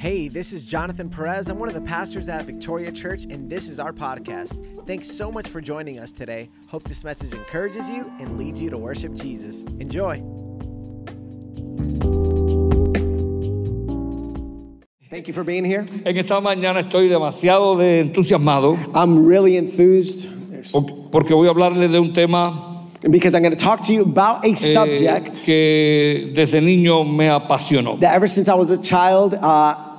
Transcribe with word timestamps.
Hey, 0.00 0.28
this 0.28 0.54
is 0.54 0.64
Jonathan 0.64 1.10
Perez. 1.10 1.50
I'm 1.50 1.58
one 1.58 1.68
of 1.68 1.74
the 1.74 1.82
pastors 1.82 2.26
at 2.30 2.46
Victoria 2.46 2.90
Church, 2.90 3.24
and 3.24 3.50
this 3.50 3.68
is 3.68 3.78
our 3.78 3.92
podcast. 3.92 4.56
Thanks 4.86 5.10
so 5.10 5.30
much 5.30 5.46
for 5.46 5.60
joining 5.60 5.98
us 5.98 6.10
today. 6.10 6.48
Hope 6.68 6.84
this 6.84 7.04
message 7.04 7.34
encourages 7.34 7.90
you 7.90 8.10
and 8.18 8.38
leads 8.38 8.62
you 8.62 8.70
to 8.70 8.78
worship 8.78 9.12
Jesus. 9.12 9.60
Enjoy. 9.78 10.14
Thank 15.10 15.28
you 15.28 15.34
for 15.34 15.44
being 15.44 15.66
here. 15.66 15.84
En 16.06 16.16
esta 16.16 16.40
mañana 16.40 16.80
estoy 16.80 17.10
demasiado 17.10 17.76
de 17.76 18.00
entusiasmado 18.00 18.78
I'm 18.94 19.26
really 19.26 19.58
enthused 19.58 20.30
There's- 20.48 20.72
porque 21.12 21.34
voy 21.34 21.46
a 21.46 21.50
hablarles 21.50 21.92
de 21.92 22.00
un 22.00 22.14
tema 22.14 22.88
because 23.02 23.34
I'm 23.34 23.42
going 23.42 23.54
to 23.54 23.62
talk 23.62 23.82
to 23.82 23.92
you 23.92 24.02
about 24.02 24.46
a 24.46 24.48
eh, 24.48 24.54
subject 24.54 25.44
que 25.44 26.32
desde 26.34 26.62
niño 26.62 27.04
me 27.04 27.28
apasionó. 27.28 28.00
that 28.00 28.14
ever 28.14 28.26
since 28.26 28.48
I 28.48 28.54
was 28.54 28.70
a 28.70 28.80
child, 28.80 29.34
uh, 29.34 29.89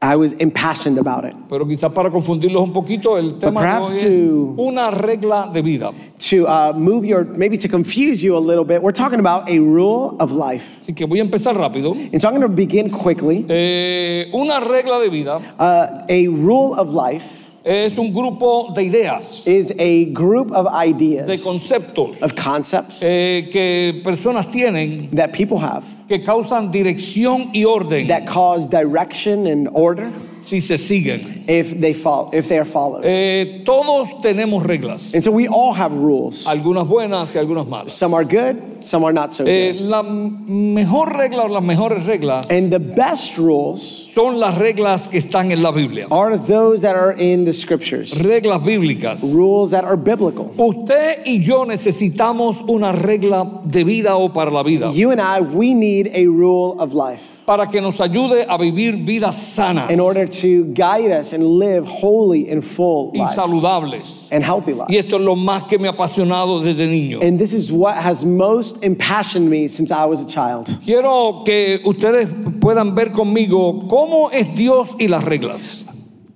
I 0.00 0.14
was 0.14 0.32
impassioned 0.34 0.96
about 0.96 1.24
it. 1.24 1.34
Pero 1.48 1.66
quizás 1.66 1.92
para 1.92 2.08
confundirlos 2.10 2.62
un 2.62 2.72
poquito, 2.72 3.18
el 3.18 3.36
tema 3.38 3.60
de 3.60 3.66
perhaps 3.66 3.92
hoy 3.94 3.98
es 3.98 4.28
to- 4.28 4.54
una 4.62 4.90
regla 4.92 5.50
de 5.52 5.60
vida. 5.60 5.90
To 6.30 6.46
uh, 6.46 6.72
move 6.76 7.04
your, 7.04 7.24
maybe 7.24 7.58
to 7.58 7.68
confuse 7.68 8.22
you 8.22 8.36
a 8.36 8.38
little 8.38 8.64
bit, 8.64 8.80
we're 8.80 8.92
talking 8.92 9.18
about 9.18 9.48
a 9.50 9.58
rule 9.58 10.16
of 10.20 10.30
life. 10.30 10.78
Así 10.84 10.94
que 10.94 11.04
voy 11.04 11.18
a 11.18 11.22
empezar 11.24 11.56
rápido. 11.56 11.92
And 12.12 12.20
so 12.20 12.28
I'm 12.28 12.34
going 12.36 12.42
to 12.42 12.48
begin 12.48 12.90
quickly. 12.90 13.44
Eh, 13.48 14.30
una 14.32 14.60
regla 14.60 15.00
de 15.00 15.08
vida 15.08 15.40
Uh, 15.58 16.04
a 16.08 16.28
rule 16.28 16.74
of 16.78 16.90
life 16.90 17.50
es 17.64 17.98
un 17.98 18.12
grupo 18.12 18.72
de 18.74 18.82
ideas, 18.84 19.46
is 19.48 19.72
a 19.78 20.04
group 20.12 20.52
of 20.52 20.66
de 20.66 20.86
ideas, 20.86 21.42
conceptos 21.44 22.22
of 22.22 22.34
concepts 22.36 23.02
eh, 23.02 23.48
que 23.50 24.00
personas 24.04 24.48
tienen 24.50 25.10
that 25.10 25.32
people 25.32 25.58
have 25.58 25.82
que 26.08 26.22
causan 26.22 26.70
dirección 26.70 27.50
y 27.52 27.64
orden. 27.64 28.08
that 28.08 28.26
cause 28.26 28.66
direction 28.66 29.46
and 29.46 29.68
order 29.72 30.10
si 30.42 30.60
se 30.60 30.76
siguen. 30.76 31.44
if 31.48 31.78
they 31.80 31.92
fall, 31.94 32.30
if 32.32 32.48
they 32.48 32.58
are 32.58 32.64
followed. 32.64 33.02
Eh, 33.04 33.62
todos 33.64 34.08
tenemos 34.22 34.62
reglas, 34.64 35.14
And 35.14 35.22
so 35.24 35.30
we 35.30 35.48
all 35.48 35.72
have 35.72 35.92
rules. 35.92 36.46
algunas 36.46 36.86
buenas 36.86 37.34
y 37.34 37.38
algunas 37.40 37.66
malas. 37.66 37.92
Some 37.92 38.14
are 38.14 38.24
good, 38.24 38.84
some 38.84 39.04
are 39.04 39.12
not 39.12 39.32
so 39.32 39.44
Eh, 39.46 39.72
good. 39.72 39.80
la 39.82 40.02
mejor 40.02 41.16
regla 41.16 41.44
o 41.44 41.48
las 41.48 41.62
mejores 41.62 42.04
reglas 42.06 42.50
And 42.50 42.70
the 42.70 42.78
best 42.78 43.38
rules 43.38 44.08
son 44.14 44.38
las 44.38 44.56
reglas 44.58 45.08
que 45.08 45.18
están 45.18 45.50
en 45.52 45.62
la 45.62 45.70
Biblia. 45.72 46.06
are 46.10 46.36
those 46.36 46.82
that 46.82 46.96
are 46.96 47.12
in 47.12 47.44
the 47.44 47.52
scriptures, 47.52 48.12
Reglas 48.24 48.62
bíblicas. 48.64 49.20
rules 49.34 49.70
that 49.70 49.84
are 49.84 49.96
biblical. 49.96 50.52
Usted 50.58 51.22
y 51.26 51.40
yo 51.42 51.64
necesitamos 51.64 52.56
una 52.68 52.92
regla 52.92 53.60
de 53.64 53.84
vida 53.84 54.16
o 54.16 54.28
para 54.32 54.50
la 54.50 54.62
vida 54.62 54.92
You 54.92 55.10
and 55.10 55.20
I, 55.20 55.40
we 55.40 55.74
need 55.74 56.10
a 56.14 56.26
rule 56.26 56.80
of 56.80 56.94
life 56.94 57.37
para 57.48 57.66
que 57.66 57.80
nos 57.80 57.98
ayude 57.98 58.44
a 58.46 58.58
vivir 58.58 58.94
vidas 59.06 59.36
sanas 59.38 59.90
in 59.90 60.00
order 60.00 60.28
to 60.28 60.64
guide 60.74 61.10
us 61.10 61.32
and 61.32 61.42
live 61.42 61.86
holy 61.86 62.46
and 62.50 62.62
full 62.62 63.10
y 63.14 63.20
lives 63.20 63.34
saludables. 63.34 64.28
and 64.30 64.44
healthy 64.44 64.72
Y 64.72 64.76
lives. 64.76 65.06
esto 65.06 65.16
es 65.16 65.22
lo 65.22 65.34
más 65.34 65.62
que 65.66 65.78
me 65.78 65.88
ha 65.88 65.92
apasionado 65.92 66.60
desde 66.62 66.86
niño. 66.86 67.20
And 67.22 67.38
this 67.38 67.54
is 67.54 67.72
what 67.72 67.96
has 67.96 68.22
most 68.22 68.84
impassioned 68.84 69.48
me 69.48 69.66
since 69.68 69.90
I 69.90 70.04
was 70.04 70.20
a 70.20 70.26
child. 70.26 70.68
Quiero 70.84 71.42
que 71.46 71.80
ustedes 71.86 72.28
puedan 72.60 72.94
ver 72.94 73.12
conmigo 73.12 73.88
cómo 73.88 74.30
es 74.30 74.54
Dios 74.54 74.94
y 75.00 75.06
las 75.08 75.24
reglas. 75.24 75.86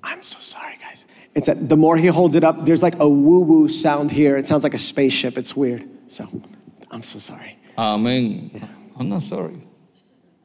I'm 0.03 0.23
so 0.23 0.39
sorry, 0.41 0.79
guys. 0.81 1.05
It's 1.35 1.47
that 1.47 1.69
the 1.69 1.77
more 1.77 1.99
he 1.99 2.07
holds 2.07 2.35
it 2.37 2.43
up, 2.43 2.65
there's 2.65 2.83
like 2.83 2.99
a 2.99 3.07
woo 3.07 3.41
woo 3.45 3.69
sound 3.69 4.13
here. 4.13 4.39
It 4.39 4.49
sounds 4.49 4.65
like 4.65 4.73
a 4.73 4.79
spaceship. 4.79 5.37
It's 5.37 5.55
weird. 5.55 5.85
So 6.07 6.25
I'm 6.91 7.03
so 7.03 7.19
sorry. 7.19 7.59
Amén. 7.77 8.67
I'm 8.99 9.11
not 9.11 9.21
sorry. 9.21 9.61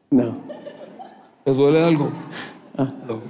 No. 0.10 0.38
¿Te 1.44 1.54
duele 1.54 1.84
algo? 1.84 2.12
No. 2.78 3.22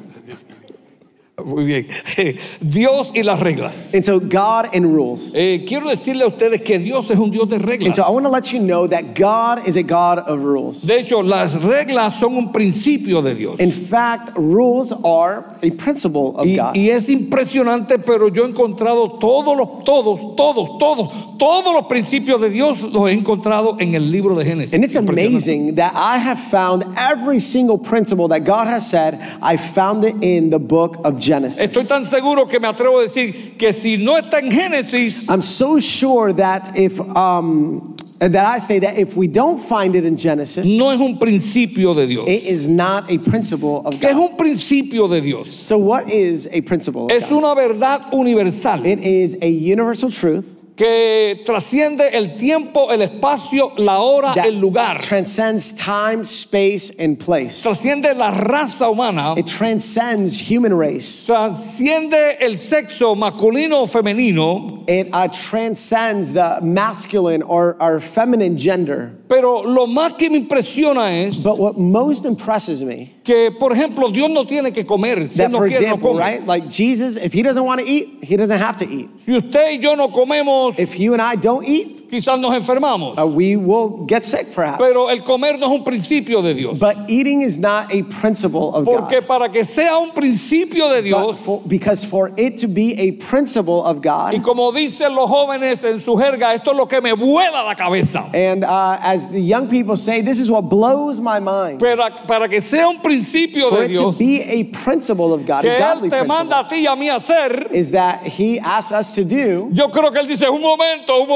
Muy 1.46 1.66
bien. 1.66 1.88
Dios 2.62 3.12
y 3.14 3.22
las 3.22 3.40
reglas. 3.40 3.94
And 3.94 4.04
so 4.04 4.20
God 4.20 4.74
and 4.74 4.88
rules. 4.88 5.32
Eh, 5.36 5.64
quiero 5.68 5.88
decirle 5.88 6.24
a 6.24 6.28
ustedes 6.28 6.62
que 6.64 6.80
Dios 6.80 7.12
es 7.12 7.20
un 7.20 7.30
Dios 7.30 7.48
de 7.48 7.58
And 7.58 7.66
reglas. 7.70 7.96
so 7.96 8.02
I 8.02 8.10
want 8.10 8.26
to 8.26 8.32
let 8.32 8.52
you 8.52 8.60
know 8.60 8.88
that 8.88 9.14
God 9.14 9.68
is 9.68 9.78
a 9.78 9.84
God 9.84 10.18
of 10.28 10.40
rules. 10.40 10.82
De 10.82 10.98
hecho, 11.00 11.22
las 11.22 11.54
reglas 11.54 12.20
son 12.20 12.38
un 12.38 12.52
principio 12.52 13.22
de 13.22 13.36
Dios. 13.36 13.60
In 13.60 13.72
fact, 13.72 14.32
rules 14.36 14.92
are 15.06 15.46
a 15.62 15.70
principle 15.70 16.34
of 16.38 16.48
Y, 16.48 16.56
God. 16.56 16.76
y 16.76 16.90
es 16.90 17.08
impresionante, 17.08 18.00
pero 18.00 18.30
yo 18.30 18.44
he 18.44 18.48
encontrado 18.50 19.20
todos 19.20 19.56
los, 19.56 19.84
todos, 19.84 20.36
todos, 20.36 20.80
todos, 20.80 21.38
todos 21.38 21.72
los 21.72 21.86
principios 21.86 22.42
de 22.42 22.50
Dios 22.50 22.82
los 22.82 23.08
he 23.10 23.14
encontrado 23.14 23.78
en 23.80 23.94
el 23.94 24.10
libro 24.12 24.34
de 24.34 24.44
Génesis. 24.44 24.74
And 24.74 24.84
it's 24.84 24.96
amazing 24.96 25.76
that 25.76 25.92
I 25.94 26.18
have 26.18 26.40
found 26.50 26.84
every 26.98 27.40
single 27.40 27.78
principle 27.78 28.28
that 28.30 28.44
God 28.44 28.68
has 28.68 28.90
said, 28.90 29.20
I 29.40 29.58
found 29.58 30.04
it 30.04 30.16
in 30.24 30.50
the 30.50 30.58
book 30.60 30.98
of 31.06 31.20
Genesis. 31.28 31.60
Estoy 31.62 31.86
tan 31.86 32.06
seguro 32.06 32.46
que 32.48 32.60
me 32.60 32.68
atrevo 32.68 33.00
a 33.00 33.04
decir 33.04 33.58
que 33.58 33.74
si 33.74 33.98
no 33.98 34.16
está 34.18 34.40
en 34.40 34.50
Génesis, 34.52 35.28
I'm 35.30 35.42
so 35.42 35.80
sure 35.80 36.32
that 36.34 36.76
if 36.78 37.00
um, 37.00 37.96
that 38.20 38.36
I 38.48 38.60
say 38.60 38.80
that 38.80 38.98
if 38.98 39.16
we 39.16 39.28
don't 39.28 39.60
find 39.60 39.96
it 39.96 40.04
in 40.06 40.18
Genesis, 40.18 40.66
no 40.66 40.90
es 40.92 41.00
un 41.00 41.20
principio 41.20 41.94
de 41.94 42.08
Dios. 42.08 42.28
it 42.28 42.44
is 42.46 42.68
not 42.68 43.12
a 43.12 43.18
principle 43.20 43.84
of 43.86 43.94
¿Qué 44.00 44.06
es 44.10 44.16
God. 44.16 44.32
un 44.32 44.38
principio 44.38 45.08
de 45.08 45.22
Dios? 45.22 45.50
So 45.54 45.78
what 45.78 46.10
is 46.10 46.48
a 46.52 46.62
principle 46.62 47.06
of 47.06 47.12
Es 47.12 47.24
God? 47.30 47.44
una 47.44 47.54
verdad 47.56 48.12
universal 48.14 48.86
It 48.86 49.00
is 49.00 49.38
a 49.42 49.48
universal 49.50 50.10
truth 50.10 50.57
que 50.78 51.42
trasciende 51.44 52.10
el 52.14 52.36
tiempo, 52.38 52.92
el 52.92 53.02
espacio, 53.02 53.74
la 53.78 53.98
hora, 54.00 54.34
that 54.36 54.46
el 54.46 54.60
lugar. 54.60 55.00
transcends 55.02 55.74
time, 55.74 56.24
space, 56.24 56.92
and 57.00 57.18
place. 57.20 57.64
Trasciende 57.64 58.14
la 58.16 58.30
raza 58.30 58.88
humana, 58.90 59.34
It 59.38 59.48
transcends 59.48 60.40
human 60.40 60.72
race. 60.78 61.26
trasciende 61.26 62.38
el 62.40 62.60
sexo 62.60 63.16
masculino 63.16 63.82
o 63.82 63.88
femenino, 63.88 64.84
It 64.88 65.10
uh, 65.12 65.28
transcends 65.30 66.32
the 66.34 66.60
masculine 66.62 67.42
or, 67.42 67.76
or 67.80 68.00
feminine 68.00 68.56
gender. 68.56 69.14
pero 69.28 69.64
lo 69.64 69.88
más 69.88 70.14
que 70.14 70.30
me 70.30 70.38
impresiona 70.38 71.26
es 71.26 71.42
But 71.44 71.58
what 71.58 71.78
most 71.78 72.24
impresses 72.26 72.84
me, 72.84 73.16
que, 73.24 73.52
por 73.52 73.74
ejemplo, 73.74 74.10
Dios 74.10 74.30
no 74.30 74.46
tiene 74.46 74.72
que 74.72 74.86
comer. 74.86 75.28
Si 75.28 75.38
that 75.38 75.50
no 75.52 75.58
for 75.58 75.68
quiere, 75.68 75.82
no 75.88 75.96
example, 75.96 76.12
come. 76.12 76.20
right, 76.20 76.46
like 76.48 76.70
Jesus, 76.70 77.18
if 77.18 77.34
he 77.34 77.42
doesn't 77.42 77.66
want 77.66 77.82
to 77.82 77.86
eat, 77.88 78.24
he 78.24 78.38
doesn't 78.38 78.60
have 78.60 78.78
to 78.78 78.86
eat. 78.86 79.10
Si 79.26 79.34
usted 79.36 79.72
y 79.72 79.80
yo 79.82 79.96
no 79.96 80.08
comemos, 80.10 80.67
If 80.78 81.00
you 81.00 81.14
and 81.14 81.22
I 81.22 81.36
don't 81.36 81.66
eat, 81.66 82.07
quizás 82.10 82.40
nos 82.40 82.54
enfermamos. 82.54 83.18
uh, 83.18 83.26
we 83.26 83.56
will 83.56 84.06
get 84.08 84.24
sick 84.24 84.54
perhaps. 84.54 84.78
Pero 84.80 85.10
el 85.10 85.24
comer 85.24 85.58
no 85.60 85.68
es 85.68 85.72
un 85.80 85.84
principio 85.84 86.42
de 86.42 86.54
Dios. 86.54 86.78
But 86.80 87.10
eating 87.10 87.42
is 87.42 87.58
not 87.58 87.92
a 87.94 88.04
principle 88.04 88.74
of 88.74 88.86
Porque 88.86 89.20
God. 89.22 89.28
para 89.28 89.50
que 89.50 89.64
sea 89.64 89.98
un 89.98 90.12
principio 90.12 90.90
de 90.90 91.02
Dios, 91.02 91.44
for- 91.46 91.62
because 91.68 92.06
for 92.06 92.32
it 92.38 92.58
to 92.58 92.68
be 92.68 92.94
a 92.98 93.12
principle 93.12 93.84
of 93.84 93.98
y 93.98 94.02
God, 94.38 94.44
como 94.44 94.72
dicen 94.72 95.14
los 95.16 95.30
jóvenes 95.30 95.84
en 95.84 96.00
su 96.02 96.16
jerga, 96.16 96.54
esto 96.54 96.72
es 96.72 96.78
lo 96.78 96.86
que 96.88 97.02
me 97.02 97.14
vuela 97.14 97.64
la 97.64 97.76
cabeza. 97.76 98.30
and 98.34 98.64
uh, 98.64 98.98
as 99.02 99.28
the 99.30 99.42
young 99.42 99.68
people 99.68 99.96
say, 99.96 100.22
this 100.22 100.40
is 100.40 100.50
what 100.50 100.62
blows 100.70 101.20
my 101.20 101.40
mind. 101.40 101.80
Pero 101.80 102.04
para 102.28 102.48
que 102.48 102.62
sea 102.62 102.88
un 102.88 103.00
principio 103.00 103.70
For 103.70 103.80
de 103.80 103.86
it 103.86 103.88
to 103.96 104.12
Dios, 104.12 104.18
be 104.18 104.42
a 104.44 104.64
principle 104.66 105.34
of 105.34 105.46
God, 105.46 105.62
que 105.62 105.70
a 105.72 105.76
Él 105.76 105.80
godly 106.00 106.10
te 106.10 106.24
manda 106.24 106.60
a 106.60 106.68
ti 106.68 106.78
y 106.84 106.88
a 106.88 106.96
mí 106.96 107.10
a 107.10 107.16
hacer, 107.18 107.68
is 107.72 107.92
that 107.92 108.22
He 108.24 108.60
asks 108.60 108.92
us 108.92 109.12
to 109.14 109.24
do. 109.24 109.70
yo 109.72 109.90
creo 109.90 110.12
que 110.12 110.20
Él 110.20 110.28
dice, 110.28 110.50
un 110.50 110.62
momento, 110.62 111.20
un 111.22 111.28
I 111.28 111.32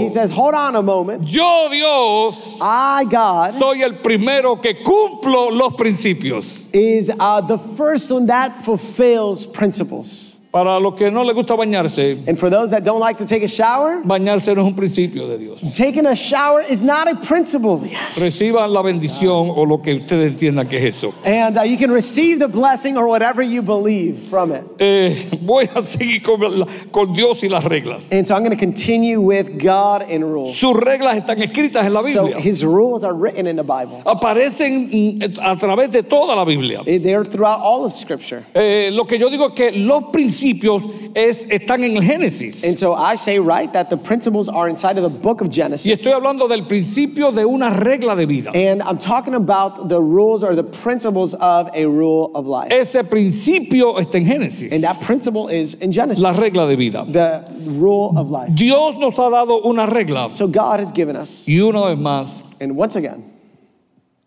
He 0.00 0.08
says, 0.10 0.30
hold 0.30 0.54
on 0.54 0.76
a 0.76 0.82
moment. 0.82 1.28
Yo, 1.28 1.68
Dios, 1.70 2.60
I, 2.60 3.04
God, 3.04 3.54
soy 3.54 3.82
el 3.82 3.94
primero 3.94 4.56
que 4.56 4.74
cumplo 4.82 5.50
los 5.50 5.74
principios. 5.74 6.66
is 6.72 7.10
uh, 7.18 7.40
the 7.40 7.58
first 7.58 8.10
one 8.10 8.26
that 8.26 8.64
fulfills 8.64 9.46
principles. 9.46 10.27
Para 10.50 10.80
los 10.80 10.94
que 10.94 11.10
no 11.10 11.24
les 11.24 11.34
gusta 11.34 11.54
bañarse, 11.54 12.18
And 12.26 12.38
for 12.38 12.48
those 12.48 12.70
that 12.70 12.82
don't 12.82 13.00
like 13.00 13.18
to 13.18 13.26
take 13.26 13.44
a 13.44 13.48
shower, 13.48 14.00
bañarse 14.02 14.54
no 14.54 14.62
es 14.62 14.66
un 14.68 14.74
principio 14.74 15.28
de 15.28 15.36
Dios. 15.36 15.60
taking 15.76 16.06
a 16.06 16.14
shower 16.14 16.62
is 16.68 16.80
not 16.82 17.06
a 17.06 17.14
principle. 17.16 17.78
Reciban 18.16 18.72
la 18.72 18.80
bendición 18.80 19.50
o 19.54 19.64
lo 19.66 19.82
que 19.82 19.96
ustedes 19.96 20.28
entiendan 20.32 20.66
que 20.66 20.78
es 20.78 20.96
eso. 20.96 21.12
And 21.26 21.58
uh, 21.58 21.62
you 21.64 21.76
can 21.76 21.90
receive 21.90 22.38
the 22.38 22.48
blessing 22.48 22.96
or 22.96 23.06
whatever 23.06 23.42
you 23.42 23.60
believe 23.60 24.18
from 24.30 24.52
it. 24.52 24.62
Eh, 24.78 25.28
voy 25.42 25.68
a 25.74 25.82
seguir 25.82 26.22
con, 26.22 26.40
la- 26.58 26.66
con 26.90 27.12
Dios 27.12 27.44
y 27.44 27.48
las 27.48 27.62
reglas. 27.64 28.10
And 28.10 28.26
so 28.26 28.34
I'm 28.34 28.42
going 28.42 28.56
to 28.56 28.60
continue 28.64 29.20
with 29.20 29.58
God 29.62 30.02
and 30.10 30.24
rules. 30.24 30.56
Sus 30.56 30.74
reglas 30.74 31.16
están 31.18 31.42
escritas 31.42 31.84
en 31.84 31.92
la 31.92 32.00
So 32.00 32.24
Biblia. 32.24 32.40
his 32.40 32.64
rules 32.64 33.04
are 33.04 33.12
written 33.14 33.46
in 33.46 33.56
the 33.56 33.62
Bible. 33.62 34.02
Aparecen 34.06 35.18
mm, 35.20 35.38
a 35.42 35.56
través 35.56 35.90
de 35.90 36.02
toda 36.02 36.34
la 36.34 36.44
Biblia. 36.46 36.82
They're 36.84 37.24
throughout 37.24 37.60
all 37.60 37.84
of 37.84 37.92
Scripture. 37.92 38.44
Eh, 38.54 38.88
lo 38.92 39.04
que 39.06 39.18
yo 39.18 39.28
digo 39.28 39.48
es 39.48 39.52
que 39.54 39.72
los 39.72 40.04
principios 40.38 40.82
es, 41.14 41.46
están 41.50 41.84
en 41.84 41.96
el 41.96 42.02
Génesis. 42.02 42.64
And 42.64 42.76
so 42.78 42.94
I 42.94 43.16
say, 43.16 43.38
right, 43.38 43.72
that 43.72 43.90
the 43.90 43.96
principles 43.96 44.48
are 44.48 44.68
inside 44.68 44.96
of 44.96 45.02
the 45.02 45.08
book 45.08 45.40
of 45.40 45.48
Y 45.48 45.52
Genesis. 45.62 46.00
estoy 46.00 46.12
hablando 46.12 46.48
del 46.48 46.66
principio 46.66 47.30
de 47.32 47.44
una 47.44 47.70
regla 47.70 48.14
de 48.16 48.26
vida. 48.26 48.50
And 48.54 48.82
I'm 48.82 48.98
talking 48.98 49.34
about 49.34 49.88
the 49.88 50.00
rules 50.00 50.42
or 50.42 50.54
the 50.54 50.62
principles 50.64 51.34
of 51.34 51.68
a 51.74 51.86
rule 51.86 52.30
of 52.34 52.46
life. 52.46 52.70
Ese 52.70 53.02
principio 53.04 53.98
está 53.98 54.16
en 54.16 54.26
Génesis. 54.26 54.72
And 54.72 54.82
that 54.84 55.00
principle 55.00 55.48
is 55.48 55.74
in 55.74 55.92
Genesis, 55.92 56.22
La 56.22 56.32
regla 56.32 56.66
de 56.68 56.76
vida. 56.76 57.04
the 57.10 57.44
rule 57.78 58.12
of 58.16 58.30
life. 58.30 58.54
Dios 58.54 58.96
nos 58.98 59.16
ha 59.18 59.30
dado 59.30 59.62
una 59.64 59.86
regla. 59.86 60.30
So 60.30 60.46
God 60.46 60.80
has 60.80 60.92
given 60.92 61.16
us, 61.16 61.48
Y 61.48 61.58
una 61.60 61.84
vez 61.86 61.98
más, 61.98 62.40
and 62.60 62.76
once 62.76 62.96
again, 62.96 63.24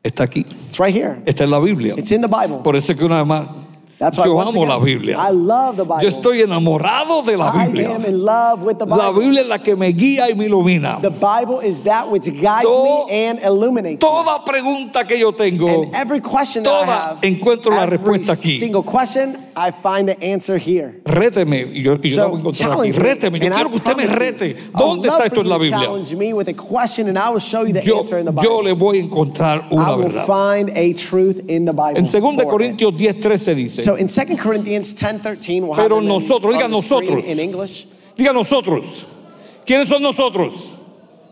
Está 0.03 0.23
aquí. 0.23 0.39
It's 0.49 0.79
right 0.79 0.93
here. 0.95 1.21
Está 1.27 1.43
en 1.43 1.51
la 1.51 1.59
Biblia. 1.59 1.93
It's 1.95 2.11
in 2.11 2.21
the 2.21 2.27
Bible. 2.27 2.61
Por 2.63 2.75
eso 2.75 2.91
es 2.91 2.97
que 2.97 3.05
una 3.05 3.19
vez 3.19 3.27
más, 3.27 3.47
That's 4.01 4.17
why 4.17 4.25
yo 4.25 4.39
amo 4.41 4.49
again, 4.49 4.67
la 4.67 4.79
Biblia. 4.79 5.15
I 5.15 5.29
love 5.29 5.77
the 5.77 5.83
Bible. 5.85 6.01
Yo 6.01 6.09
estoy 6.09 6.41
enamorado 6.41 7.21
de 7.23 7.37
la 7.37 7.51
I 7.53 7.67
Biblia. 7.67 7.95
am 7.95 8.03
in 8.05 8.25
love 8.25 8.63
with 8.63 8.79
the 8.79 8.85
Bible. 8.85 8.97
La 8.97 9.11
Biblia 9.11 9.41
es 9.41 9.47
la 9.47 9.59
que 9.59 9.75
me 9.75 9.93
guía 9.93 10.27
y 10.27 10.33
me 10.33 10.45
ilumina. 10.47 10.99
The 11.01 11.11
Bible 11.11 11.61
is 11.63 11.81
that 11.81 12.09
which 12.09 12.25
guides 12.25 12.63
To- 12.63 13.05
me 13.07 13.13
and 13.27 13.39
illuminates 13.43 14.01
me. 14.03 14.09
Toda 14.09 14.43
pregunta 14.43 15.05
que 15.07 15.19
yo 15.19 15.31
tengo, 15.33 15.83
And 15.83 15.93
every 15.93 16.19
question 16.19 16.63
that 16.63 16.71
I 16.73 16.79
toda 16.85 16.97
have, 17.11 17.19
encuentro 17.21 17.71
la 17.75 17.85
respuesta 17.85 18.33
aquí. 18.33 18.57
single 18.57 18.81
question, 18.81 19.37
I 19.55 19.69
find 19.69 20.07
the 20.09 20.17
answer 20.23 20.57
here. 20.57 20.99
réteme. 21.05 21.67
Y 21.71 21.83
yo, 21.83 21.97
y 22.01 22.09
yo 22.09 22.17
la 22.17 22.25
voy 22.25 22.37
a 22.37 22.39
encontrar 22.39 22.71
aquí. 22.71 22.81
me, 22.81 22.91
Réteme. 22.91 23.39
Yo 23.39 23.45
I 23.45 23.49
quiero 23.51 23.69
que 23.69 23.75
usted 23.75 23.95
me 23.95 24.07
rete. 24.07 24.45
I 24.49 24.55
¿Dónde 24.75 25.09
está 25.09 25.25
esto 25.25 25.41
en 25.41 25.49
la 25.49 25.57
Biblia? 25.59 25.79
Challenge 25.85 26.15
me 26.15 26.33
with 26.33 26.47
a 26.47 26.53
question, 26.55 27.07
and 27.07 27.19
I 27.19 27.29
will 27.29 27.39
show 27.39 27.65
you 27.67 27.73
the 27.73 27.83
Yo, 27.83 27.99
answer 27.99 28.17
in 28.17 28.25
the 28.25 28.31
yo 28.41 28.57
Bible. 28.57 28.63
le 28.63 28.73
voy 28.73 28.97
a 28.97 29.01
encontrar 29.03 29.67
I 29.69 29.75
una 29.75 29.95
will 29.95 30.09
verdad. 30.09 30.25
find 30.25 30.69
a 30.75 30.93
truth 30.95 31.41
in 31.47 31.65
the 31.65 31.71
Bible. 31.71 31.97
En 31.99 32.05
2 32.07 32.19
for 32.19 32.33
it. 32.41 32.47
Corintios 32.49 32.97
10, 32.97 33.19
13 33.19 33.53
dice. 33.53 33.81
So 33.83 33.90
in 33.97 34.07
2 34.07 34.37
Corinthians 34.37 34.93
10:13, 34.95 35.61
we'll 35.61 35.75
Pero 35.75 36.01
nosotros, 36.01 36.55
diga 36.55 36.67
nosotros. 36.67 37.23
in 37.25 37.39
English. 37.39 37.87
Diga 38.15 38.33
nosotros. 38.33 39.05
¿Quiénes 39.65 39.87
son 39.87 40.01
nosotros? 40.01 40.73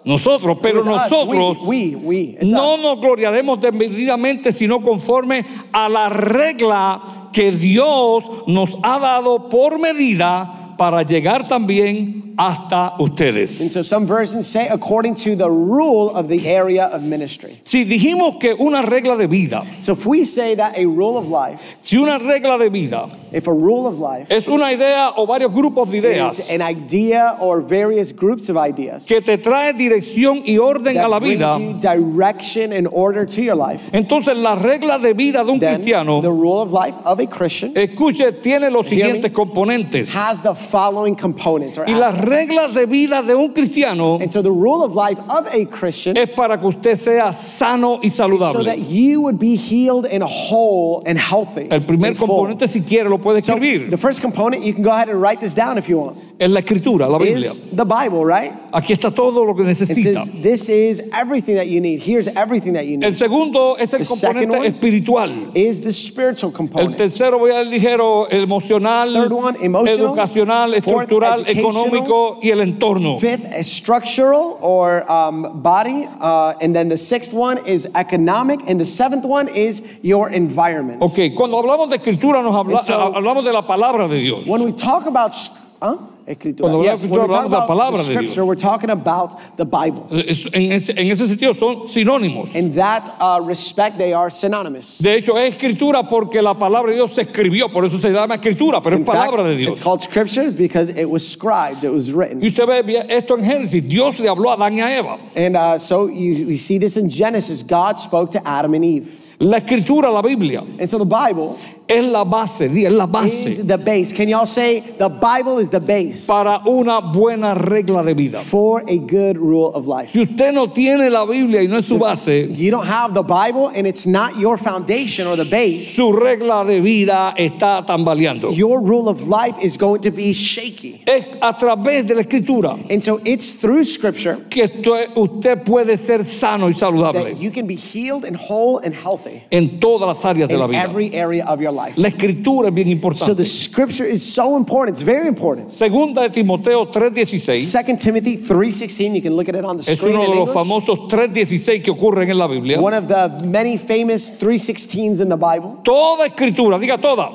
Nosotros, 0.06 0.58
pero 0.62 0.84
nosotros 0.84 1.58
we, 1.66 1.96
we, 1.96 2.36
we. 2.36 2.38
No 2.42 2.76
us. 2.76 2.82
nos 2.82 3.02
gloriaremos 3.02 3.60
desmedidamente, 3.60 4.52
sino 4.52 4.82
conforme 4.82 5.46
a 5.74 5.90
la 5.90 6.10
regla 6.10 7.30
que 7.34 7.52
Dios 7.52 8.24
nos 8.48 8.78
ha 8.82 8.98
dado 8.98 9.50
por 9.50 9.78
medida 9.78 10.76
para 10.78 11.04
llegar 11.04 11.48
también 11.48 12.29
hasta 12.40 12.94
And 12.98 13.02
ustedes. 13.02 13.72
so 13.74 13.82
some 13.84 14.06
versions 14.08 14.48
say 14.48 14.68
according 14.70 15.16
to 15.16 15.36
the 15.36 15.50
rule 15.50 16.10
of 16.16 16.30
the 16.30 16.48
area 16.48 16.86
of 16.86 17.04
ministry. 17.04 17.60
Si 17.64 17.84
dijimos 17.84 18.40
que 18.40 18.56
una 18.58 18.82
regla 18.82 19.18
de 19.18 19.28
vida, 19.28 19.64
So 19.82 19.92
if 19.92 20.06
we 20.06 20.24
say 20.24 20.56
that 20.56 20.78
a 20.78 20.86
rule 20.86 21.18
of 21.18 21.28
life, 21.28 21.60
si 21.82 21.98
una 21.98 22.18
regla 22.18 22.58
de 22.58 22.70
vida 22.70 23.10
if 23.34 23.48
a 23.48 23.54
rule 23.54 23.86
of 23.88 24.00
life 24.00 24.28
es 24.32 24.48
una 24.48 24.72
idea 24.72 25.12
o 25.18 25.26
varios 25.28 25.52
grupos 25.52 25.92
de 25.92 25.98
ideas 26.00 26.40
is 26.40 26.50
an 26.50 26.62
idea 26.62 27.38
or 27.42 27.62
various 27.62 28.12
groups 28.14 28.50
of 28.50 28.56
ideas 28.58 29.06
que 29.06 29.20
te 29.22 29.38
trae 29.38 29.74
dirección 29.74 30.42
y 30.46 30.58
orden 30.58 30.98
a 30.98 31.02
that 31.02 31.10
la 31.10 31.20
brings 31.20 31.38
vida, 31.40 31.58
you 31.60 31.74
direction 31.80 32.72
and 32.74 32.88
order 32.92 33.26
to 33.26 33.42
your 33.42 33.56
life, 33.56 33.90
entonces 33.94 34.36
la 34.38 34.56
regla 34.56 34.98
de 34.98 35.14
vida 35.14 35.44
de 35.44 35.52
un 35.52 35.60
then 35.60 35.76
cristiano 35.76 36.22
the 36.22 36.32
rule 36.32 36.62
of 36.62 36.72
life 36.72 36.96
of 37.06 37.20
a 37.20 37.28
Christian 37.28 37.74
Escuche, 37.76 38.42
tiene 38.42 38.70
los 38.72 38.88
Hear 38.88 39.08
me? 39.08 39.20
siguientes 39.22 39.32
componentes. 39.32 40.14
has 40.14 40.42
the 40.42 40.54
following 40.56 41.16
components 41.16 41.78
or 41.78 41.86
Y 41.86 41.94
las 41.94 42.14
aspects. 42.14 42.29
Reglas 42.30 42.74
de 42.74 42.86
vida 42.86 43.22
de 43.22 43.36
un 43.36 43.54
cristiano 43.54 44.18
And 44.22 44.32
so 44.32 44.42
the 44.42 44.52
rule 44.52 44.84
of 44.84 44.94
life 44.96 45.20
of 45.30 45.48
a 45.52 45.66
Christian 45.66 46.18
es 46.18 46.30
para 46.36 46.58
que 46.60 46.68
usted 46.68 46.96
sea 46.96 47.32
sano 47.34 48.00
y 48.02 48.08
is 48.08 48.16
so 48.16 48.28
that 48.28 48.40
saludable. 48.78 48.90
you 48.90 49.22
would 49.22 49.40
be 49.40 49.56
healed 49.56 50.06
and 50.06 50.24
whole 50.24 51.04
and 51.06 51.18
healthy. 51.18 51.68
El 51.72 51.82
primer 51.82 52.14
componente, 52.16 52.68
si 52.68 52.82
quiere, 52.82 53.10
lo 53.10 53.18
puede 53.18 53.44
So 53.44 53.54
escribir. 53.56 53.90
the 53.90 53.98
first 53.98 54.22
component, 54.22 54.64
you 54.64 54.74
can 54.74 54.84
go 54.84 54.92
ahead 54.92 55.10
and 55.10 55.22
write 55.22 55.40
this 55.40 55.54
down 55.54 55.78
if 55.78 55.88
you 55.90 55.98
want, 56.00 56.18
Es 56.40 56.50
la 56.50 56.62
escritura, 56.62 57.08
la 57.10 57.18
Biblia. 57.18 57.48
is 57.50 57.76
the 57.76 57.86
Bible, 57.86 58.24
right? 58.26 58.54
Aquí 58.72 58.94
está 58.94 59.14
todo 59.14 59.44
lo 59.44 59.54
que 59.56 59.64
It 59.64 59.68
necesita. 59.68 60.24
says 60.24 60.42
this 60.42 60.70
is 60.70 61.02
everything 61.14 61.56
that 61.56 61.68
you 61.68 61.82
need. 61.82 62.02
Here's 62.02 62.28
everything 62.30 62.74
that 62.74 62.86
you 62.86 62.94
El 63.02 63.12
need. 63.12 63.18
segundo 63.18 63.76
es 63.78 63.94
el 63.94 64.00
The 64.00 64.06
componente 64.06 64.58
one 64.58 64.66
espiritual. 64.68 65.32
Is 65.56 65.82
the 65.82 65.92
spiritual 65.92 66.54
El 66.76 66.96
tercero, 66.96 67.40
voy 67.40 67.52
a 67.52 67.64
ligero, 67.64 68.28
el 68.30 68.44
emocional, 68.44 69.14
Third 69.14 69.32
one, 69.34 69.58
emotional. 69.62 70.00
educacional, 70.08 70.74
estructural, 70.74 71.44
económico 71.48 72.19
y 72.42 72.50
el 72.52 72.60
entorno. 72.62 73.20
Fifth 73.20 73.46
is 73.58 73.72
structural 73.72 74.58
or 74.62 75.04
um, 75.12 75.62
body, 75.62 76.08
uh, 76.20 76.54
and 76.62 76.76
then 76.76 76.90
the 76.90 76.98
sixth 76.98 77.34
one 77.34 77.58
is 77.66 77.88
economic, 77.96 78.60
and 78.68 78.80
the 78.80 78.86
seventh 78.86 79.26
one 79.26 79.48
is 79.50 79.82
your 80.02 80.30
environment. 80.30 81.02
Ok, 81.02 81.34
cuando 81.36 81.58
hablamos 81.62 81.90
de 81.90 81.98
escritura 81.98 82.42
nos 82.44 82.54
habla- 82.56 82.84
so- 82.84 83.14
hablamos 83.14 83.44
de 83.44 83.52
la 83.54 83.62
palabra 83.66 84.08
de 84.08 84.20
Dios. 84.20 84.46
When 84.48 84.64
we 84.64 84.72
talk 84.72 85.06
about 85.06 85.36
huh? 85.82 85.98
Escritura. 86.30 86.70
Cuando 86.70 86.84
Yes, 86.84 87.06
hablamos 87.06 87.10
de 87.10 87.10
when 87.10 87.20
we 87.22 87.26
escritura, 87.26 87.28
talk 87.28 87.46
hablamos 87.46 87.50
de 87.52 87.58
la 87.58 87.68
palabra 87.68 88.04
de 88.04 88.20
Dios. 88.22 88.38
we're 88.38 88.56
talking 88.56 88.90
about 88.92 89.58
the 89.58 89.66
Bible. 89.66 90.06
Es- 90.12 90.46
En 90.54 90.72
ese, 90.72 90.92
en 90.92 91.10
ese 91.10 91.28
sentido 91.28 91.56
son 91.56 91.90
sinónimos. 91.90 92.54
In 92.54 92.76
that 92.76 93.10
uh, 93.20 93.42
respect, 93.44 93.98
they 93.98 94.14
are 94.14 94.30
synonymous. 94.30 95.00
De 95.02 95.16
hecho, 95.16 95.38
es 95.40 95.56
escritura 95.56 96.08
porque 96.08 96.40
la 96.42 96.54
palabra 96.54 96.92
de 96.92 96.98
Dios 96.98 97.16
se 97.16 97.24
escribió, 97.24 97.72
por 97.72 97.84
eso 97.84 98.00
se 98.00 98.10
llama 98.12 98.36
escritura, 98.36 98.80
pero 98.82 98.96
es 98.96 99.00
In 99.00 99.06
fact, 99.08 99.18
palabra 99.18 99.44
de 99.50 99.56
Dios. 99.58 99.72
it's 99.72 99.80
called 99.84 100.04
scripture 100.04 100.52
because 100.52 100.90
it 100.92 101.10
was 101.10 101.28
scribed, 101.28 101.84
it 101.84 101.92
was 101.92 102.14
written. 102.14 102.42
Y 102.44 102.50
usted 102.50 102.68
ve 102.68 103.06
esto 103.10 103.36
en 103.36 103.44
Génesis, 103.44 103.82
Dios 103.88 104.20
le 104.20 104.30
habló 104.30 104.52
a 104.52 104.54
Adán 104.56 104.76
y 104.78 104.82
a 104.82 105.00
Eva. 105.00 105.18
And 105.36 105.56
uh, 105.58 105.80
so 105.80 106.08
you, 106.08 106.46
we 106.48 106.58
see 106.58 106.78
this 106.78 106.96
in 106.96 107.10
Genesis. 107.10 107.64
God 107.64 107.98
spoke 107.98 108.30
to 108.32 108.48
Adam 108.48 108.76
and 108.76 108.86
Eve. 108.86 109.08
La 109.42 109.58
escritura, 109.60 110.12
la 110.12 110.22
Biblia, 110.22 110.60
And 110.80 110.88
so 110.90 110.98
the 111.00 111.06
Bible 111.06 111.58
es 111.90 112.06
la 112.06 112.24
base, 112.24 112.66
es 112.68 112.92
la 112.92 113.06
is 113.06 113.10
base 113.12 113.64
the 113.68 113.78
base. 113.78 114.14
Can 114.14 114.30
y'all 114.30 114.46
say 114.46 114.80
the 114.80 115.10
Bible 115.10 115.58
is 115.60 115.70
the 115.72 115.80
base 115.80 116.28
para 116.28 116.62
una 116.68 117.02
buena 117.02 117.56
regla 117.56 118.04
de 118.04 118.14
vida. 118.14 118.40
for 118.42 118.84
a 118.88 118.98
good 119.00 119.38
rule 119.38 119.74
of 119.74 119.88
life? 119.88 120.12
Si 120.12 120.22
usted 120.22 120.54
no 120.54 120.68
tiene 120.68 121.10
la 121.10 121.26
Biblia 121.26 121.62
y 121.62 121.68
no 121.68 121.78
es 121.78 121.86
su 121.88 121.98
base, 121.98 122.48
You 122.54 122.70
don't 122.72 122.86
have 122.88 123.14
the 123.14 123.24
Bible 123.24 123.70
and 123.74 123.88
it's 123.88 124.06
not 124.06 124.38
your 124.38 124.58
foundation 124.58 125.26
or 125.28 125.36
the 125.36 125.46
base. 125.46 125.96
su 125.96 126.12
regla 126.12 126.64
de 126.66 126.80
vida 126.80 127.34
está 127.36 127.84
tambaleando. 127.86 128.56
Your 128.56 128.80
rule 128.82 129.10
of 129.10 129.28
life 129.28 129.56
is 129.62 129.76
going 129.78 130.02
to 130.02 130.12
be 130.12 130.34
shaky. 130.34 131.02
Es 131.08 131.26
a 131.42 131.54
través 131.58 132.06
de 132.08 132.14
la 132.16 132.22
escritura 132.22 132.78
And 132.90 133.02
so 133.04 133.20
it's 133.26 133.50
through 133.50 133.84
scripture 133.84 134.38
que 134.50 134.64
esto- 134.66 134.96
usted 135.16 135.64
puede 135.66 135.98
ser 135.98 136.24
sano 136.24 136.68
y 136.68 136.74
saludable 136.74 137.24
that 137.34 137.42
you 137.42 137.50
can 137.50 137.66
be 137.66 137.76
healed 137.76 138.26
and 138.26 138.36
whole 138.38 138.78
and 138.84 138.94
healthy 138.94 139.44
en 139.52 139.80
todas 139.80 140.08
las 140.08 140.24
áreas 140.26 140.48
de 140.50 140.58
la 140.58 140.66
in 140.66 140.72
vida. 140.72 140.84
every 140.84 141.14
area 141.16 141.44
of 141.46 141.60
your 141.60 141.72
life. 141.86 142.00
La 142.00 142.08
escritura 142.10 142.70
es 142.70 142.74
bien 142.74 142.88
So 142.88 142.92
importante. 142.92 143.36
the 143.36 143.46
scripture 143.46 144.06
is 144.10 144.22
so 144.24 144.58
important. 144.58 144.98
It's 144.98 145.04
very 145.06 145.28
important. 145.28 145.72
Segunda 145.72 146.22
de 146.24 146.30
Timoteo 146.30 146.92
3:16 146.92 147.72
2 147.72 147.98
Timothy 147.98 148.38
3:16, 148.38 149.16
you 149.16 149.22
can 149.22 149.36
look 149.36 149.48
at 149.50 149.56
it 149.56 149.64
on 149.64 149.78
the 149.78 149.84
es 149.92 149.98
screen 149.98 150.16
uno 150.16 150.26
in 150.26 150.32
de 150.32 150.38
los 150.38 150.52
famosos 150.52 151.08
3:16 151.08 151.82
que 151.84 151.92
ocurren 151.92 152.30
en 152.30 152.38
la 152.38 152.48
Biblia. 152.48 152.80
One 152.80 152.96
of 152.98 153.08
the 153.08 153.46
many 153.46 153.78
famous 153.78 154.32
316s 154.40 155.22
in 155.22 155.30
the 155.30 155.36
Bible. 155.38 155.78
Toda 155.84 156.26
escritura, 156.28 156.78
diga 156.80 156.98
toda, 157.00 157.30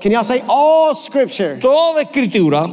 Can 0.00 0.12
y'all 0.12 0.24
say 0.24 0.42
all 0.48 0.94
scripture? 0.94 1.58
toda 1.60 2.02
escritura 2.02 2.68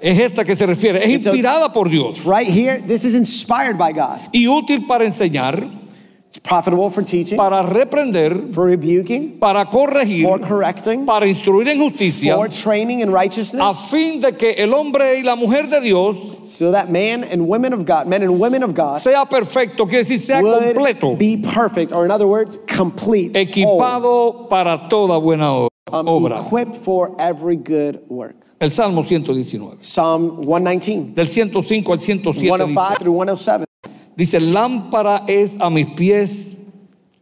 es 0.00 0.18
esta 0.18 0.44
que 0.44 0.54
se 0.56 0.64
refiere, 0.64 1.02
es 1.04 1.10
inspirada 1.10 1.72
por 1.72 1.88
Dios 1.90 2.24
Right 2.24 2.46
here, 2.48 2.80
this 2.86 3.04
is 3.04 3.14
inspired 3.14 3.76
by 3.76 3.92
God. 3.92 4.18
y 4.32 4.46
útil 4.46 4.86
para 4.86 5.04
enseñar, 5.04 5.68
It's 6.38 6.48
profitable 6.48 6.88
for 6.90 7.02
teaching, 7.02 7.36
para 7.36 7.64
reprender, 7.64 8.54
for 8.54 8.66
rebuking, 8.66 9.40
para 9.40 9.64
corregir, 9.66 10.22
for 10.22 10.38
correcting, 10.38 11.04
para 11.04 11.26
instruir 11.26 11.66
en 11.66 11.78
justicia, 11.80 12.36
for 12.36 12.48
training 12.48 13.00
in 13.00 13.08
a 13.08 13.12
righteousness, 13.12 13.90
fin 13.90 14.20
de 14.20 14.32
que 14.32 14.54
el 14.56 14.72
hombre 14.72 15.18
y 15.18 15.22
la 15.22 15.34
mujer 15.34 15.68
de 15.68 15.80
Dios 15.80 16.16
so 16.48 16.70
that 16.70 16.90
man 16.90 17.24
and 17.24 17.48
women 17.48 17.72
of 17.72 17.84
God, 17.84 18.06
men 18.06 18.22
and 18.22 18.38
women 18.38 18.62
of 18.62 18.72
God, 18.72 19.00
sea 19.00 19.24
perfecto, 19.28 19.86
quiere 19.86 20.04
decir 20.04 20.20
sea 20.20 20.34
completo, 20.34 21.18
be 21.18 21.38
perfect, 21.38 21.92
or 21.92 22.04
in 22.04 22.12
other 22.12 22.28
words, 22.28 22.56
complete, 22.68 23.34
whole, 23.34 23.44
equipado 23.44 24.48
para 24.48 24.86
toda 24.88 25.18
buena 25.18 25.66
um, 25.90 26.06
obra. 26.06 26.46
equipped 26.46 26.76
for 26.76 27.20
every 27.20 27.56
good 27.56 28.00
work. 28.08 28.36
El 28.60 28.70
Salmo 28.70 29.02
119, 29.02 29.78
Psalm 29.80 30.46
119, 30.46 31.14
del 31.14 31.26
105 31.26 31.92
al 31.92 31.98
107 31.98 32.48
105 32.48 32.88
dice, 32.90 32.98
through 33.00 33.12
107. 33.12 33.67
Dice, 34.18 34.40
lámpara 34.40 35.24
es 35.28 35.56
a 35.60 35.70
mis 35.70 35.86
pies 35.86 36.56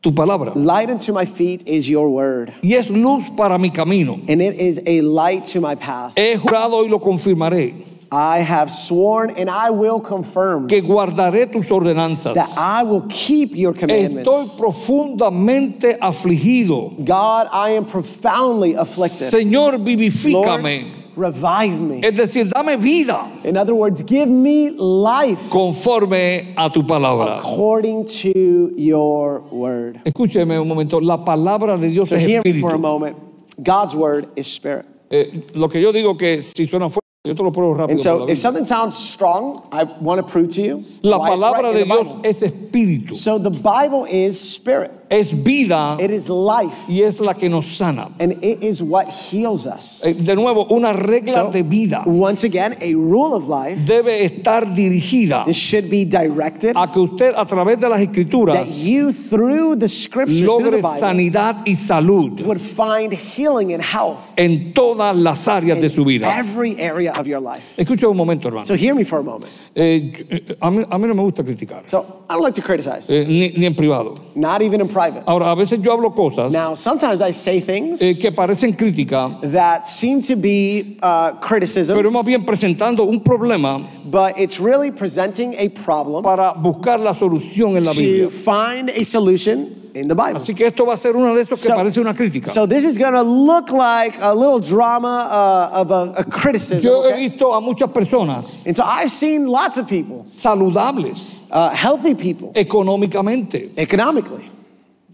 tu 0.01 0.13
palabra 0.13 0.53
Light 0.55 0.89
unto 0.89 1.13
my 1.13 1.27
feet 1.27 1.63
is 1.67 1.89
your 1.89 2.09
word, 2.09 2.53
y 2.63 2.73
es 2.75 2.89
luz 2.89 3.29
para 3.37 3.59
mi 3.59 3.71
camino. 3.71 4.19
and 4.29 4.41
it 4.41 4.55
is 4.59 4.81
a 4.87 5.01
light 5.03 5.45
to 5.45 5.61
my 5.61 5.75
path. 5.75 6.15
He 6.17 6.37
jurado 6.37 6.83
y 6.83 6.89
lo 6.89 6.99
confirmaré, 6.99 7.75
I 8.11 8.39
have 8.39 8.71
sworn 8.73 9.31
and 9.37 9.51
I 9.51 9.71
will 9.71 10.01
confirm 10.01 10.69
que 10.69 10.81
guardaré 10.81 11.51
tus 11.53 11.67
ordenanzas. 11.71 12.35
that 12.35 12.55
I 12.57 12.83
will 12.85 13.03
keep 13.11 13.55
your 13.57 13.75
Estoy 13.75 13.81
commandments. 13.81 14.59
profundamente 14.61 15.99
afligido. 16.01 17.05
God, 17.05 17.49
I 17.53 17.71
am 17.71 17.85
profoundly 17.85 18.75
afflicted. 18.75 19.29
Señor, 19.33 19.73
Lord, 19.73 19.85
vivifícame. 19.85 21.06
Revive 21.17 21.81
me. 21.81 22.01
Es 22.03 22.15
decir, 22.15 22.49
dame 22.49 22.77
vida 22.77 23.27
In 23.45 23.57
other 23.57 23.75
words, 23.75 24.03
give 24.03 24.29
me 24.29 24.71
life 24.71 25.51
conforme 25.51 26.55
a 26.57 26.71
tu 26.71 26.83
palabra. 26.83 27.39
according 27.39 28.07
to 28.07 28.73
your 28.77 29.41
word. 29.51 30.01
Escúcheme 30.05 30.61
un 30.61 30.69
momento, 30.69 31.01
la 31.01 31.25
palabra 31.25 31.79
de 31.79 31.89
Dios 31.89 32.09
So 32.09 32.17
es 32.17 32.23
hear 32.23 32.43
me 32.45 32.61
for 32.61 32.75
a 32.75 32.79
moment. 32.79 33.17
God's 33.63 33.95
word 33.95 34.27
is 34.37 34.47
spirit. 34.47 34.85
Eh, 35.11 35.43
lo 35.55 35.69
que 35.69 35.81
yo 35.81 35.93
digo 35.93 36.19
que 36.19 36.43
si 36.43 36.67
suena 36.67 36.89
fuerte, 36.89 37.01
yo 37.25 37.35
te 37.35 37.43
lo 37.43 37.51
pruebo 37.53 37.75
rápido. 37.75 37.91
And 37.93 38.01
so 38.01 38.29
if 38.29 38.39
something 38.39 38.65
sounds 38.67 38.97
strong, 38.97 39.69
I 39.73 39.85
want 39.85 40.25
to 40.25 40.31
prove 40.31 40.51
to 40.55 40.63
you 40.63 40.85
La 41.03 41.17
it's 41.17 41.43
right 41.43 41.53
palabra 41.55 41.73
de 41.73 41.85
Dios 41.85 42.17
es 42.25 42.43
espíritu. 42.43 43.15
So 43.15 43.39
the 43.39 43.51
Bible 43.51 44.05
is 44.05 44.39
spirit. 44.39 44.93
Es 45.09 45.33
vida 45.45 45.97
it 46.01 46.11
is 46.11 46.29
life, 46.29 46.75
y 46.89 47.03
es 47.03 47.21
la 47.21 47.35
que 47.35 47.49
nos 47.49 47.67
sana. 47.77 48.09
and 48.19 48.33
it 48.43 48.63
is 48.63 48.83
what 48.83 49.07
heals 49.07 49.67
us. 49.67 50.05
Eh, 50.05 50.15
De 50.15 50.35
nuevo, 50.35 50.67
una 50.71 50.93
regla 50.93 51.33
So, 51.33 51.51
de 51.51 51.63
vida 51.63 52.03
once 52.07 52.45
again, 52.45 52.77
a 52.81 52.93
rule 52.95 53.35
of 53.35 53.49
life. 53.49 53.79
debe 53.87 54.25
estar 54.25 54.75
dirigida 54.75 55.45
This 55.45 55.57
should 55.57 55.89
be 55.91 56.05
directed 56.05 56.75
a 56.77 56.91
que 56.91 57.01
usted 57.01 57.35
a 57.37 57.45
través 57.47 57.79
de 57.81 57.89
las 57.89 58.01
escrituras 58.01 58.57
that 58.57 58.69
you, 58.77 59.13
through 59.13 59.77
the 59.77 59.89
scriptures, 59.89 60.41
through 60.41 60.49
logre 60.61 60.71
the 60.73 60.77
Bible, 60.83 61.01
sanidad 61.01 61.63
y 61.67 61.75
salud 61.75 62.41
would 62.45 62.61
find 62.61 63.13
healing 63.13 63.73
and 63.73 63.83
health 63.83 64.19
en 64.37 64.73
todas 64.73 65.17
las 65.17 65.47
áreas 65.49 65.81
de 65.81 65.89
su 65.89 66.05
vida. 66.05 66.29
every 66.39 66.79
area 66.81 67.13
of 67.13 67.27
your 67.27 67.41
life. 67.41 67.63
Escucha 67.77 68.09
un 68.09 68.17
momento, 68.17 68.49
hermano. 68.49 68.65
So 68.65 68.75
hear 68.75 68.95
me 68.95 69.05
for 69.05 69.21
a 69.21 69.23
moment. 69.23 69.53
Eh, 69.75 70.25
eh, 70.31 70.57
a, 70.61 70.71
mí, 70.71 70.85
a 70.91 70.99
mí 70.99 71.07
no 71.07 71.15
me 71.15 71.23
gusta 71.23 71.45
criticar, 71.45 71.83
So 71.87 72.25
I 72.29 72.33
don't 72.33 72.43
like 72.43 72.55
to 72.55 72.63
criticize, 72.63 73.11
eh, 73.11 73.25
ni, 73.27 73.51
ni 73.51 73.67
en 73.67 73.75
privado. 73.75 74.15
not 74.35 74.63
even 74.63 74.81
in 74.81 74.89
private. 74.97 75.23
Ahora, 75.27 75.51
a 75.51 75.55
veces 75.55 75.81
yo 75.83 75.93
hablo 75.93 76.15
cosas 76.15 76.53
Now, 76.53 76.75
sometimes 76.75 77.21
I 77.21 77.33
say 77.33 77.61
things 77.61 78.01
eh, 78.01 78.15
que 78.21 78.31
parecen 78.33 78.73
crítica, 78.77 79.39
that 79.53 79.87
seem 79.87 80.21
to 80.23 80.37
be 80.37 80.97
uh, 81.03 81.33
criticisms, 81.41 81.97
pero 81.97 82.11
más 82.11 82.25
bien 82.25 82.45
presentando 82.45 83.05
un 83.05 83.21
problema 83.21 83.87
but 84.05 84.39
it's 84.39 84.59
really 84.61 84.91
presenting 84.91 85.55
a 85.59 85.69
problem 85.69 86.23
para 86.23 86.55
buscar 86.55 86.99
la 86.99 87.13
solución 87.13 87.77
en 87.77 87.85
la 87.85 87.93
to 87.93 87.99
Biblia. 88.01 88.31
find 88.31 88.89
a 88.91 89.05
solution 89.05 89.83
in 89.95 90.09
the 90.09 90.15
Bible. 90.15 90.37
Así 90.37 90.55
que 90.55 90.67
esto 90.67 90.85
va 90.85 90.93
a 90.95 90.97
ser 90.97 91.17
uno 91.17 91.35
de 91.35 91.41
esos 91.43 91.61
que 91.63 91.69
So- 91.69 91.75
parece 91.75 92.01
una 92.01 92.13
crítica. 92.15 92.51
So 92.51 92.67
this 92.67 92.85
is 92.85 92.99
going 92.99 93.15
to 93.15 93.23
look 93.23 93.71
like 93.71 94.15
a 94.21 94.35
little 94.35 94.61
drama 94.61 95.27
uh, 95.73 95.81
of 95.81 95.91
a, 95.91 96.13
a 96.19 96.25
criticism. 96.25 96.85
Yo 96.87 97.03
he 97.03 97.09
okay? 97.13 97.29
visto 97.31 97.53
a 97.55 97.61
muchas 97.61 97.91
personas 97.91 98.67
And 98.67 98.77
so 98.77 98.83
I've 98.85 99.11
seen 99.11 99.47
lots 99.47 99.79
of 99.79 99.87
people, 99.89 100.25
saludables 100.25 101.49
uh, 101.51 101.71
healthy 101.71 102.15
people, 102.15 102.53
económicamente. 102.55 103.71
economically. 103.79 104.51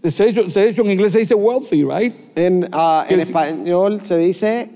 De 0.03 0.09
hecho, 0.09 0.43
de 0.43 0.69
hecho, 0.69 0.81
en 0.83 0.91
inglés 0.91 1.13
se 1.13 1.19
dice 1.19 1.33
wealthy, 1.33 1.83
right? 1.85 2.13
En, 2.35 2.65
uh, 2.73 3.03
en 3.09 3.19
español 3.21 4.01
se 4.03 4.17
dice 4.17 4.69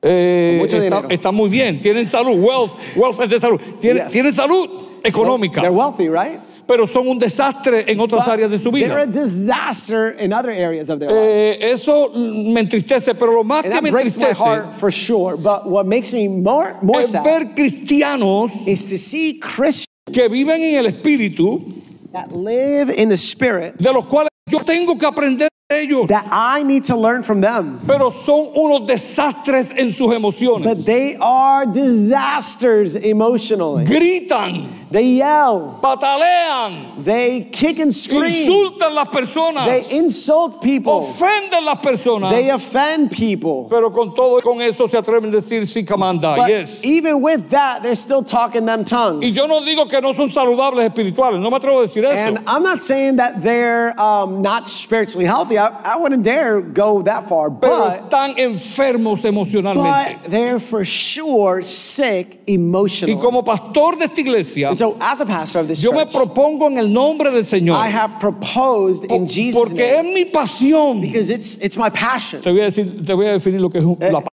Eh, 0.00 0.58
Mucho 0.60 0.76
está, 0.76 0.96
dinero. 1.00 1.08
está 1.10 1.32
muy 1.32 1.48
bien, 1.48 1.80
tienen 1.80 2.06
salud, 2.06 2.38
wealth, 2.38 2.76
wealth 2.94 3.20
es 3.20 3.28
de 3.30 3.40
salud, 3.40 3.60
tienen, 3.80 4.04
Yes. 4.04 4.12
tienen 4.12 4.32
salud 4.32 4.68
económica, 5.02 5.60
They're 5.60 5.74
wealthy, 5.74 6.08
right? 6.08 6.38
pero 6.68 6.86
son 6.86 7.08
un 7.08 7.18
desastre 7.18 7.84
en 7.90 7.98
otras 7.98 8.26
But 8.26 8.32
áreas 8.34 8.50
de 8.52 8.58
su 8.60 8.70
They're 8.70 8.92
a 8.92 9.06
vida. 9.06 9.22
disaster 9.24 10.14
in 10.20 10.32
other 10.32 10.50
areas 10.52 10.88
of 10.88 11.00
their 11.00 11.10
life. 11.10 11.20
Eh, 11.20 11.72
eso 11.72 12.12
me 12.14 12.60
entristece, 12.60 13.12
pero 13.16 13.32
lo 13.32 13.42
más 13.42 13.64
And 13.64 13.74
que 13.74 13.82
me 13.82 13.88
entristece 13.88 14.38
for 14.78 14.92
sure. 14.92 15.34
But 15.36 15.66
what 15.66 15.84
makes 15.86 16.12
me 16.14 16.28
more, 16.28 16.76
more 16.80 17.00
es 17.02 17.08
sad 17.10 17.24
ver 17.24 17.54
cristianos 17.56 18.52
is 18.68 18.86
to 18.86 18.98
see 18.98 19.40
Christians 19.40 19.86
que 20.12 20.28
viven 20.28 20.62
en 20.62 20.76
el 20.76 20.86
espíritu, 20.86 21.64
that 22.12 22.30
live 22.32 22.88
in 22.96 23.08
the 23.08 23.16
spirit 23.16 23.74
de 23.78 23.92
los 23.92 24.04
cuales 24.04 24.27
yo 24.50 24.60
tengo 24.60 24.96
que 24.96 25.06
aprender 25.06 25.48
de 25.70 25.82
ellos, 25.82 26.08
that 26.08 26.26
I 26.30 26.62
need 26.62 26.84
to 26.84 26.96
learn 26.96 27.22
from 27.22 27.40
them. 27.40 27.80
pero 27.86 28.10
son 28.10 28.52
unos 28.56 28.86
desastres 28.86 29.70
en 29.76 29.92
sus 29.92 30.10
emociones. 30.12 30.64
But 30.64 30.86
they 30.86 31.16
are 31.16 31.66
disasters 31.66 32.94
emotionally. 32.96 33.84
Gritan, 33.84 34.68
They 34.90 35.16
yell, 35.16 35.78
patalean, 35.82 37.04
they 37.04 37.42
kick 37.52 37.78
and 37.78 37.94
scream, 37.94 38.24
insultan 38.48 38.94
las 38.94 39.08
personas, 39.08 39.66
they 39.66 39.98
insult 39.98 40.62
people, 40.62 41.02
ofenden 41.02 41.66
las 41.66 41.78
personas. 41.80 42.30
they 42.30 42.48
offend 42.48 43.10
people. 43.10 43.66
Pero 43.68 43.90
con 43.90 44.14
todo 44.14 44.38
y 44.38 44.40
con 44.40 44.62
eso 44.62 44.86
se 44.88 44.96
atreven 44.96 45.28
a 45.28 45.36
decir 45.36 45.66
sí, 45.66 45.84
comanda, 45.86 46.36
But 46.36 46.48
yes. 46.48 46.82
even 46.82 47.20
with 47.20 47.50
that, 47.50 47.82
they're 47.82 47.94
still 47.94 48.22
talking 48.24 48.64
them 48.64 48.80
Y 48.80 48.84
tongues. 48.84 49.36
yo 49.36 49.46
no 49.46 49.60
digo 49.62 49.86
que 49.90 50.00
no 50.00 50.14
son 50.14 50.30
saludables 50.30 50.86
espirituales, 50.86 51.38
no 51.38 51.50
me 51.50 51.58
atrevo 51.58 51.80
a 51.82 51.86
decir 51.86 52.04
eso. 52.06 52.14
And 52.16 52.38
I'm 52.48 52.62
not 52.62 52.80
saying 52.82 53.16
that 53.16 53.42
they're 53.42 53.90
um, 54.00 54.37
not 54.40 54.66
spiritually 54.68 55.26
healthy. 55.26 55.58
I, 55.58 55.68
I 55.84 55.96
wouldn't 55.96 56.22
dare 56.24 56.60
go 56.60 57.02
that 57.02 57.28
far. 57.28 57.50
Pero 57.50 57.78
But, 57.78 58.10
están 58.10 58.38
enfermos 58.38 59.24
emocionalmente. 59.24 60.18
but 60.22 60.30
they're 60.30 60.58
for 60.60 60.84
sure 60.84 61.62
sick 61.62 62.40
emotionally. 62.46 63.14
Y 63.16 63.20
como 63.20 63.42
pastor 63.42 63.96
de 63.98 64.04
esta 64.06 64.20
iglesia, 64.20 64.68
And 64.68 64.78
so, 64.78 64.96
as 65.00 65.20
a 65.20 65.26
pastor 65.26 65.60
of 65.60 65.68
this 65.68 65.82
yo 65.82 65.92
me 65.92 66.04
church, 66.04 66.12
propongo 66.12 66.66
en 66.68 66.78
el 66.78 66.88
nombre 66.92 67.30
del 67.30 67.44
Señor. 67.44 67.76
I 67.76 67.88
have 67.88 68.18
proposed 68.20 69.04
in 69.10 69.26
Jesus' 69.26 69.54
Porque 69.68 69.80
es 69.98 70.04
mi 70.04 70.24
pasión. 70.26 71.00
because 71.00 71.30
it's 71.30 71.58
it's 71.62 71.76
my 71.76 71.90
passion. 71.90 72.40
Te 72.42 72.50
voy 72.50 72.60
a 72.60 72.64
decir, 72.70 73.04
te 73.04 73.14
voy 73.14 73.26
a 73.26 73.32
definir 73.32 73.60
lo 73.60 73.68
que 73.70 73.78
es 73.78 73.84
eh, 73.84 74.10
la 74.12 74.20
pasión. 74.20 74.28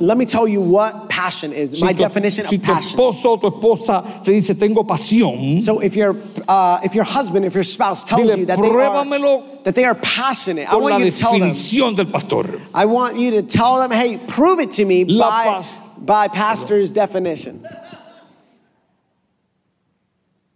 Let 0.00 0.16
me 0.16 0.24
tell 0.26 0.46
you 0.46 0.60
what 0.60 1.08
passion 1.08 1.52
is. 1.52 1.72
Si 1.78 1.84
My 1.84 1.92
tu, 1.92 1.98
definition 1.98 2.46
si 2.46 2.56
of 2.56 2.62
tu 2.62 2.66
passion. 2.66 2.98
esposo 2.98 3.24
o 3.24 3.36
tu 3.36 3.50
esposa 3.50 4.22
te 4.24 4.32
dice 4.32 4.54
tengo 4.58 4.84
pasión, 4.84 5.60
So 5.62 5.80
if 5.80 5.94
your 5.96 6.16
uh, 6.48 6.80
if 6.84 6.94
your 6.94 7.04
husband, 7.04 7.44
if 7.44 7.54
your 7.54 7.64
spouse 7.64 8.04
tells 8.04 8.22
Dile, 8.22 8.38
you 8.38 8.46
that 8.46 8.58
they 8.58 8.68
are 8.68 9.44
that 9.64 9.74
they 9.74 9.84
are 9.84 9.94
passionate, 9.94 10.68
I 10.72 10.76
want 10.76 11.04
you 11.04 11.10
to 11.10 11.16
tell 11.16 11.38
them. 11.38 11.94
del 11.94 12.06
pastor. 12.06 12.60
I 12.74 12.84
want 12.86 13.18
you 13.18 13.30
to 13.32 13.42
tell 13.42 13.78
them, 13.78 13.90
hey, 13.90 14.18
prove 14.28 14.60
it 14.60 14.72
to 14.72 14.84
me 14.84 15.04
La 15.04 15.28
by 15.28 15.44
pas- 15.44 15.68
by 15.98 16.28
pastor's 16.28 16.92
definition. 16.92 17.66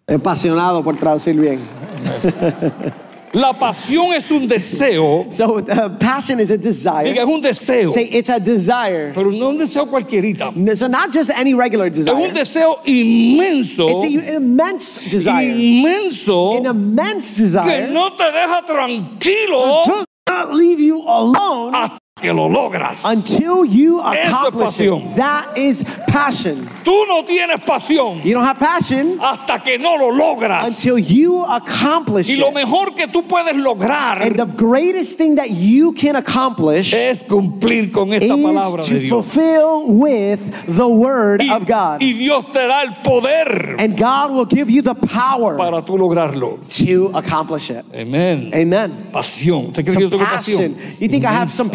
Apasionado 0.07 0.83
por 0.83 0.95
traducir 0.95 1.39
bien. 1.41 2.95
La 3.33 3.53
pasión 3.59 4.13
es 4.15 4.31
un 4.31 4.47
deseo, 4.49 5.27
So 5.31 5.59
uh, 5.59 5.89
passion 5.99 6.41
is 6.41 6.51
a 6.51 6.57
diga, 6.57 6.65
desire. 6.69 7.19
es 7.19 7.25
un 7.27 7.41
deseo, 7.41 7.93
Say 7.93 8.09
it's 8.13 8.31
a 8.31 8.39
desire. 8.39 9.13
pero 9.15 9.31
no 9.31 9.51
un 9.51 9.59
deseo 9.59 9.87
cualquierita. 9.87 10.53
So 10.77 10.87
not 10.89 11.13
just 11.13 11.31
any 11.31 11.53
regular 11.55 11.87
Es 11.89 11.99
un 11.99 12.05
desire. 12.05 12.33
deseo 12.33 12.79
inmenso, 12.87 13.89
It's 13.91 14.05
an 14.05 14.35
immense 14.37 15.01
desire. 15.11 15.45
inmenso, 15.47 16.59
An 16.59 16.67
immense 16.67 17.35
que 17.35 17.43
desire. 17.43 17.89
no 17.93 18.11
te 18.13 18.25
deja 18.25 18.63
tranquilo 18.67 19.85
does 19.87 20.05
not 20.29 20.53
leave 20.55 20.81
you 20.81 21.03
alone 21.07 21.73
que 22.21 22.33
lo 22.33 22.49
logras. 22.49 23.05
until 23.05 23.65
you 23.65 24.01
Eso 24.01 24.13
es 24.13 24.29
accomplish 24.33 24.67
pasión. 24.77 25.03
it. 25.11 25.17
That 25.17 25.57
is 25.57 25.85
passion. 26.09 26.69
Tú 26.85 27.05
no 27.07 27.25
tienes 27.25 27.61
pasión 27.61 28.23
You 28.25 28.35
don't 28.35 28.45
have 28.47 28.59
passion 28.59 29.19
hasta 29.21 29.61
que 29.63 29.79
no 29.79 29.97
lo 29.97 30.11
logras. 30.13 30.67
until 30.67 30.99
you 30.99 31.45
accomplish 31.45 32.29
Y 32.29 32.37
lo 32.37 32.49
it. 32.49 32.55
mejor 32.55 32.95
que 32.95 33.07
tú 33.09 33.23
puedes 33.27 33.57
lograr 33.57 34.23
And 34.23 34.37
the 34.37 34.47
greatest 34.47 35.19
thing 35.19 35.37
that 35.37 35.51
you 35.51 35.93
can 35.93 36.17
accomplish 36.17 36.93
es 36.95 37.23
cumplir 37.23 37.93
con 37.93 38.13
esta 38.13 38.35
palabra 38.37 38.81
is 38.83 38.89
de 38.89 38.95
to 38.95 39.01
Dios. 39.01 39.11
fulfill 39.11 39.85
with 39.87 40.41
the 40.67 40.87
word 40.89 41.43
Y, 41.43 41.51
of 41.55 41.67
God. 41.67 42.01
y 42.03 42.13
Dios 42.15 42.45
te 42.53 42.67
da 42.67 42.83
el 42.83 42.95
poder 43.03 43.77
And 43.79 43.97
God 43.97 44.31
will 44.33 44.47
give 44.47 44.71
you 44.71 44.83
the 44.83 44.95
power 44.95 45.57
para 45.57 45.83
tú 45.83 45.97
lograrlo. 45.99 46.59
to 46.79 47.11
accomplish 47.17 47.71
it. 47.71 47.85
Amén. 47.95 48.51
Amen. 48.55 49.09
Pasión. 49.13 49.67
¿Usted 49.69 49.85
cree 49.85 49.95
que 49.97 50.03
yo 50.03 50.09
Some 50.09 50.19
tengo 50.19 50.25
passion. 50.25 50.75
pasión? 50.75 50.97
You 51.01 51.09
think 51.09 51.25
I 51.25 51.33
have 51.33 51.53
some 51.53 51.71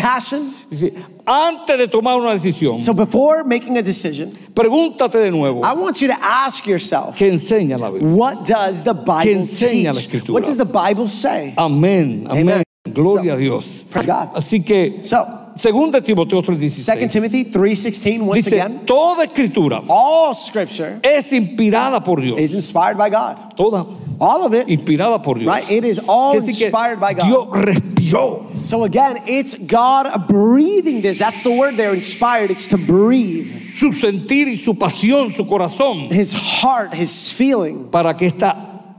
Dice, 0.69 0.93
Antes 1.25 1.77
de 1.77 1.87
tomar 1.87 2.17
una 2.17 2.31
decisión, 2.33 2.81
So 2.81 2.93
before 2.93 3.43
making 3.43 3.77
a 3.77 3.81
decision, 3.81 4.29
pregúntate 4.53 5.19
de 5.19 5.31
nuevo, 5.31 5.61
I 5.63 5.73
want 5.73 6.01
you 6.01 6.07
to 6.07 6.17
ask 6.21 6.65
yourself, 6.67 7.15
¿qué 7.17 7.29
enseña 7.31 7.77
la 7.79 7.89
Biblia? 7.89 8.09
what 8.13 8.45
does 8.45 8.83
the 8.83 8.93
Bible 8.93 9.31
enseña 9.41 9.93
la 9.93 9.99
teach? 9.99 10.05
Escritura? 10.07 10.33
What 10.33 10.45
does 10.45 10.57
the 10.57 10.65
Bible 10.65 11.07
say? 11.07 11.53
Amén, 11.57 12.25
amén. 12.29 12.49
Amen. 12.49 12.63
Gloria 12.93 13.31
So, 13.31 13.37
a 13.37 13.39
Dios. 13.39 13.85
praise 13.89 14.05
God. 14.05 14.29
Así 14.35 14.59
que, 14.65 14.99
So, 15.03 15.25
según 15.55 15.89
de 15.91 16.01
Timoteo 16.01 16.41
2 16.41 16.57
3:16, 16.59 17.09
Timothy 17.09 17.45
3:16 17.45 18.21
once 18.21 18.43
dice, 18.49 18.59
again, 18.61 18.81
toda 18.85 19.23
escritura 19.23 19.81
all 19.87 20.35
scripture 20.35 20.99
es 21.01 21.31
inspirada 21.31 22.03
por 22.03 22.19
Dios. 22.19 22.37
is 22.39 22.53
inspired 22.53 22.97
by 22.97 23.09
God. 23.09 23.55
Toda 23.55 23.85
All 24.23 24.45
of 24.45 24.53
it. 24.53 24.67
inspirada 24.67 25.21
por 25.21 25.35
Dios. 25.35 25.47
Right? 25.47 25.69
It 25.69 25.83
is 25.83 25.99
all 26.07 26.31
Quiere 26.31 26.45
decir 26.45 26.57
que 26.57 26.65
inspired 26.67 26.99
by 26.99 27.13
God. 27.13 27.27
Dios 27.27 27.47
respiró. 27.51 28.65
So 28.65 28.83
again, 28.85 29.23
it's 29.27 29.55
God 29.55 30.27
breathing 30.27 31.01
this. 31.01 31.19
That's 31.19 31.43
the 31.43 31.51
word 31.51 31.75
there, 31.75 31.93
inspired. 31.93 32.49
It's 32.49 32.67
to 32.67 32.77
breathe. 32.77 33.63
su 33.77 33.91
sentir 33.91 34.47
y 34.47 34.57
su 34.57 34.75
pasión, 34.75 35.33
su 35.35 35.45
corazón, 35.45 36.09
His 36.11 36.33
heart, 36.33 36.93
his 36.93 37.33
feeling 37.33 37.89
para 37.89 38.15
que 38.15 38.27
esta 38.27 38.97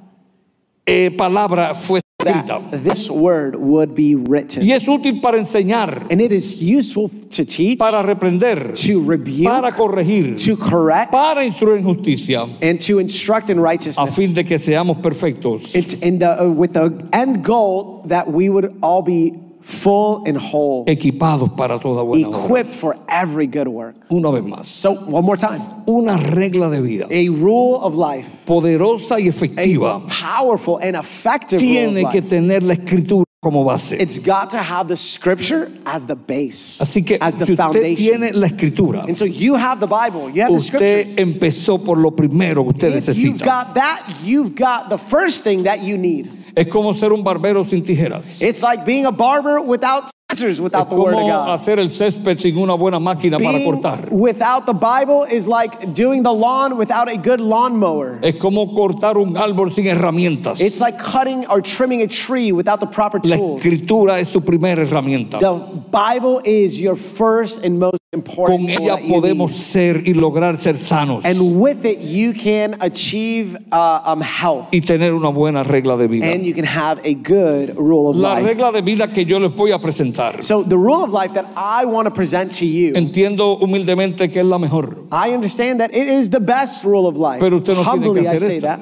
eh, 0.86 1.10
palabra 1.10 1.74
fuese 1.74 2.03
escrita. 2.24 2.82
this 2.82 3.10
word 3.10 3.56
would 3.56 3.94
be 3.94 4.14
written. 4.14 4.62
Y 4.62 4.72
es 4.72 4.86
útil 4.88 5.20
para 5.20 5.38
enseñar, 5.38 6.06
And 6.10 6.20
it 6.20 6.32
is 6.32 6.62
useful 6.62 7.10
to 7.30 7.44
teach, 7.44 7.78
para 7.78 8.02
reprender, 8.02 8.74
to 8.86 9.02
rebuke, 9.02 9.44
para 9.46 9.72
corregir, 9.72 10.36
to 10.44 10.56
correct, 10.56 11.12
para 11.12 11.44
instruir 11.44 11.78
en 11.78 11.84
justicia, 11.84 12.46
and 12.62 12.80
to 12.80 12.98
instruct 12.98 13.50
in 13.50 13.58
a 13.58 14.06
fin 14.06 14.34
de 14.34 14.44
que 14.44 14.58
seamos 14.58 14.98
perfectos, 15.00 15.74
It, 15.74 16.02
in 16.02 16.18
the, 16.18 16.42
uh, 16.42 16.48
with 16.48 16.72
the 16.72 17.08
end 17.12 17.44
goal 17.44 18.02
that 18.06 18.30
we 18.30 18.48
would 18.48 18.76
all 18.82 19.02
be 19.02 19.43
full 19.64 20.22
and 20.26 20.36
whole, 20.36 20.84
equipados 20.86 21.48
para 21.56 21.78
toda 21.78 22.02
buena 22.04 22.28
obra. 22.28 22.44
equipped 22.44 22.74
for 22.74 22.96
every 23.08 23.46
good 23.46 23.66
work. 23.68 23.94
Una 24.10 24.30
vez 24.30 24.42
más, 24.44 24.66
So, 24.66 24.92
one 24.94 25.24
more 25.24 25.36
time 25.38 25.60
una 25.86 26.16
regla 26.16 26.68
de 26.70 26.80
vida 26.80 27.06
a 27.10 27.28
rule 27.30 27.78
of 27.80 27.94
life, 27.94 28.28
poderosa 28.46 29.18
y 29.18 29.26
a 29.26 29.30
efectiva 29.30 30.02
powerful 30.08 30.78
and 30.82 30.96
effective 30.96 31.60
rule 31.60 32.04
of 32.06 32.12
que 32.12 32.20
life. 32.20 32.28
tener 32.28 32.62
la 32.62 32.74
escritura 32.74 33.24
como 33.42 33.62
base. 33.64 33.92
It's 34.00 34.18
got 34.18 34.50
to 34.50 34.58
have 34.58 34.88
the 34.88 34.96
scripture 34.96 35.70
as 35.84 36.06
the 36.06 36.14
base, 36.16 36.80
Así 36.80 37.04
que 37.04 37.18
as 37.20 37.36
the 37.36 37.44
usted 37.44 37.56
foundation. 37.56 37.96
tiene 38.20 38.32
la 38.34 38.46
escritura, 38.46 39.04
And 39.06 39.16
so 39.16 39.24
you 39.26 39.54
have 39.56 39.80
the 39.80 39.86
Bible, 39.86 40.30
you 40.30 40.40
have 40.42 40.48
the 40.50 40.56
usted 40.56 41.08
scriptures. 41.08 41.16
empezó 41.18 41.84
por 41.84 41.98
lo 41.98 42.10
primero 42.12 42.64
que 42.64 42.70
usted 42.70 43.06
If 43.08 43.18
you've 43.18 43.42
got 43.42 43.74
that, 43.74 44.02
you've 44.24 44.54
got 44.54 44.88
the 44.88 44.96
first 44.98 45.42
thing 45.44 45.64
that 45.64 45.82
you 45.82 45.98
need. 45.98 46.30
Es 46.56 46.68
como 46.68 46.94
ser 46.94 47.12
un 47.12 47.22
barbero 47.24 47.64
sin 47.64 47.82
tijeras. 47.84 48.40
It's 48.42 48.62
like 48.62 48.84
being 48.84 49.06
a 49.06 49.10
barber 49.10 49.60
without 49.60 50.04
scissors, 50.30 50.58
Es 50.58 50.60
without 50.60 50.88
the 50.88 50.96
word 50.96 51.14
of 51.14 51.20
God. 51.20 51.48
hacer 51.48 51.78
el 51.80 51.90
césped 51.90 52.38
sin 52.38 52.56
una 52.58 52.74
buena 52.74 52.98
máquina 52.98 53.38
para 53.38 53.58
Being 53.58 53.64
cortar. 53.64 54.08
without 54.10 54.64
the 54.66 54.72
Bible 54.72 55.24
is 55.24 55.46
like 55.46 55.92
doing 55.94 56.22
the 56.22 56.32
lawn 56.32 56.76
without 56.76 57.08
a 57.08 57.16
good 57.16 57.40
lawnmower. 57.40 58.18
Es 58.22 58.36
como 58.36 58.72
cortar 58.74 59.16
un 59.16 59.34
árbol 59.36 59.72
sin 59.72 59.86
herramientas. 59.86 60.60
It's 60.60 60.80
like 60.80 60.98
cutting 60.98 61.46
or 61.48 61.60
trimming 61.60 62.02
a 62.02 62.06
tree 62.08 62.52
without 62.52 62.78
the 62.80 62.86
proper 62.86 63.20
La 63.24 63.36
tools. 63.36 63.60
escritura 63.60 64.18
es 64.20 64.30
tu 64.32 64.40
primera 64.40 64.82
herramienta. 64.84 65.38
The 65.40 65.60
Bible 65.90 66.40
is 66.44 66.80
your 66.80 66.96
first 66.96 67.64
and 67.64 67.78
most 67.80 67.98
Con 68.22 68.68
ella 68.68 68.98
podemos 69.08 69.56
ser 69.56 70.02
y 70.06 70.14
lograr 70.14 70.56
ser 70.58 70.76
sanos 70.76 71.24
And 71.24 71.60
with 71.60 71.84
it, 71.84 72.00
you 72.00 72.32
can 72.32 72.76
achieve 72.80 73.56
uh, 73.72 74.00
um, 74.12 74.20
health 74.22 74.68
y 74.72 74.80
tener 74.80 75.12
una 75.14 75.28
buena 75.30 75.62
regla 75.64 75.96
de 75.96 76.06
vida. 76.06 76.26
and 76.26 76.44
you 76.44 76.54
can 76.54 76.64
have 76.64 77.00
a 77.04 77.14
good 77.14 77.76
rule 77.76 78.10
of 78.10 78.16
La 78.16 78.34
life. 78.34 78.46
regla 78.46 78.72
de 78.72 78.82
vida 78.82 79.08
que 79.08 79.24
yo 79.24 79.38
les 79.38 79.54
voy 79.54 79.72
a 79.72 79.78
presentar, 79.78 80.42
So, 80.42 80.62
the 80.62 80.76
rule 80.76 81.02
of 81.04 81.10
life 81.12 81.32
that 81.34 81.46
I 81.56 81.84
want 81.84 82.06
to 82.08 82.14
present 82.14 82.52
to 82.58 82.66
you, 82.66 82.92
entiendo 82.94 83.58
humildemente 83.58 84.30
que 84.30 84.40
es 84.40 84.46
la 84.46 84.58
mejor. 84.58 85.04
I 85.10 85.30
understand 85.34 85.80
that 85.80 85.90
it 85.94 86.08
is 86.08 86.30
the 86.30 86.40
best 86.40 86.84
rule 86.84 87.06
of 87.06 87.16
life. 87.16 87.40
Pero 87.40 87.56
usted 87.58 87.74
no 87.74 87.82
tiene 87.82 88.00
que 88.00 88.08
Humbly, 88.08 88.28
I 88.28 88.36
say 88.36 88.56
esto. 88.56 88.66
that. 88.66 88.80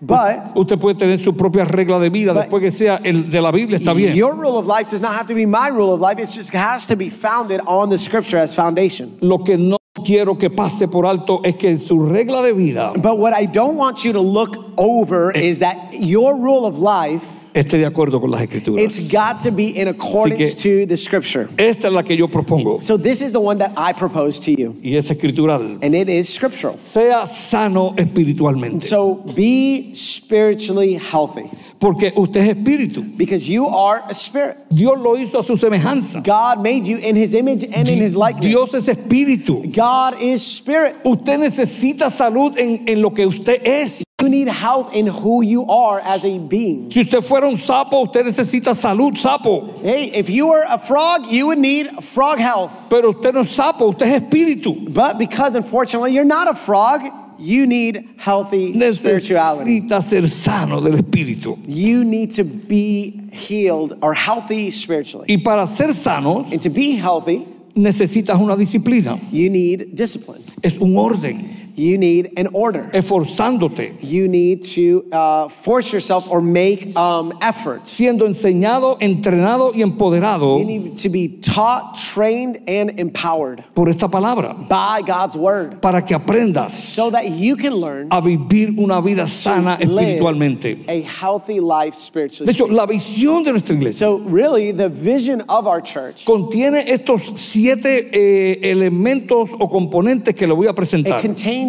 But 0.00 0.56
Usted 0.56 0.78
puede 0.78 0.94
tener 0.98 1.22
su 1.22 1.34
propia 1.36 1.64
regla 1.64 1.98
de 1.98 2.08
vida 2.08 2.32
But- 2.32 2.44
después 2.44 2.62
que 2.62 2.70
sea 2.70 3.00
el 3.04 3.28
de 3.30 3.40
la 3.40 3.50
Biblia, 3.50 3.76
está 3.78 3.92
bien. 3.92 4.14
your 4.16 4.34
rule 4.34 4.56
of 4.56 4.66
life 4.66 4.88
does 4.90 5.02
not 5.02 5.12
have 5.12 5.26
to 5.26 5.34
be 5.34 5.46
my 5.46 5.68
rule 5.70 5.92
of 5.92 6.00
life. 6.00 6.18
It 6.18 6.28
just 6.30 6.54
has 6.54 6.86
to 6.86 6.96
be 6.96 7.10
founded 7.10 7.60
on 7.66 7.90
the 7.90 7.98
scripture 7.98 8.38
as 8.38 8.54
foundation. 8.54 9.18
Lo 9.20 9.38
que 9.44 9.58
no 9.58 9.76
quiero 10.04 10.36
que 10.38 10.48
pase 10.48 10.88
por 10.88 11.04
alto 11.04 11.42
es 11.44 11.56
que 11.56 11.76
su 11.76 11.98
regla 11.98 12.42
de 12.42 12.52
vida 12.54 12.92
But 12.94 13.18
what 13.18 13.34
I 13.38 13.44
don't 13.46 13.76
want 13.76 14.02
you 14.04 14.12
to 14.14 14.20
look 14.20 14.56
over 14.78 15.30
is 15.32 15.58
that 15.58 15.76
your 15.92 16.34
rule 16.34 16.64
of 16.64 16.78
life, 16.78 17.24
esté 17.54 17.78
de 17.78 17.86
acuerdo 17.86 18.20
con 18.20 18.30
las 18.30 18.42
escrituras. 18.42 18.84
it's 18.84 19.12
got 19.12 19.42
to 19.42 19.50
be 19.50 19.68
in 19.80 19.88
accordance 19.88 20.54
to 20.54 20.86
the 20.86 20.96
scripture. 20.96 21.48
Esta 21.56 21.88
es 21.88 21.94
la 21.94 22.02
que 22.02 22.16
yo 22.16 22.28
propongo 22.28 22.82
So 22.82 22.96
this 22.96 23.20
is 23.20 23.32
the 23.32 23.40
one 23.40 23.58
that 23.58 23.72
I 23.76 23.92
propose 23.92 24.40
to 24.40 24.52
you, 24.52 24.74
y 24.82 24.96
es 24.96 25.10
escritural. 25.10 25.78
and 25.82 25.94
it 25.94 26.08
is 26.08 26.28
scriptural. 26.28 26.78
Sea 26.78 27.26
sano 27.26 27.94
espiritualmente, 27.96 28.86
So 28.86 29.24
be 29.34 29.92
spiritually 29.94 30.94
healthy 30.94 31.50
porque 31.80 32.12
usted 32.14 32.42
es 32.42 32.56
espíritu. 32.56 33.16
because 33.16 33.48
you 33.48 33.66
are 33.66 34.02
a 34.08 34.14
spirit. 34.14 34.58
Dios 34.68 34.98
lo 34.98 35.16
hizo 35.16 35.40
a 35.40 35.42
su 35.42 35.56
semejanza. 35.56 36.22
God 36.22 36.62
made 36.62 36.86
you 36.86 36.98
in 36.98 37.16
his 37.16 37.32
image 37.32 37.64
and 37.64 37.88
in 37.88 37.98
his 37.98 38.14
likeness. 38.14 38.46
Dios 38.46 38.74
es 38.74 38.88
espíritu. 38.88 39.74
God 39.74 40.20
is 40.20 40.46
spirit. 40.46 40.96
Usted 41.04 41.40
necesita 41.40 42.10
salud 42.10 42.58
en, 42.58 42.86
en 42.86 43.00
lo 43.00 43.10
que 43.10 43.26
usted 43.26 43.62
es. 43.64 44.04
You 44.20 44.28
need 44.28 44.48
health 44.48 44.94
in 44.94 45.06
who 45.06 45.40
you 45.40 45.66
are 45.70 45.98
as 46.00 46.26
a 46.26 46.38
being. 46.38 46.90
Si 46.90 47.00
usted 47.00 47.20
fuera 47.20 47.48
un 47.48 47.56
sapo, 47.56 48.02
usted 48.04 48.26
necesita 48.26 48.74
salud, 48.74 49.16
sapo. 49.16 49.78
Hey, 49.80 50.10
if 50.14 50.28
you 50.28 50.48
were 50.48 50.62
a 50.68 50.78
frog, 50.78 51.24
you 51.28 51.46
would 51.46 51.58
need 51.58 51.88
frog 52.04 52.38
health. 52.38 52.88
Pero 52.90 53.12
usted 53.12 53.32
no 53.32 53.40
es 53.40 53.56
sapo, 53.56 53.88
usted 53.88 54.06
es 54.06 54.22
espíritu. 54.22 54.92
But 54.92 55.16
because 55.16 55.54
unfortunately 55.54 56.12
you're 56.12 56.24
not 56.24 56.48
a 56.48 56.54
frog, 56.54 57.00
you 57.40 57.66
need 57.66 58.08
healthy 58.18 58.72
spirituality. 58.92 59.80
Necesita 59.80 60.02
ser 60.02 60.28
sano 60.28 60.80
del 60.80 60.94
espíritu. 61.02 61.58
You 61.66 62.04
need 62.04 62.32
to 62.36 62.44
be 62.44 63.28
healed 63.32 63.96
or 64.02 64.14
healthy 64.14 64.70
spiritually. 64.70 65.26
Y 65.28 65.38
para 65.42 65.66
ser 65.66 65.88
sanos, 65.94 66.50
And 66.52 66.60
to 66.62 66.70
be 66.70 66.92
healthy, 66.92 67.46
necesitas 67.74 68.38
una 68.40 68.56
disciplina. 68.56 69.18
you 69.32 69.48
need 69.50 69.94
discipline. 69.94 70.42
Es 70.62 70.76
un 70.78 70.96
orden. 70.96 71.59
You 71.80 71.96
need 71.96 72.32
an 72.36 72.48
order. 72.52 72.90
Esforzándote, 72.92 73.94
You 74.02 74.28
need 74.28 74.62
to 74.74 75.06
uh, 75.10 75.48
force 75.48 75.90
yourself 75.94 76.30
or 76.30 76.42
make 76.42 76.94
um, 76.94 77.32
efforts. 77.40 77.90
siendo 77.90 78.26
enseñado, 78.26 78.98
entrenado 79.00 79.72
y 79.74 79.80
empoderado 79.82 80.58
You 80.58 80.64
need 80.66 80.98
to 80.98 81.08
be 81.08 81.28
taught, 81.40 81.96
trained, 81.96 82.58
and 82.68 82.98
empowered 83.00 83.64
por 83.74 83.88
esta 83.88 84.08
palabra. 84.08 84.54
by 84.68 85.00
God's 85.06 85.36
word 85.36 85.80
Para 85.80 86.02
que 86.04 86.14
aprendas 86.14 86.72
so 86.74 87.10
that 87.10 87.30
you 87.30 87.56
can 87.56 87.72
learn 87.80 88.08
a 88.10 88.20
vivir 88.20 88.74
una 88.78 89.00
vida 89.00 89.26
sana 89.26 89.78
espiritualmente. 89.80 90.84
a 90.86 91.00
healthy 91.00 91.60
life 91.60 91.94
De 91.94 92.00
spiritually. 92.00 92.50
hecho, 92.52 92.66
la 92.68 92.84
visión 92.86 93.42
de 93.42 93.52
nuestra 93.52 93.74
iglesia 93.74 94.06
So, 94.06 94.18
really, 94.18 94.72
the 94.72 94.88
vision 94.90 95.40
of 95.48 95.66
our 95.66 95.80
church 95.82 96.24
contiene 96.26 96.84
estos 96.92 97.22
siete 97.36 98.10
eh, 98.12 98.70
elementos 98.70 99.48
o 99.58 99.68
componentes 99.68 100.34
que 100.34 100.46
le 100.46 100.52
voy 100.52 100.66
a 100.66 100.70
it 100.70 100.76
presentar. 100.76 101.20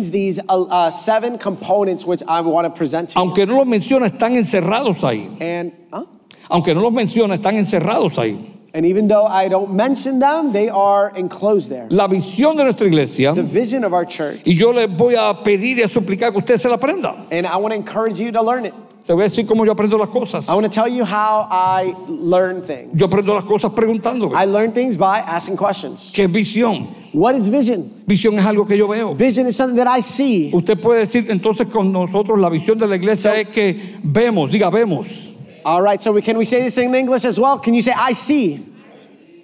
Contains 0.02 0.12
these 0.12 0.40
uh, 0.50 0.64
uh, 0.64 0.92
seven 0.92 1.38
components 1.38 2.06
which 2.06 2.24
I 2.28 2.42
want 2.42 2.66
to 2.66 2.70
present 2.78 3.10
to 3.10 3.20
you. 3.20 3.26
Aunque 3.26 3.46
no 3.46 3.58
los 3.58 3.68
menciona, 3.68 4.08
están 4.08 4.36
encerrados 4.36 5.04
ahí. 5.04 5.40
And 5.42 5.72
huh? 5.92 6.06
Aunque 6.50 6.74
no 6.74 6.82
los 6.82 6.94
menciona, 6.94 7.36
están 7.36 7.56
encerrados 7.56 8.18
ahí. 8.18 8.48
and 8.74 8.86
even 8.86 9.10
though 9.10 9.26
I 9.26 9.50
don't 9.50 9.74
mention 9.74 10.20
them, 10.20 10.54
they 10.54 10.70
are 10.70 11.12
enclosed 11.16 11.70
there. 11.70 11.88
La 11.90 12.08
visión 12.08 12.56
de 12.56 12.64
nuestra 12.64 12.88
iglesia, 12.88 13.34
The 13.34 13.44
vision 13.44 13.84
of 13.84 13.94
our 13.94 14.06
church, 14.06 14.42
y 14.46 14.54
yo 14.54 14.72
les 14.72 14.88
voy 14.90 15.16
a 15.16 15.44
pedir 15.44 15.78
y 15.78 15.84
a 15.84 15.88
suplicar 15.88 16.32
que 16.32 16.40
usted 16.40 16.58
se 16.58 16.70
la 16.70 16.78
aprenda. 16.78 17.28
and 17.32 17.46
I 17.46 17.58
want 17.58 17.74
to 17.74 17.76
encourage 17.76 18.20
you 18.20 18.32
to 18.32 18.42
learn 18.42 18.66
it. 18.66 18.74
Te 19.06 19.14
voy 19.14 19.22
a 19.22 19.24
decir 19.24 19.48
cómo 19.48 19.66
yo 19.66 19.72
aprendo 19.72 19.98
las 19.98 20.10
cosas. 20.10 20.48
I 20.48 20.54
want 20.54 20.64
to 20.64 20.70
tell 20.70 20.88
you 20.88 21.04
how 21.04 21.48
I 21.50 21.96
learn 22.08 22.62
things. 22.62 22.92
Yo 22.94 23.08
aprendo 23.08 23.34
las 23.34 23.46
cosas 23.46 23.74
preguntando. 23.74 24.32
I 24.36 24.46
learn 24.46 24.72
things 24.72 24.96
by 24.96 25.20
asking 25.20 25.58
questions. 25.58 26.12
¿Qué 26.14 26.26
es 26.26 26.32
visión? 26.32 26.88
What 27.12 27.36
is 27.36 27.50
vision? 27.50 27.92
Visión 28.06 28.38
es 28.38 28.46
algo 28.46 28.66
que 28.68 28.78
yo 28.78 28.88
veo. 28.88 29.16
Vision 29.16 29.48
is 29.48 29.56
something 29.56 29.76
that 29.76 29.88
I 29.88 30.02
see. 30.02 30.52
Usted 30.54 30.80
puede 30.80 31.00
decir 31.00 31.26
entonces 31.30 31.68
con 31.68 31.92
nosotros 31.92 32.40
la 32.40 32.50
visión 32.50 32.78
de 32.78 32.88
la 32.88 32.96
iglesia 32.96 33.40
es 33.40 33.48
que 33.48 33.98
vemos, 34.04 34.52
diga 34.52 34.70
vemos. 34.70 35.34
All 35.66 35.82
right, 35.82 36.02
so 36.02 36.12
we, 36.12 36.22
can 36.22 36.38
we 36.38 36.46
say 36.46 36.62
this 36.62 36.78
in 36.78 36.94
English 36.94 37.26
as 37.26 37.40
well? 37.40 37.58
Can 37.60 37.74
you 37.74 37.82
say 37.82 37.94
I 37.96 38.14
see? 38.14 38.64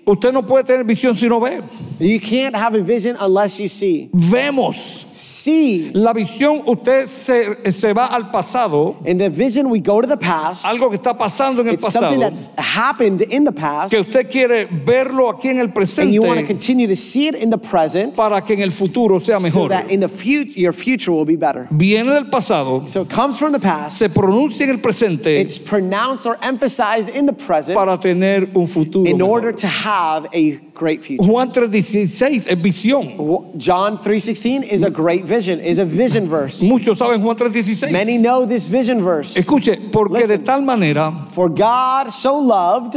Usted 0.05 0.31
no 0.31 0.43
puede 0.43 0.65
tener 0.65 0.83
visión 0.83 1.15
si 1.15 1.27
no 1.27 1.39
ve. 1.39 1.61
You 1.99 2.19
can't 2.19 2.55
have 2.55 2.75
a 2.75 2.81
vision 2.81 3.17
unless 3.19 3.59
you 3.59 3.67
see. 3.67 4.09
Vemos. 4.13 5.06
See. 5.17 5.89
La 5.93 6.13
visión, 6.13 6.61
usted 6.67 7.05
se, 7.07 7.71
se 7.71 7.91
va 7.93 8.05
al 8.07 8.29
pasado, 8.31 8.97
In 9.05 9.17
the 9.17 9.29
vision, 9.29 9.69
we 9.69 9.79
go 9.79 9.99
to 10.01 10.07
the 10.07 10.15
past. 10.17 10.65
algo 10.65 10.89
que 10.89 10.97
está 10.97 11.17
pasando 11.17 11.61
en 11.61 11.69
el 11.69 11.73
It's 11.73 11.91
something 11.91 12.19
pasado, 12.19 12.19
that's 12.19 12.49
happened 12.57 13.21
in 13.23 13.43
the 13.43 13.51
past, 13.51 13.91
que 13.91 13.99
usted 13.99 14.29
quiere 14.29 14.67
verlo 14.67 15.29
aquí 15.29 15.49
en 15.49 15.57
el 15.59 15.71
and 15.97 16.13
you 16.13 16.21
want 16.21 16.39
to 16.39 16.45
presente 16.45 16.47
continue 16.47 16.87
to 16.87 16.95
see 16.95 17.27
it 17.27 17.35
in 17.35 17.49
the 17.49 17.57
present 17.57 18.15
para 18.15 18.41
que 18.41 18.53
en 18.53 18.61
el 18.61 18.69
futuro 18.71 19.19
sea 19.19 19.37
so 19.37 19.39
mejor. 19.41 19.69
that 19.69 19.89
in 19.89 19.99
the 20.01 20.07
future, 20.07 20.59
your 20.59 20.71
future 20.73 21.11
will 21.11 21.25
be 21.25 21.35
better. 21.35 21.67
Viene 21.71 22.11
del 22.11 22.29
pasado, 22.29 22.87
So 22.87 23.01
it 23.01 23.09
comes 23.09 23.37
from 23.39 23.51
the 23.53 23.59
past. 23.59 23.97
se 23.97 24.09
pronuncia 24.09 24.63
en 24.65 24.69
el 24.71 24.79
presente 24.79 25.39
It's 25.39 25.57
pronounced 25.57 26.25
or 26.27 26.37
emphasized 26.43 27.09
in 27.15 27.25
the 27.25 27.33
present 27.33 27.75
para 27.75 27.97
tener 27.97 28.49
un 28.55 28.67
futuro. 28.67 29.05
in 29.09 29.17
mejor. 29.17 29.29
order 29.31 29.51
to 29.51 29.67
have 29.67 30.27
a 30.33 30.59
great 30.77 31.03
future. 31.03 31.23
Juan 31.27 31.51
3:16 31.51 32.47
es 32.47 32.61
visión. 32.61 33.17
John 33.57 33.97
3:16 33.97 34.63
is 34.63 34.83
a 34.83 34.89
great 34.89 35.25
vision, 35.25 35.59
is 35.59 35.79
a 35.79 35.85
vision 35.85 36.29
verse. 36.29 36.61
Muchos 36.63 36.99
saben 36.99 37.21
Juan 37.21 37.35
3:16. 37.35 37.91
Many 37.91 38.17
know 38.17 38.45
this 38.45 38.67
vision 38.67 39.03
verse. 39.03 39.35
Escuche, 39.35 39.91
porque 39.91 40.27
de 40.27 40.37
Listen. 40.37 40.43
tal 40.45 40.61
manera 40.61 41.11
For 41.33 41.49
God 41.49 42.11
so 42.11 42.37
loved, 42.39 42.95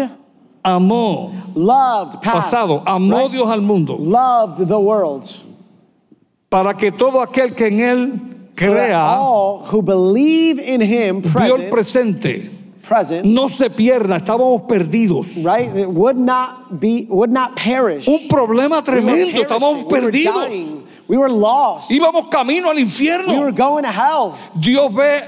amó, 0.62 1.32
loved, 1.54 2.20
past, 2.20 2.52
pasado, 2.52 2.82
amó 2.86 3.22
right? 3.22 3.32
Dios 3.32 3.48
al 3.50 3.62
mundo, 3.62 3.96
loved 3.96 4.68
the 4.68 4.78
world. 4.78 5.24
para 6.50 6.74
que 6.74 6.90
todo 6.92 7.20
aquel 7.20 7.54
que 7.54 7.66
en 7.68 7.80
él 7.80 8.20
So 8.52 8.66
crea, 8.66 9.16
all 9.16 9.64
who 9.70 9.80
believe 9.80 10.58
in 10.58 10.80
him, 10.82 11.22
vio 11.22 11.54
el 11.56 11.70
present, 11.70 12.20
presente, 12.20 12.50
present, 12.82 13.24
no 13.24 13.48
se 13.48 13.70
pierda, 13.70 14.16
estábamos 14.16 14.62
perdidos. 14.62 15.26
right? 15.44 15.74
It 15.76 15.88
would 15.88 16.16
not 16.16 16.80
be, 16.80 17.06
would 17.08 17.30
not 17.30 17.56
perish. 17.56 18.06
Un 18.08 18.28
problema 18.28 18.76
We 18.78 18.82
tremendo, 18.82 19.40
estábamos. 19.42 19.84
We 19.84 20.00
were 20.00 20.10
perdidos. 20.10 20.48
dying. 20.48 20.86
We 21.08 21.16
were 21.18 21.28
lost. 21.30 21.90
Íbamos 21.90 22.30
camino 22.30 22.68
al 22.70 22.76
We 22.76 22.82
were 22.82 22.88
infierno. 22.88 23.56
going 23.56 23.82
to 23.84 23.90
hell. 23.90 24.36
Dios 24.58 24.92
ve 24.94 25.22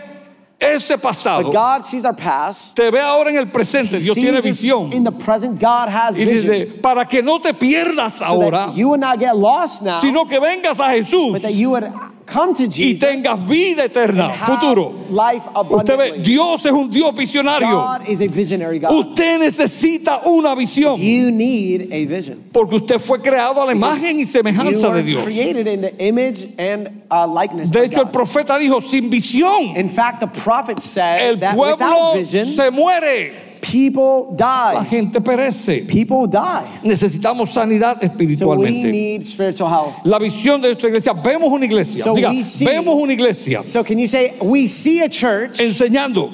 ese 0.60 0.96
pasado, 0.96 1.42
But 1.42 1.52
God 1.54 1.86
sees 1.86 2.04
our 2.04 2.14
past. 2.14 2.76
te 2.76 2.88
ve 2.88 3.00
ahora 3.00 3.30
en 3.30 3.36
el 3.36 3.46
presente, 3.50 3.98
Dios 3.98 4.14
sees 4.14 4.24
tiene 4.24 4.40
visión. 4.40 4.92
In 4.92 5.02
the 5.02 5.10
present, 5.10 5.60
God 5.60 5.88
has 5.88 6.16
Y 6.16 6.24
vision. 6.24 6.52
dice, 6.52 6.66
para 6.80 7.04
que 7.04 7.20
no 7.20 7.40
te 7.40 7.52
pierdas 7.52 8.18
so 8.18 8.24
ahora, 8.26 8.66
that 8.68 8.76
you 8.76 8.88
would 8.90 9.00
not 9.00 9.18
get 9.18 9.36
lost 9.36 9.82
now, 9.82 9.98
sino 9.98 10.24
que 10.24 10.38
vengas 10.38 10.78
a 10.78 10.88
Jesús 10.94 11.32
but 11.32 11.42
that 11.42 11.52
you 11.54 11.70
would 11.70 11.90
y 12.26 12.70
Jesus 12.70 13.00
tengas 13.00 13.48
vida 13.48 13.84
eterna, 13.84 14.30
futuro. 14.30 14.94
life 15.10 15.42
Usted 15.70 15.96
ve. 15.96 16.18
Dios 16.22 16.64
es 16.64 16.72
un 16.72 16.90
Dios 16.90 17.14
visionario. 17.14 17.68
God 17.70 18.08
is 18.08 18.20
a 18.20 18.26
visionary 18.26 18.78
God. 18.78 18.90
Usted 18.92 19.40
necesita 19.40 20.20
una 20.24 20.54
visión, 20.54 20.98
You 20.98 21.30
need 21.30 21.92
a 21.92 22.04
vision. 22.06 22.42
porque 22.52 22.76
usted 22.76 22.98
fue 22.98 23.20
creado 23.20 23.60
a 23.62 23.66
la 23.66 23.72
imagen 23.72 24.20
y 24.20 24.24
semejanza 24.24 24.92
de 24.92 25.02
Dios. 25.02 25.24
created 25.24 25.66
in 25.66 25.80
the 25.82 25.94
image 26.06 26.48
and 26.58 27.02
uh, 27.10 27.26
De 27.70 27.84
hecho, 27.84 28.02
el 28.02 28.10
profeta 28.10 28.58
dijo, 28.58 28.80
sin 28.80 29.10
visión, 29.10 29.76
In 29.76 29.90
fact, 29.90 30.20
the 30.20 30.26
prophet 30.28 30.80
said 30.80 31.42
el 31.42 31.54
pueblo 31.54 32.14
vision, 32.14 32.46
se 32.46 32.70
muere, 32.70 33.51
people 33.62 34.36
la 34.38 34.74
die. 34.74 34.84
gente 34.90 35.20
perece. 35.20 35.86
People 35.86 36.26
die. 36.28 36.64
Necesitamos 36.82 37.50
sanidad 37.54 37.94
So 37.94 38.00
we 38.02 38.08
espiritualmente. 38.08 38.90
need 38.90 39.24
spiritual 39.26 39.70
health. 39.70 40.04
La 40.04 40.18
visión 40.18 40.60
de 40.60 40.68
nuestra 40.68 40.88
iglesia, 40.88 41.12
vemos 41.14 41.50
una 41.50 41.64
iglesia, 41.64 42.02
So 42.04 42.14
diga, 42.14 42.28
we 42.30 42.42
see- 42.44 42.66
vemos 42.66 42.94
una 43.00 43.12
iglesia 43.12 43.62
So 43.64 43.82
can 43.84 43.98
you 43.98 44.06
say, 44.06 44.34
we 44.42 44.66
see 44.68 45.00
a 45.00 45.08
church 45.08 45.60
enseñando, 45.60 46.30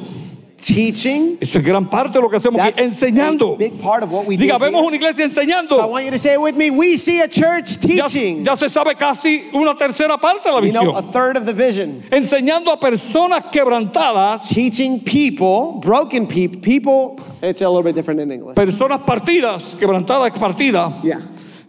teaching. 0.61 1.39
Eso 1.41 1.59
es 1.59 1.65
gran 1.65 1.89
parte 1.89 2.19
de 2.19 2.23
lo 2.23 2.29
que 2.29 2.37
hacemos 2.37 2.61
aquí, 2.61 2.83
enseñando. 2.83 3.57
big 3.57 3.73
part 3.81 4.03
of 4.03 4.11
what 4.13 4.27
we 4.27 4.37
Diga, 4.37 4.59
vemos 4.59 4.83
una 4.85 4.97
iglesia 4.97 5.25
So 5.31 5.41
I 5.41 5.45
enseñando. 5.45 5.89
want 5.89 6.05
you 6.05 6.11
to 6.11 6.19
say 6.19 6.35
it 6.35 6.41
with 6.41 6.55
me. 6.57 6.71
We 6.71 6.97
see 6.97 7.21
a 7.21 7.29
church 7.29 7.79
Ya, 7.81 8.05
teaching. 8.05 8.45
ya 8.45 8.55
se 8.57 8.69
sabe 8.69 8.97
casi 8.97 9.49
una 9.55 9.75
tercera 9.75 10.19
parte 10.19 10.49
de 10.49 10.55
la 10.55 10.61
You 10.67 10.73
know, 10.73 10.97
a 10.97 11.03
visión. 11.03 11.13
third 11.13 11.37
of 11.37 11.47
the 11.47 11.53
vision. 11.53 12.03
Enseñando 12.11 12.71
a 12.73 12.79
personas 12.81 13.45
quebrantadas, 13.53 14.49
Teaching 14.49 15.01
people, 15.01 15.81
broken 15.81 16.27
people, 16.27 16.61
people, 16.61 17.17
it's 17.43 17.63
a 17.63 17.69
little 17.69 17.83
bit 17.83 17.95
different 17.95 18.21
in 18.21 18.33
English. 18.33 18.55
personas 18.57 19.03
partidas, 19.05 19.75
quebrantadas, 19.79 20.33
partidas. 20.39 20.93
Yeah. 21.03 21.21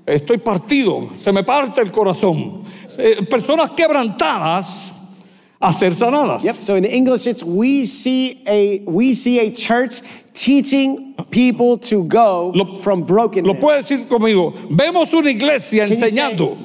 Estoy 0.06 0.40
partido, 0.40 1.10
se 1.16 1.32
me 1.32 1.44
parte 1.44 1.82
el 1.82 1.92
corazón. 1.92 2.64
Eh, 2.98 3.24
Personas 3.30 3.70
quebrantadas 3.76 4.94
a 5.62 5.74
ser 5.74 5.92
sanadas. 5.92 6.44
Yep. 6.44 6.56
So 6.62 6.76
in 6.76 6.86
English, 6.86 7.28
it's 7.28 7.44
we 7.44 7.86
see 7.86 8.42
a 8.48 8.80
we 8.86 9.14
see 9.14 9.40
a 9.40 9.52
church 9.52 10.02
teaching 10.34 11.16
people 11.32 11.78
to 11.78 12.04
go 12.06 12.52
Lo- 12.56 12.80
from 12.80 13.02
Lo 13.02 13.06
brokenness. 13.06 13.60
puede 13.60 13.82
decir 13.84 14.08
conmigo. 14.08 14.54
Vemos 14.72 15.12
una 15.14 15.30
iglesia 15.30 15.88
say- 15.88 15.96
enseñando. 16.12 16.58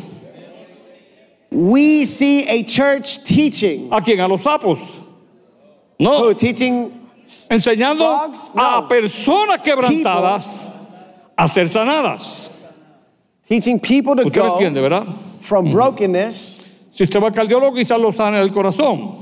We 1.50 2.04
see 2.04 2.46
a 2.48 2.62
church 2.64 3.24
teaching. 3.24 3.88
¿A 3.92 4.00
quién? 4.00 4.20
¿A 4.20 4.28
los 4.28 4.42
sapos? 4.42 4.78
Who 4.78 6.04
No. 6.04 6.24
Oh, 6.26 6.32
teaching? 6.32 6.92
Enseñando 7.50 7.98
Frogs? 8.04 8.50
a 8.56 8.80
No. 8.82 8.88
personas 8.88 9.62
quebrantadas 9.62 10.68
a 11.38 11.48
ser 11.48 11.66
sanadas. 11.68 12.72
Teaching 13.48 13.78
people 13.78 14.14
to 14.16 14.22
Usted 14.26 14.34
go 14.40 14.56
entiende, 14.58 15.40
from 15.42 15.70
brokenness. 15.72 16.63
Si 16.94 17.02
usted 17.02 17.20
va 17.20 17.26
al 17.26 17.32
cardiólogo, 17.32 17.74
quizás 17.74 17.98
lo 17.98 18.12
sana 18.12 18.38
del 18.38 18.52
corazón. 18.52 19.16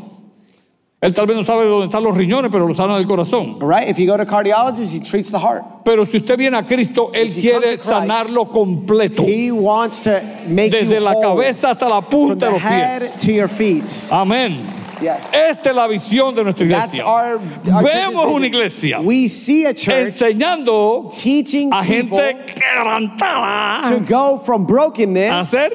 Él 1.00 1.14
tal 1.14 1.26
vez 1.26 1.36
no 1.36 1.42
sabe 1.42 1.64
dónde 1.64 1.86
están 1.86 2.04
los 2.04 2.14
riñones, 2.14 2.50
pero 2.52 2.68
lo 2.68 2.74
sana 2.74 2.96
del 2.96 3.06
corazón. 3.06 3.58
Right? 3.60 3.88
If 3.88 3.98
you 3.98 4.06
go 4.06 4.18
to 4.18 4.26
cardiologist, 4.26 4.92
he 4.94 5.00
treats 5.00 5.30
the 5.30 5.38
heart. 5.38 5.64
Pero 5.84 6.04
si 6.04 6.18
usted 6.18 6.36
viene 6.36 6.58
a 6.58 6.64
Cristo, 6.64 7.10
Él 7.14 7.32
quiere 7.32 7.70
Christ, 7.70 7.84
sanarlo 7.86 8.50
completo. 8.50 9.24
He 9.24 9.50
wants 9.50 10.02
to 10.02 10.20
make 10.46 10.70
Desde 10.70 10.94
you 10.96 11.00
la 11.00 11.14
cabeza 11.14 11.70
hasta 11.70 11.88
la 11.88 12.02
punta 12.02 12.46
de 12.46 12.52
los 12.52 12.60
pies. 12.60 12.70
head 12.70 13.18
to 13.20 13.32
your 13.32 13.48
feet. 13.48 13.84
Amén. 14.10 14.64
Yes. 15.00 15.32
Esta 15.32 15.70
es 15.70 15.74
la 15.74 15.88
visión 15.88 16.34
de 16.34 16.44
nuestra 16.44 16.68
That's 16.68 16.94
iglesia. 16.94 17.04
our, 17.04 17.40
our 17.74 17.82
Vemos 17.82 18.26
una 18.26 18.46
iglesia 18.46 19.00
We 19.00 19.28
see 19.28 19.64
a 19.64 19.74
church 19.74 20.12
enseñando 20.12 21.10
teaching 21.20 21.72
a 21.72 21.82
gente 21.82 22.36
quebrantada 22.54 23.88
to 23.88 24.04
go 24.04 24.38
from 24.38 24.62
a 24.62 24.66
brokenness 24.66 25.50
ser 25.50 25.70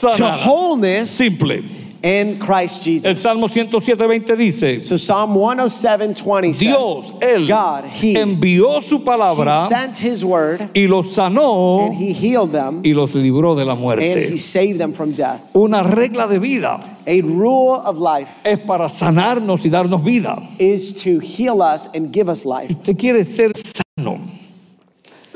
to 0.00 0.08
sanada. 0.08 0.38
wholeness 0.38 1.10
Simple. 1.10 1.62
in 2.02 2.38
Christ 2.38 2.78
El 2.78 2.84
Jesus. 2.84 3.22
Salmo 3.22 3.46
107:20 3.48 4.36
dice, 4.36 4.84
So 4.84 4.96
Psalm 4.96 5.34
107, 5.34 6.14
20 6.14 6.52
says, 6.52 6.60
Dios, 6.60 7.12
Él, 7.20 7.46
God, 7.46 7.84
He, 7.84 8.14
envió 8.16 8.82
su 8.82 8.98
he 8.98 9.04
palabra 9.04 9.68
sent 9.68 9.96
His 9.98 10.24
word 10.24 10.70
y 10.74 10.86
los 10.88 11.14
sanó 11.14 11.86
and 11.86 11.94
He 11.94 12.12
healed 12.12 12.50
them 12.52 12.82
y 12.84 12.92
los 12.92 13.14
libró 13.14 13.54
de 13.54 13.64
la 13.64 13.74
and 13.74 14.32
He 14.32 14.36
saved 14.36 14.78
them 14.78 14.92
from 14.92 15.12
death. 15.12 15.54
Una 15.54 15.82
regla 15.84 16.26
de 16.26 16.38
vida 16.40 16.80
A 17.06 17.20
rule 17.20 17.80
of 17.84 17.98
life 17.98 18.28
es 18.44 18.58
para 18.60 18.88
sanarnos 18.88 19.64
y 19.64 19.70
darnos 19.70 20.02
vida. 20.02 20.42
is 20.58 21.02
to 21.02 21.20
heal 21.20 21.62
us 21.62 21.88
and 21.94 22.12
give 22.12 22.28
us 22.28 22.44
life. 22.44 22.70
Usted 22.70 22.96
quiere 22.98 23.24
ser 23.24 23.52
sano 23.54 24.20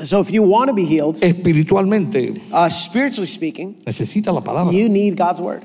So 0.05 0.21
if 0.21 0.29
you 0.29 0.43
want 0.43 0.69
to 0.69 0.73
be 0.73 0.85
healed, 0.85 1.17
espiritualmente, 1.21 2.39
uh, 2.53 2.69
spiritually 2.69 3.27
speaking, 3.27 3.75
necesita 3.85 4.31
la 4.31 4.41
palabra. 4.41 4.71
you 4.73 4.89
need 4.89 5.15
God's 5.17 5.41
word. 5.41 5.63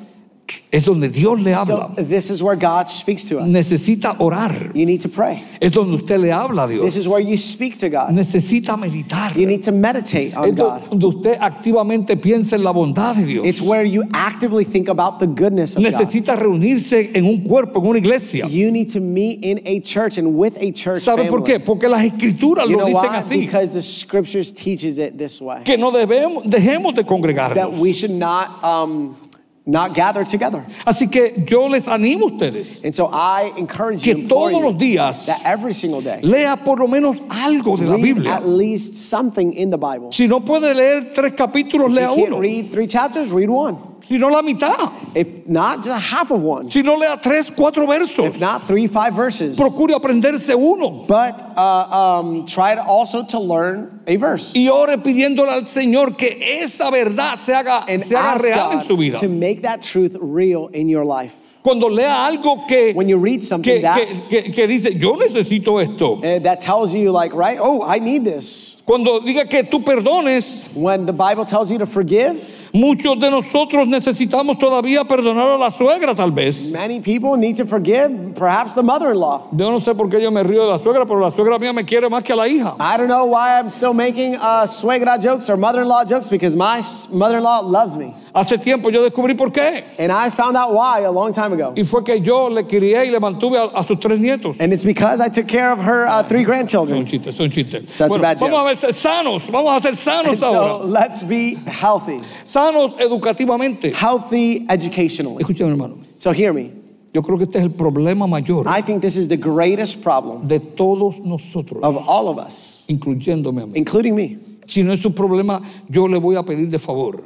Es 0.71 0.85
donde 0.85 1.09
Dios 1.09 1.41
le 1.41 1.53
So 1.65 1.77
habla. 1.81 1.95
this 1.97 2.31
is 2.31 2.43
where 2.43 2.57
God 2.57 2.89
speaks 2.89 3.25
to 3.27 3.39
us. 3.39 3.45
Necesita 3.47 4.17
orar. 4.19 4.71
You 4.75 4.85
need 4.85 5.01
to 5.03 5.09
pray. 5.09 5.43
Es 5.61 5.71
donde 5.73 5.95
usted 5.97 6.19
le 6.19 6.31
habla 6.33 6.65
a 6.65 6.69
Dios. 6.69 6.85
This 6.85 6.97
is 6.97 7.09
where 7.09 7.21
you 7.21 7.37
speak 7.39 7.79
to 7.79 7.89
God. 7.89 8.11
Necesita 8.11 8.77
meditar. 8.77 9.35
You 9.37 9.47
need 9.47 9.63
to 9.65 9.73
meditate 9.73 10.35
on 10.35 10.49
Es 10.51 10.55
God. 10.57 10.83
donde 10.91 11.07
usted 11.07 11.39
activamente 11.41 12.17
piensa 12.17 12.57
en 12.57 12.65
la 12.65 12.73
bondad 12.73 13.15
de 13.17 13.25
Dios. 13.25 13.47
It's 13.47 13.63
where 13.63 13.85
you 13.85 14.03
actively 14.13 14.65
think 14.65 14.89
about 14.89 15.21
the 15.21 15.27
goodness 15.27 15.77
of 15.77 15.83
God. 15.83 15.93
Necesita 15.93 16.37
reunirse 16.37 17.11
en 17.15 17.25
un 17.25 17.43
cuerpo, 17.45 17.81
en 17.81 17.87
una 17.87 17.99
iglesia. 17.99 18.47
You 18.49 18.71
need 18.71 18.91
to 18.93 19.01
meet 19.01 19.45
in 19.45 19.61
a 19.67 19.81
church 19.81 20.19
and 20.19 20.35
with 20.37 20.57
a 20.59 20.71
church 20.73 20.99
¿Sabe 21.03 21.29
por 21.31 21.43
qué? 21.45 21.61
Porque 21.65 21.89
las 21.89 22.03
escrituras 22.05 22.69
You 22.69 22.79
lo 22.79 22.87
dicen 22.87 23.11
why? 23.11 23.17
así. 23.19 23.41
Because 23.41 23.73
the 23.73 23.83
scriptures 23.83 24.53
teaches 24.53 24.99
it 24.99 25.17
this 25.17 25.41
way. 25.41 25.63
Que 25.65 25.77
no 25.79 25.91
debemos, 25.93 26.45
dejemos 26.45 26.95
de 26.95 27.03
That 27.05 27.09
congregarnos. 27.09 27.79
we 27.79 27.93
should 27.95 28.11
not 28.13 28.63
um, 28.65 29.17
not 29.65 29.95
gather 29.95 30.25
together. 30.25 30.65
Así 30.85 31.09
que 31.11 31.45
yo 31.47 31.69
les 31.69 31.87
animo 31.87 32.27
a 32.27 32.33
ustedes 32.33 32.83
And 32.85 32.93
so 32.95 33.07
I 33.13 33.53
encourage 33.57 34.05
you, 34.07 34.15
que 34.15 34.23
implore 34.23 34.51
todos 34.51 34.61
you 34.61 34.69
los 34.71 34.77
días 34.77 35.27
that 35.27 35.41
every 35.45 35.73
single 35.73 36.01
day 36.01 36.21
lea 36.23 36.57
por 36.57 36.79
lo 36.79 36.87
menos 36.89 37.17
algo 37.29 37.77
de 37.79 37.87
la 37.87 37.97
Biblia. 37.97 38.33
at 38.35 38.47
least 38.47 38.97
something 38.97 39.53
in 39.53 39.71
the 39.71 39.77
Bible. 39.79 40.11
Si 40.11 40.27
no 40.27 40.41
puede 40.41 40.75
leer 40.75 41.13
tres 41.15 41.35
capítulos, 41.35 41.91
If 41.91 41.95
lea 41.97 42.03
you 42.03 42.15
can't 42.17 42.29
uno. 42.29 42.39
read 42.41 42.71
three 42.73 42.87
chapters, 42.89 43.31
read 43.31 43.49
one. 43.49 43.77
Si 44.13 44.19
no, 44.19 44.29
la 44.29 44.43
mitad. 44.43 45.17
If 45.17 45.47
not, 45.47 45.83
just 45.83 46.11
half 46.11 46.31
of 46.31 46.43
one. 46.43 46.71
Si 46.71 46.83
no, 46.83 46.97
lea 46.97 47.17
tres, 47.23 47.49
cuatro 47.49 47.87
versos. 47.87 48.27
If 48.27 48.39
not, 48.39 48.63
three, 48.65 48.87
five 48.87 49.15
verses. 49.15 49.57
Procure 49.57 49.99
aprenderse 49.99 50.55
uno. 50.55 51.07
But 51.09 51.41
uh, 51.57 52.19
um, 52.21 52.45
try 52.45 52.75
to 52.75 52.83
also 52.83 53.25
to 53.25 53.39
learn 53.39 54.03
a 54.07 54.17
verse 54.17 54.53
Y 54.55 54.69
ore 54.69 54.99
pidiéndole 54.99 55.49
al 55.51 55.63
Señor 55.63 56.19
que 56.19 56.29
esa 56.63 56.91
verdad 56.91 57.39
se 57.39 57.55
haga, 57.55 57.87
and 57.89 58.03
se 58.03 58.15
haga 58.15 58.43
real 58.43 58.73
en 58.73 58.85
su 58.87 58.99
vida. 58.99 59.19
to 59.19 59.31
make 59.31 59.63
that 59.63 59.83
truth 59.83 60.15
real 60.21 60.67
in 60.75 60.91
your 60.91 61.07
life. 61.07 61.35
Cuando 61.63 61.89
lea 61.89 62.29
algo 62.29 62.69
que, 62.69 62.93
When 62.93 63.09
you 63.09 63.17
read 63.17 63.39
que, 63.39 63.47
something 63.47 63.77
que, 63.77 63.81
that 63.81 63.97
que- 64.29 64.51
que 64.53 64.67
dice, 64.67 64.93
yo 65.01 65.17
necesito 65.17 65.83
esto. 65.83 66.17
uh, 66.17 66.39
that 66.41 66.61
tells 66.61 66.93
you 66.93 67.11
like, 67.13 67.33
right? 67.33 67.57
Oh, 67.59 67.83
I 67.83 67.99
need 67.99 68.25
this. 68.25 68.83
Cuando 68.85 69.21
diga 69.21 69.49
que 69.49 69.63
tú 69.63 69.83
perdones, 69.83 70.75
When 70.75 71.07
the 71.07 71.15
Bible 71.15 71.47
tells 71.47 71.71
you 71.71 71.79
to 71.79 71.87
forgive, 71.87 72.62
muchos 72.73 73.19
de 73.19 73.31
nosotros 73.31 73.87
necesitamos 73.87 74.59
todavía 74.59 75.05
perdonar 75.05 75.49
a 75.49 75.59
la 75.59 75.71
suegra 75.71 76.15
tal 76.15 76.33
vez. 76.33 76.71
many 76.71 77.01
people 77.01 77.37
need 77.37 77.57
to 77.57 77.67
forgive 77.67 78.35
perhaps 78.35 78.75
the 78.75 78.83
mother-in-law. 78.83 79.49
Yo 79.53 79.71
no 79.71 79.79
sé 79.81 79.95
por 79.95 80.09
qué 80.09 80.21
yo 80.21 80.31
me 80.31 80.43
río 80.43 80.65
de 80.65 80.73
la 80.73 80.79
suegra, 80.79 81.05
pero 81.07 81.21
la 81.21 81.31
suegra 81.31 81.59
mía 81.59 81.73
me 81.73 81.85
quiere 81.85 82.09
más 82.09 82.25
que 82.25 82.33
a 82.33 82.37
la 82.37 82.49
hija. 82.49 82.77
I 82.81 82.97
don't 82.97 83.09
know 83.09 83.27
why 83.27 83.59
I'm 83.59 83.71
still 83.71 83.95
making 83.95 84.37
uh, 84.37 84.67
suegra 84.67 85.21
jokes 85.21 85.51
or 85.51 85.57
mother-in-law 85.57 86.05
jokes 86.05 86.29
because 86.29 86.57
my 86.57 86.81
mother-in-law 87.13 87.61
loves 87.61 87.97
me. 87.97 88.15
Hace 88.35 88.57
tiempo 88.57 88.89
yo 88.91 89.03
descubrí 89.03 89.37
por 89.37 89.53
qué. 89.53 89.85
And 89.99 90.11
I 90.11 90.31
found 90.31 90.57
out 90.57 90.73
why 90.73 91.05
a 91.05 91.11
long 91.11 91.35
time 91.35 91.53
ago. 91.53 91.75
Y 91.77 91.85
fue 91.85 92.03
que 92.03 92.19
yo 92.21 92.49
le 92.49 92.65
crié 92.65 93.05
y 93.07 93.11
le 93.11 93.21
mantuve 93.21 93.59
a, 93.59 93.65
a 93.79 93.85
sus 93.85 93.99
tres 94.01 94.19
nietos. 94.19 94.57
And 94.59 94.73
it's 94.73 94.85
because 94.85 95.21
I 95.21 95.29
took 95.29 95.47
care 95.47 95.71
of 95.71 95.79
her 95.81 96.07
uh, 96.07 96.23
three 96.23 96.41
Son 96.41 96.47
grandchildren. 96.47 97.07
chistes, 97.07 97.35
son 97.35 97.51
chistes. 97.51 97.91
So 97.91 98.09
that's 98.09 98.17
a 98.17 98.19
bad 98.19 98.39
vamos 98.41 98.73
a 98.73 98.81
ser 98.81 98.93
sanos, 98.95 99.51
vamos 99.51 99.77
a 99.77 99.81
ser 99.83 99.97
sanos 99.97 100.39
so 100.39 100.47
ahora. 100.47 100.85
let's 100.87 101.23
be 101.23 101.57
healthy. 101.67 102.19
Sanos 102.45 102.97
educativamente. 102.99 103.95
Healthy 103.95 104.67
educationally. 104.71 105.43
Escúchame, 105.45 105.71
hermano. 105.71 105.99
So 106.19 106.33
hear 106.33 106.55
me. 106.55 106.71
Yo 107.13 107.21
creo 107.21 107.37
que 107.37 107.45
este 107.45 107.59
es 107.59 107.65
el 107.65 107.71
problema 107.73 108.27
mayor 108.27 108.65
I 108.67 108.81
think 108.81 109.03
this 109.03 109.19
is 109.19 109.29
the 109.29 109.37
greatest 109.37 110.03
problem 110.03 110.49
de 110.49 110.59
todos 110.59 111.19
nosotros, 111.19 111.83
of 111.83 112.09
all 112.09 112.29
of 112.29 112.39
us, 112.39 112.87
incluyéndome 112.89 113.63
a 113.63 113.67
mí. 113.67 113.77
including 113.77 114.15
me. 114.15 114.39
Si 114.65 114.83
no 114.83 114.95
es 114.95 115.03
su 115.03 115.11
problema, 115.11 115.61
yo 115.91 116.07
le 116.07 116.19
voy 116.19 116.37
a 116.37 116.43
pedir 116.43 116.71
de 116.71 116.79
favor. 116.79 117.25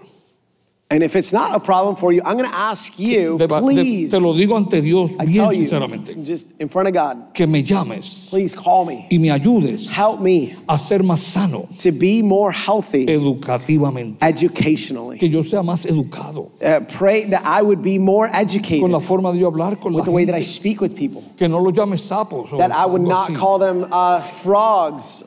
And 0.88 1.02
if 1.02 1.16
it's 1.16 1.32
not 1.32 1.52
a 1.52 1.58
problem 1.58 1.96
for 1.96 2.12
you, 2.12 2.22
I'm 2.24 2.36
going 2.38 2.48
to 2.48 2.56
ask 2.56 2.96
you, 2.96 3.36
De- 3.38 3.48
de- 3.48 3.60
please, 3.60 4.08
te 4.12 4.18
lo 4.20 4.32
digo 4.34 4.56
ante 4.56 4.80
Dios 4.80 5.10
I 5.18 5.24
bien 5.26 5.32
tell 5.42 5.52
you, 5.52 6.22
just 6.24 6.60
in 6.60 6.68
front 6.68 6.86
of 6.86 6.94
God, 6.94 7.34
que 7.34 7.44
me 7.48 7.64
llames 7.64 8.30
please 8.30 8.54
call 8.54 8.84
me. 8.84 9.08
y 9.10 9.18
me 9.18 9.30
ayudes 9.30 9.88
Help 9.90 10.20
me 10.20 10.54
a 10.68 10.78
ser 10.78 11.00
más 11.00 11.18
sano 11.18 11.68
to 11.78 11.90
be 11.90 12.22
more 12.22 12.52
healthy 12.52 13.04
educativamente. 13.06 14.18
educationally. 14.22 15.18
Que 15.18 15.28
yo 15.28 15.42
sea 15.42 15.60
más 15.60 15.86
educado 15.86 16.50
Uh, 16.62 16.78
pray 16.96 17.24
that 17.30 17.42
I 17.44 17.62
would 17.62 17.82
be 17.82 17.98
more 17.98 18.28
con 18.28 18.36
educated 18.36 18.88
la 18.88 19.00
forma 19.00 19.32
de 19.32 19.40
yo 19.40 19.50
hablar 19.50 19.80
con 19.80 19.92
la 19.92 19.96
with 19.98 20.04
the 20.04 20.12
way 20.12 20.24
that 20.24 20.36
I 20.36 20.40
speak 20.40 20.80
with 20.80 20.94
people. 20.96 21.24
Que 21.36 21.48
no 21.48 21.58
lo 21.58 21.72
llame 21.72 21.96
sapos 21.98 22.56
That 22.58 22.70
I 22.70 22.86
would 22.86 23.02
not 23.02 23.30
así, 23.30 23.36
call 23.36 23.58
them 23.58 23.88
uh, 23.90 24.20
frogs. 24.22 25.24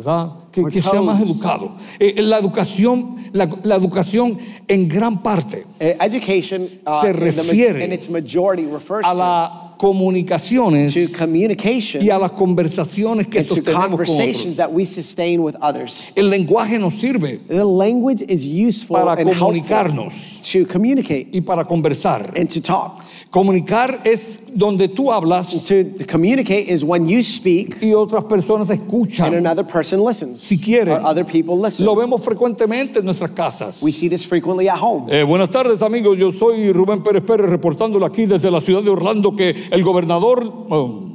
¿Verdad? 0.00 0.30
Que, 0.52 0.82
sea 0.82 1.00
más 1.02 1.22
educado. 1.22 1.72
Eh, 1.98 2.20
la 2.22 2.38
educación, 2.38 3.16
la, 3.32 3.48
la 3.62 3.76
educación 3.76 4.36
en 4.66 4.88
gran 4.88 5.22
parte 5.22 5.64
Uh, 5.80 6.04
education 6.04 6.68
uh, 6.86 7.00
Se 7.00 7.12
refiere 7.12 7.82
in 7.84 7.92
its 7.92 8.10
majority 8.10 8.66
refers 8.66 9.06
a 9.06 9.14
las 9.14 9.50
comunicaciones 9.78 10.94
y 10.94 12.10
a 12.10 12.18
las 12.18 12.32
conversaciones 12.32 13.28
que 13.28 13.42
sostenemos 13.44 13.82
con 13.82 13.90
conversations 13.92 14.52
otros. 14.52 14.56
that 14.56 14.70
we 14.72 14.84
sustain 14.84 15.40
with 15.40 15.54
others. 15.62 16.12
El 16.14 16.28
lenguaje 16.28 16.78
nos 16.78 16.94
sirve 16.94 17.40
The 17.48 17.64
language 17.64 18.22
is 18.28 18.44
useful 18.46 18.98
para 18.98 19.24
comunicarnos 19.24 20.12
to 20.52 20.66
communicate 20.70 21.28
y 21.32 21.40
para 21.40 21.64
conversar. 21.64 22.32
and 22.36 22.48
to 22.50 22.60
talk. 22.60 23.02
Comunicar 23.30 24.00
es 24.02 24.42
donde 24.52 24.88
tú 24.88 25.12
hablas 25.12 25.64
To, 25.68 25.74
communicate 26.10 26.68
is 26.68 26.82
when 26.82 27.06
you 27.06 27.22
speak 27.22 27.80
y 27.80 27.94
otras 27.94 28.24
personas 28.24 28.70
and 28.70 28.80
escuchan. 28.80 29.34
another 29.36 29.64
person 29.64 30.04
listens. 30.04 30.40
Si 30.40 30.58
quieren. 30.60 30.94
Or 30.94 31.06
other 31.06 31.24
people 31.24 31.56
listen. 31.56 31.86
Lo 31.86 31.94
vemos 31.94 32.24
frecuentemente 32.24 32.98
en 32.98 33.04
nuestras 33.04 33.30
casas. 33.30 33.80
We 33.82 33.92
see 33.92 34.08
this 34.08 34.26
frequently 34.26 34.68
at 34.68 34.78
home. 34.80 35.06
Eh, 35.12 35.22
buenas 35.22 35.48
tardes 35.48 35.80
amigos, 35.80 36.18
yo 36.18 36.32
soy 36.32 36.72
Rubén 36.72 37.04
Pérez 37.04 37.22
Pérez 37.22 37.48
reportándole 37.48 38.04
aquí 38.04 38.26
desde 38.26 38.50
la 38.50 38.60
ciudad 38.60 38.82
de 38.82 38.90
Orlando 38.90 39.36
que 39.36 39.54
el 39.70 39.82
gobernador... 39.84 40.42
oh, 40.68 41.06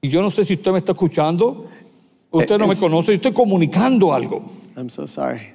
Y 0.00 0.08
yo 0.08 0.20
no 0.22 0.30
sé 0.30 0.44
si 0.44 0.54
usted 0.54 0.70
me 0.70 0.78
está 0.78 0.92
escuchando, 0.92 1.66
usted 2.30 2.58
no 2.58 2.66
me 2.66 2.76
conoce, 2.76 3.12
yo 3.12 3.16
estoy 3.16 3.32
comunicando 3.32 4.12
algo. 4.12 4.44
I'm 4.76 4.90
so 4.90 5.06
sorry. 5.06 5.52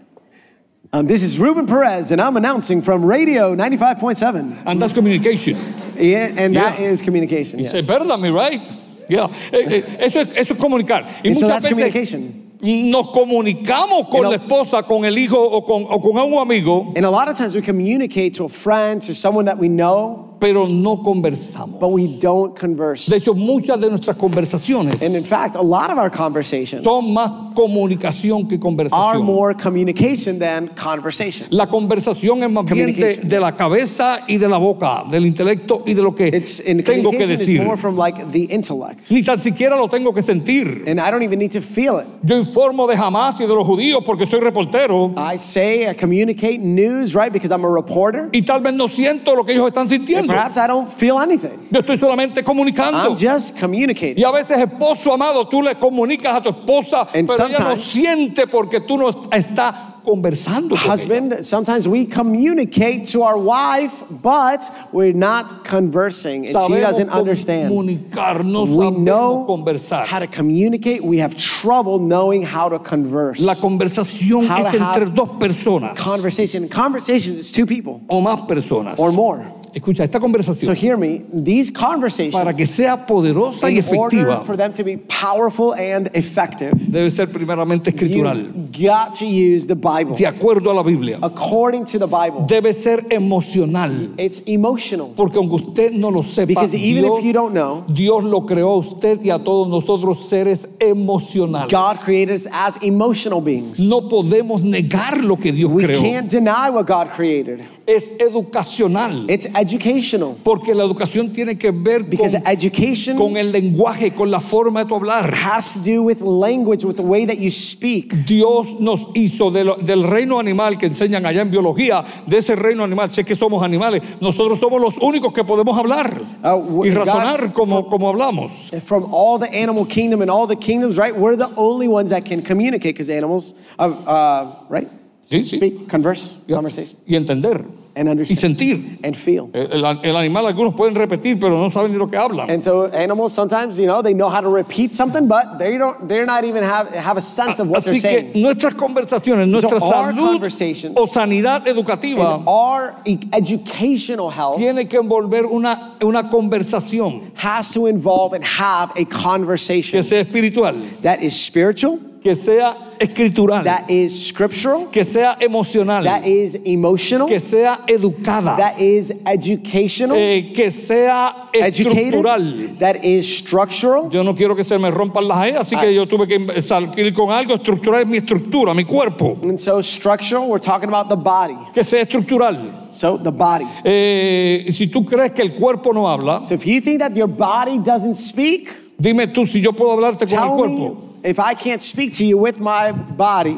Um, 0.92 1.06
this 1.06 1.22
is 1.22 1.38
Ruben 1.38 1.68
Perez, 1.68 2.12
and 2.12 2.20
I'm 2.20 2.36
announcing 2.36 2.82
from 2.82 3.06
Radio 3.06 3.54
95.7. 3.56 4.63
And 4.65 4.82
that's 4.82 4.94
communication. 4.94 5.56
Yeah, 5.96 6.34
and 6.36 6.56
that 6.56 6.80
Yeah. 6.80 6.88
is 6.88 7.02
communication. 7.02 7.60
Yes. 7.60 7.74
It's 7.76 7.88
better 7.88 8.06
than 8.06 8.20
me, 8.22 8.30
right? 8.30 8.60
Yeah. 9.08 9.28
Eh, 9.52 9.58
eh, 9.58 9.82
Eso, 10.00 10.20
es, 10.22 10.28
eso 10.36 10.54
es 10.56 10.60
comunicar. 10.60 11.04
Y 11.24 11.30
And 11.30 11.38
so 11.38 11.46
muchas 11.46 11.63
that's 11.63 11.65
veces 11.65 11.78
communication. 11.78 12.52
nos 12.92 13.08
comunicamos 13.08 14.10
con 14.10 14.22
You 14.24 14.24
know- 14.24 14.30
la 14.32 14.38
esposa, 14.38 14.84
con 14.88 15.06
el 15.06 15.15
hijo 15.18 15.38
o 15.38 15.62
con, 15.63 15.86
o 15.89 16.00
con 16.00 16.18
un 16.18 16.39
amigo, 16.39 16.92
And 16.96 17.06
a 17.06 17.10
lot 17.12 17.28
of 17.30 17.38
times 17.38 17.56
we 17.56 17.62
communicate 17.62 18.34
to 18.36 18.46
a 18.46 18.50
friend, 18.50 19.00
to 19.04 19.13
someone 19.13 19.46
that 19.46 19.60
we 19.60 19.68
know, 19.70 20.29
pero 20.39 20.67
no 20.67 21.02
conversamos. 21.04 21.80
but 21.80 21.89
we 21.91 22.08
don't 22.19 22.56
converse. 22.58 23.10
De 23.10 23.17
hecho, 23.17 23.34
muchas 23.34 23.80
de 23.80 23.89
nuestras 23.89 24.17
conversaciones 24.17 25.02
And 25.02 25.15
in 25.15 25.23
fact, 25.23 25.56
a 25.56 25.62
lot 25.62 25.89
of 25.91 25.97
our 25.97 26.10
conversations 26.10 26.84
son 26.84 27.13
más 27.13 27.54
comunicación 27.54 28.47
que 28.47 28.56
are 28.56 28.60
conversación. 28.62 29.23
more 29.25 29.54
communication 29.54 30.39
than 30.39 30.67
conversation. 30.69 31.47
La 31.52 31.67
conversación 31.67 32.43
es 32.43 32.49
más 32.49 32.65
bien 32.65 32.88
de, 32.88 32.93
Communication. 32.93 33.30
de 33.30 33.39
la 33.39 33.56
cabeza 33.56 34.19
y 34.28 34.38
de 34.38 34.47
la 34.47 34.58
boca, 34.58 35.04
del 35.10 35.25
intelecto 35.25 35.84
y 35.86 35.93
de 35.93 36.02
lo 36.02 36.13
que 36.15 36.28
It's 36.28 36.60
in 36.67 36.84
tengo 36.84 37.12
que 37.12 37.17
communication 37.17 37.34
is 37.34 37.39
decir. 37.39 37.63
more 37.63 37.78
from 37.78 37.97
like 37.97 38.25
the 38.32 38.43
intellect. 38.54 39.10
Ni 39.12 39.23
tan 39.23 39.39
siquiera 39.41 39.75
lo 39.75 39.88
tengo 39.88 40.13
que 40.13 40.21
sentir. 40.21 40.84
And 40.88 40.99
I 40.99 41.12
don't 41.12 41.23
even 41.23 41.39
need 41.39 41.52
to 41.54 41.62
feel 41.62 41.99
it. 41.99 42.08
Yo 42.23 42.38
informo 42.38 42.88
de 42.88 42.95
Hamas 42.95 43.39
y 43.41 43.45
de 43.45 43.54
los 43.54 43.65
judíos 43.65 44.04
porque 44.06 44.25
soy 44.25 44.39
reportero 44.39 45.12
I 45.17 45.38
say, 45.38 45.89
I 45.89 45.93
communicate 45.93 46.60
news, 46.60 47.13
right? 47.15 47.32
Because 47.32 47.52
I'm 47.52 47.63
a 47.65 47.69
reporter. 47.69 48.30
y 48.32 48.41
tal 48.43 48.62
vez 48.62 48.73
no 48.73 48.88
siento 48.88 49.36
lo 49.36 49.43
que 49.43 49.54
ellos 49.54 49.67
están 49.67 49.88
And 49.89 50.29
sintiendo. 50.30 50.36
perhaps 50.36 50.58
I 50.58 50.68
don't 50.68 50.88
feel 50.92 51.20
anything. 51.20 51.68
Yo 51.72 51.80
estoy 51.82 51.98
solamente 51.98 52.44
comunicando. 52.44 52.98
I'm 53.12 53.15
just 53.18 53.60
communicating. 53.60 54.18
Y 54.18 54.24
a 54.24 54.32
veces, 54.32 54.58
esposo 54.60 55.13
amado, 55.13 55.48
tú 55.48 55.62
le 55.62 55.76
comunicas 55.76 56.36
a 56.36 56.42
tu 56.42 56.50
esposa, 56.50 57.08
And 57.13 57.28
pero 57.28 57.48
ella 57.48 57.60
no 57.60 57.65
sometimes- 57.76 57.84
siente 57.86 58.48
porque 58.48 58.80
tú 58.82 58.98
no 58.98 59.10
estás 59.32 59.76
conversando 60.04 60.76
con 60.76 60.86
ella. 60.86 60.94
Husband, 60.94 61.46
sometimes 61.46 61.88
we 61.88 62.06
communicate 62.06 63.06
to 63.12 63.22
our 63.22 63.38
wife, 63.38 63.94
but 64.10 64.62
we're 64.94 65.13
not 65.13 65.63
conversing, 65.65 66.46
and 66.46 66.48
she 66.48 66.54
Sabemos 66.54 66.82
doesn't 66.82 67.10
understand. 67.10 67.70
We 67.70 68.92
know 68.92 69.46
conversar. 69.46 70.06
how 70.06 70.20
to 70.20 70.28
communicate. 70.28 71.04
We 71.04 71.18
have 71.20 71.36
trouble 71.38 72.00
knowing 72.00 72.44
how 72.44 72.70
to 72.70 72.80
converse. 72.80 73.39
La 73.42 73.56
conversación 73.56 74.48
How 74.48 74.65
es 74.65 74.74
entre 74.74 75.06
dos 75.08 75.30
personas 75.39 75.98
Conversation. 75.98 76.68
Conversation 76.70 77.36
is 77.38 77.52
two 77.52 77.65
people 77.65 78.02
o 78.10 78.22
más 78.22 78.48
personas. 78.48 78.98
or 79.00 79.12
more. 79.12 79.46
Escucha, 79.80 80.04
esta 80.04 80.18
So 80.18 80.22
conversación, 80.22 80.76
hear 80.76 80.98
me. 80.98 81.22
These 81.32 81.72
conversations, 81.72 82.36
para 82.36 82.54
que 82.54 82.68
sea 82.68 83.06
poderosa 83.06 83.72
y 83.72 83.78
efectiva, 83.78 84.44
for 84.46 84.58
them 84.58 84.74
to 84.74 84.84
be 84.84 84.98
powerful 84.98 85.74
and 85.74 86.10
effective, 86.13 86.74
debe 86.76 87.10
ser 87.10 87.28
primeramente 87.32 87.89
escritural, 87.92 88.52
got 88.78 89.13
to 89.18 89.26
use 89.26 89.65
the 89.68 89.76
Bible 89.76 90.15
de 90.18 90.28
acuerdo 90.28 90.70
a 90.70 90.74
la 90.74 90.84
Biblia. 90.84 91.18
according 91.22 91.86
to 91.86 91.98
the 91.98 92.06
Bible. 92.06 92.46
Debe 92.46 92.74
ser 92.74 93.06
emocional, 93.10 94.10
It's 94.18 94.42
emotional 94.48 95.13
porque 95.15 95.38
aunque 95.38 95.56
usted 95.56 95.92
no 95.94 96.10
lo 96.10 96.24
sepa, 96.24 96.48
because 96.48 96.76
even 96.76 97.04
Dios, 97.06 97.20
if 97.20 97.26
you 97.26 97.32
don't 97.34 97.54
know, 97.54 97.86
Dios 97.88 98.24
lo 98.26 98.42
creó 98.46 98.74
a 98.74 98.78
usted 98.80 99.22
y 99.24 99.30
a 99.30 99.39
todos 99.39 99.70
nosotros 99.70 100.28
seres 100.28 100.68
emocionales. 100.80 101.72
God 101.72 101.96
created 102.04 102.34
us 102.36 102.48
as 102.52 102.78
emotional 102.84 103.39
beings. 103.39 103.80
No 103.80 104.02
podemos 104.10 104.62
negar 104.62 105.24
lo 105.24 105.38
que 105.38 105.54
Dios 105.54 105.72
We 105.72 105.84
creó. 105.86 106.02
can't 106.02 106.30
deny 106.30 106.70
what 106.70 106.86
God 106.86 107.13
created. 107.15 107.65
Es 107.89 108.12
educacional, 108.19 109.25
It's 109.30 109.47
educational 109.56 110.36
porque 110.43 110.75
la 110.75 110.84
educación 110.84 111.32
tiene 111.34 111.58
que 111.58 111.71
ver 111.71 112.04
because 112.04 112.38
con, 112.38 112.47
education 112.47 113.17
con 113.17 113.36
el 113.38 113.52
lenguaje, 113.52 114.13
con 114.13 114.30
la 114.30 114.39
forma 114.39 114.84
de 114.84 114.89
tu 114.89 114.95
hablar. 114.95 115.34
has 115.34 115.73
to 115.73 115.80
do 115.80 116.04
with 116.04 116.21
language, 116.21 116.86
with 116.86 116.95
the 116.97 117.02
way 117.02 117.25
that 117.25 117.38
you 117.38 117.49
speak. 117.49 118.13
Dios 118.28 118.67
nos 118.80 119.08
hizo 119.15 119.49
de 119.52 119.63
lo- 119.63 119.78
del 119.78 120.04
reino 120.04 120.39
animal 120.39 120.78
que 120.78 120.86
enseñan 120.88 121.25
allá 121.25 121.41
en 121.41 121.49
biología, 121.52 122.04
de 122.28 122.38
ese 122.38 122.56
reino 122.56 122.84
animal, 122.84 123.10
sé 123.12 123.23
que 123.25 123.36
somos 123.36 123.63
animales, 123.63 124.04
nosotros 124.21 124.60
somos 124.60 124.80
los 124.80 124.95
únicos 125.02 125.34
que 125.34 125.43
podemos 125.43 125.78
hablar 125.78 126.21
Uh, 126.43 126.86
y 126.86 126.89
God- 126.91 126.95
razonar 127.06 127.54
como, 127.54 127.89
como 127.89 128.10
hablamos. 128.10 128.52
From 128.84 129.06
all 129.12 129.39
the 129.39 129.47
animal 129.47 129.86
kingdom 129.88 130.21
and 130.21 130.30
all 130.30 130.47
the 130.47 130.56
kingdoms, 130.56 130.95
right? 130.97 131.15
We're 131.15 131.36
the 131.38 131.49
only 131.56 131.88
ones 131.88 132.12
that 132.12 132.23
can 132.23 132.41
communicate 132.41 132.93
because 132.95 133.10
animals, 133.10 133.54
uh, 133.80 133.84
uh, 134.06 134.45
right? 134.69 134.88
Sí, 135.30 135.44
sí. 135.44 135.58
Speak, 135.58 135.88
converse, 135.88 136.42
conversation, 136.52 136.98
Y 137.06 137.15
entender 137.15 137.63
and 137.96 138.22
y 138.22 138.36
sentir. 138.36 138.98
and 139.04 139.15
feel. 139.15 139.50
El, 139.54 139.86
el 140.04 140.15
animal 140.15 140.48
algunos 140.48 140.74
pueden 140.74 140.96
repetir, 140.96 141.38
pero 141.39 141.58
no 141.62 141.70
saben 141.70 141.92
ni 141.92 141.98
lo 142.00 142.08
que 142.10 142.18
hablan. 142.18 142.50
And 142.50 142.63
so 142.63 142.86
animals 142.88 143.34
sometimes, 143.34 143.78
you 143.78 143.86
know, 143.86 144.02
they 144.02 144.13
know 144.13 144.30
how 144.30 144.42
to 144.42 144.50
repeat 144.50 144.92
something, 144.94 145.28
but 145.28 145.60
they 145.60 145.78
don't. 145.78 146.08
They're 146.08 146.26
not 146.26 146.46
even 146.46 146.63
have 146.63 146.89
have 146.96 147.18
a 147.18 147.22
sense 147.22 147.60
of 147.60 147.68
what 147.70 147.84
they're 147.84 147.94
Así 147.94 148.02
que 148.02 148.32
saying. 148.32 148.42
nuestras 148.42 148.74
conversaciones, 148.74 149.48
nuestra 149.48 149.78
our 149.80 150.13
salud 150.13 150.94
o 150.96 151.06
sanidad 151.08 151.68
educativa 151.68 152.42
our 152.48 152.96
e- 153.06 153.20
educational 153.34 154.32
health 154.32 154.58
tiene 154.58 154.88
que 154.88 154.98
envolver 154.98 155.46
una, 155.46 155.96
una 156.02 156.30
conversación 156.30 157.32
has 157.36 157.72
to 157.74 157.88
involve 157.88 158.34
and 158.34 158.44
have 158.44 158.92
a 158.92 159.06
que 159.06 159.06
conversation 159.06 160.02
sea 160.02 160.20
espiritual, 160.22 160.74
that 161.02 161.22
is 161.22 161.36
spiritual, 161.36 162.00
que 162.24 162.36
sea 162.36 162.76
escritural, 163.00 163.64
that 163.64 163.90
is 163.90 164.28
scriptural, 164.28 164.88
que 164.92 165.04
sea 165.06 165.38
emocional, 165.40 166.04
that 166.04 166.26
is 166.26 166.56
emotional, 166.66 167.28
que 167.28 167.40
sea 167.40 167.80
educada, 167.88 168.58
that 168.58 168.78
is 168.80 169.12
educational, 169.26 170.18
eh, 170.18 170.52
que 170.54 170.70
sea 170.70 171.50
estructural. 171.54 172.78
that 172.78 173.04
is 173.04 173.26
structural. 173.26 174.10
Yo 174.10 174.24
no 174.24 174.36
quiero 174.36 174.56
que 174.56 174.64
se 174.64 174.78
me 174.78 174.92
rompan 174.92 175.28
las 175.28 175.38
así 175.60 175.76
Ah. 175.76 175.82
que 175.82 175.94
yo 175.94 176.06
tuve 176.08 176.28
que 176.28 176.62
salir 176.62 177.14
con 177.14 177.32
algo. 177.32 177.56
Estructural 177.56 178.02
es 178.02 178.08
mi 178.08 178.18
estructura, 178.18 178.74
mi 178.74 178.84
cuerpo. 178.84 179.38
And 179.44 179.58
so 179.58 179.82
structural, 179.82 180.48
we're 180.50 180.60
talking 180.60 180.90
about 180.90 181.08
the 181.10 181.16
body. 181.16 181.56
Que 181.74 181.84
sea 181.84 182.02
estructural. 182.02 182.58
So 182.94 183.18
the 183.18 183.32
body. 183.32 183.66
Eh, 183.84 184.66
si 184.72 184.88
tú 184.88 185.06
crees 185.06 185.32
que 185.32 185.42
el 185.42 185.54
cuerpo 185.54 185.94
no 185.94 186.08
habla, 186.10 186.44
So 186.44 186.54
if 186.56 186.66
you 186.66 186.82
think 186.82 187.00
that 187.00 187.16
your 187.16 187.28
body 187.28 187.78
doesn't 187.78 188.16
speak, 188.16 188.70
dime 189.00 189.28
tú 189.28 189.46
si 189.48 189.62
yo 189.62 189.72
puedo 189.74 189.94
hablarte 189.94 190.26
con 190.26 190.34
el 190.34 190.40
tell 190.40 190.50
me 190.50 190.56
cuerpo. 190.78 191.04
if 191.24 191.40
I 191.40 191.54
can't 191.56 191.82
speak 191.82 192.14
to 192.18 192.26
you 192.26 192.38
with 192.38 192.60
my 192.60 192.92
body, 192.92 193.58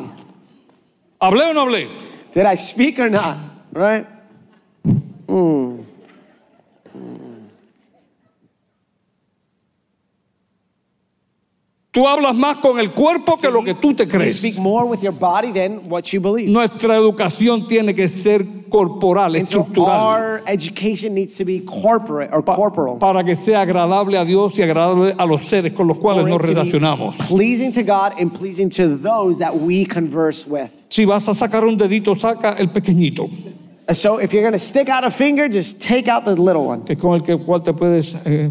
¿Hablé 1.20 1.50
o 1.50 1.54
no 1.54 1.66
hablé? 1.66 1.88
did 2.34 2.46
I 2.46 2.56
speak 2.56 3.00
or 3.00 3.10
not? 3.10 3.38
Right? 3.74 4.06
Hmm. 5.28 5.82
Tú 11.94 12.08
hablas 12.08 12.38
más 12.38 12.58
con 12.60 12.80
el 12.80 12.94
cuerpo 12.94 13.36
que 13.36 13.52
lo 13.52 13.62
que 13.66 13.74
tú 13.74 13.94
te 13.94 14.08
crees. 14.08 14.38
speak 14.38 14.58
more 14.58 14.86
with 14.86 15.02
your 15.02 15.12
body 15.12 15.52
than 15.52 15.90
what 15.90 16.04
you 16.14 16.22
believe. 16.22 16.50
Nuestra 16.50 16.96
educación 16.96 17.68
tiene 17.68 17.94
que 17.94 18.08
ser 18.08 18.46
corporal, 18.70 19.36
estructural, 19.36 20.00
our 20.00 20.42
education 20.48 21.14
needs 21.14 21.36
to 21.36 21.44
be 21.44 21.60
corporate 21.60 22.30
or 22.32 22.42
corporal. 22.42 22.98
para 22.98 23.26
que 23.26 23.36
sea 23.36 23.60
agradable 23.60 24.18
a 24.18 24.24
Dios 24.24 24.58
y 24.58 24.62
agradable 24.62 25.14
a 25.18 25.26
los 25.26 25.42
seres 25.50 25.74
con 25.74 25.86
los 25.90 25.98
cuales 25.98 26.26
nos 26.26 26.42
relacionamos. 26.42 27.18
Pleasing 27.28 27.74
to 27.74 27.84
God 27.84 28.14
and 28.18 28.32
pleasing 28.34 28.70
to 28.70 28.96
those 28.96 29.38
that 29.40 29.54
we 29.54 29.84
converse 29.84 30.48
with. 30.48 30.70
Si 30.88 31.04
vas 31.04 31.28
a 31.28 31.34
sacar 31.34 31.66
un 31.66 31.76
dedito, 31.76 32.16
saca 32.16 32.56
el 32.58 32.70
pequeñito, 32.70 33.28
So 33.94 34.20
if 34.20 34.32
you're 34.34 34.42
going 34.44 34.54
to 34.54 34.60
stick 34.60 34.90
out 34.90 35.04
a 35.04 35.12
finger, 35.12 35.50
just 35.50 35.82
take 35.82 36.08
out 36.08 36.24
the 36.26 36.36
little 36.36 36.66
one. 36.66 36.84
que 36.86 36.96
con 36.96 37.14
el 37.16 37.22
que 37.22 37.38
cual 37.38 37.62
te 37.64 37.74
puedes 37.74 38.16
eh, 38.26 38.50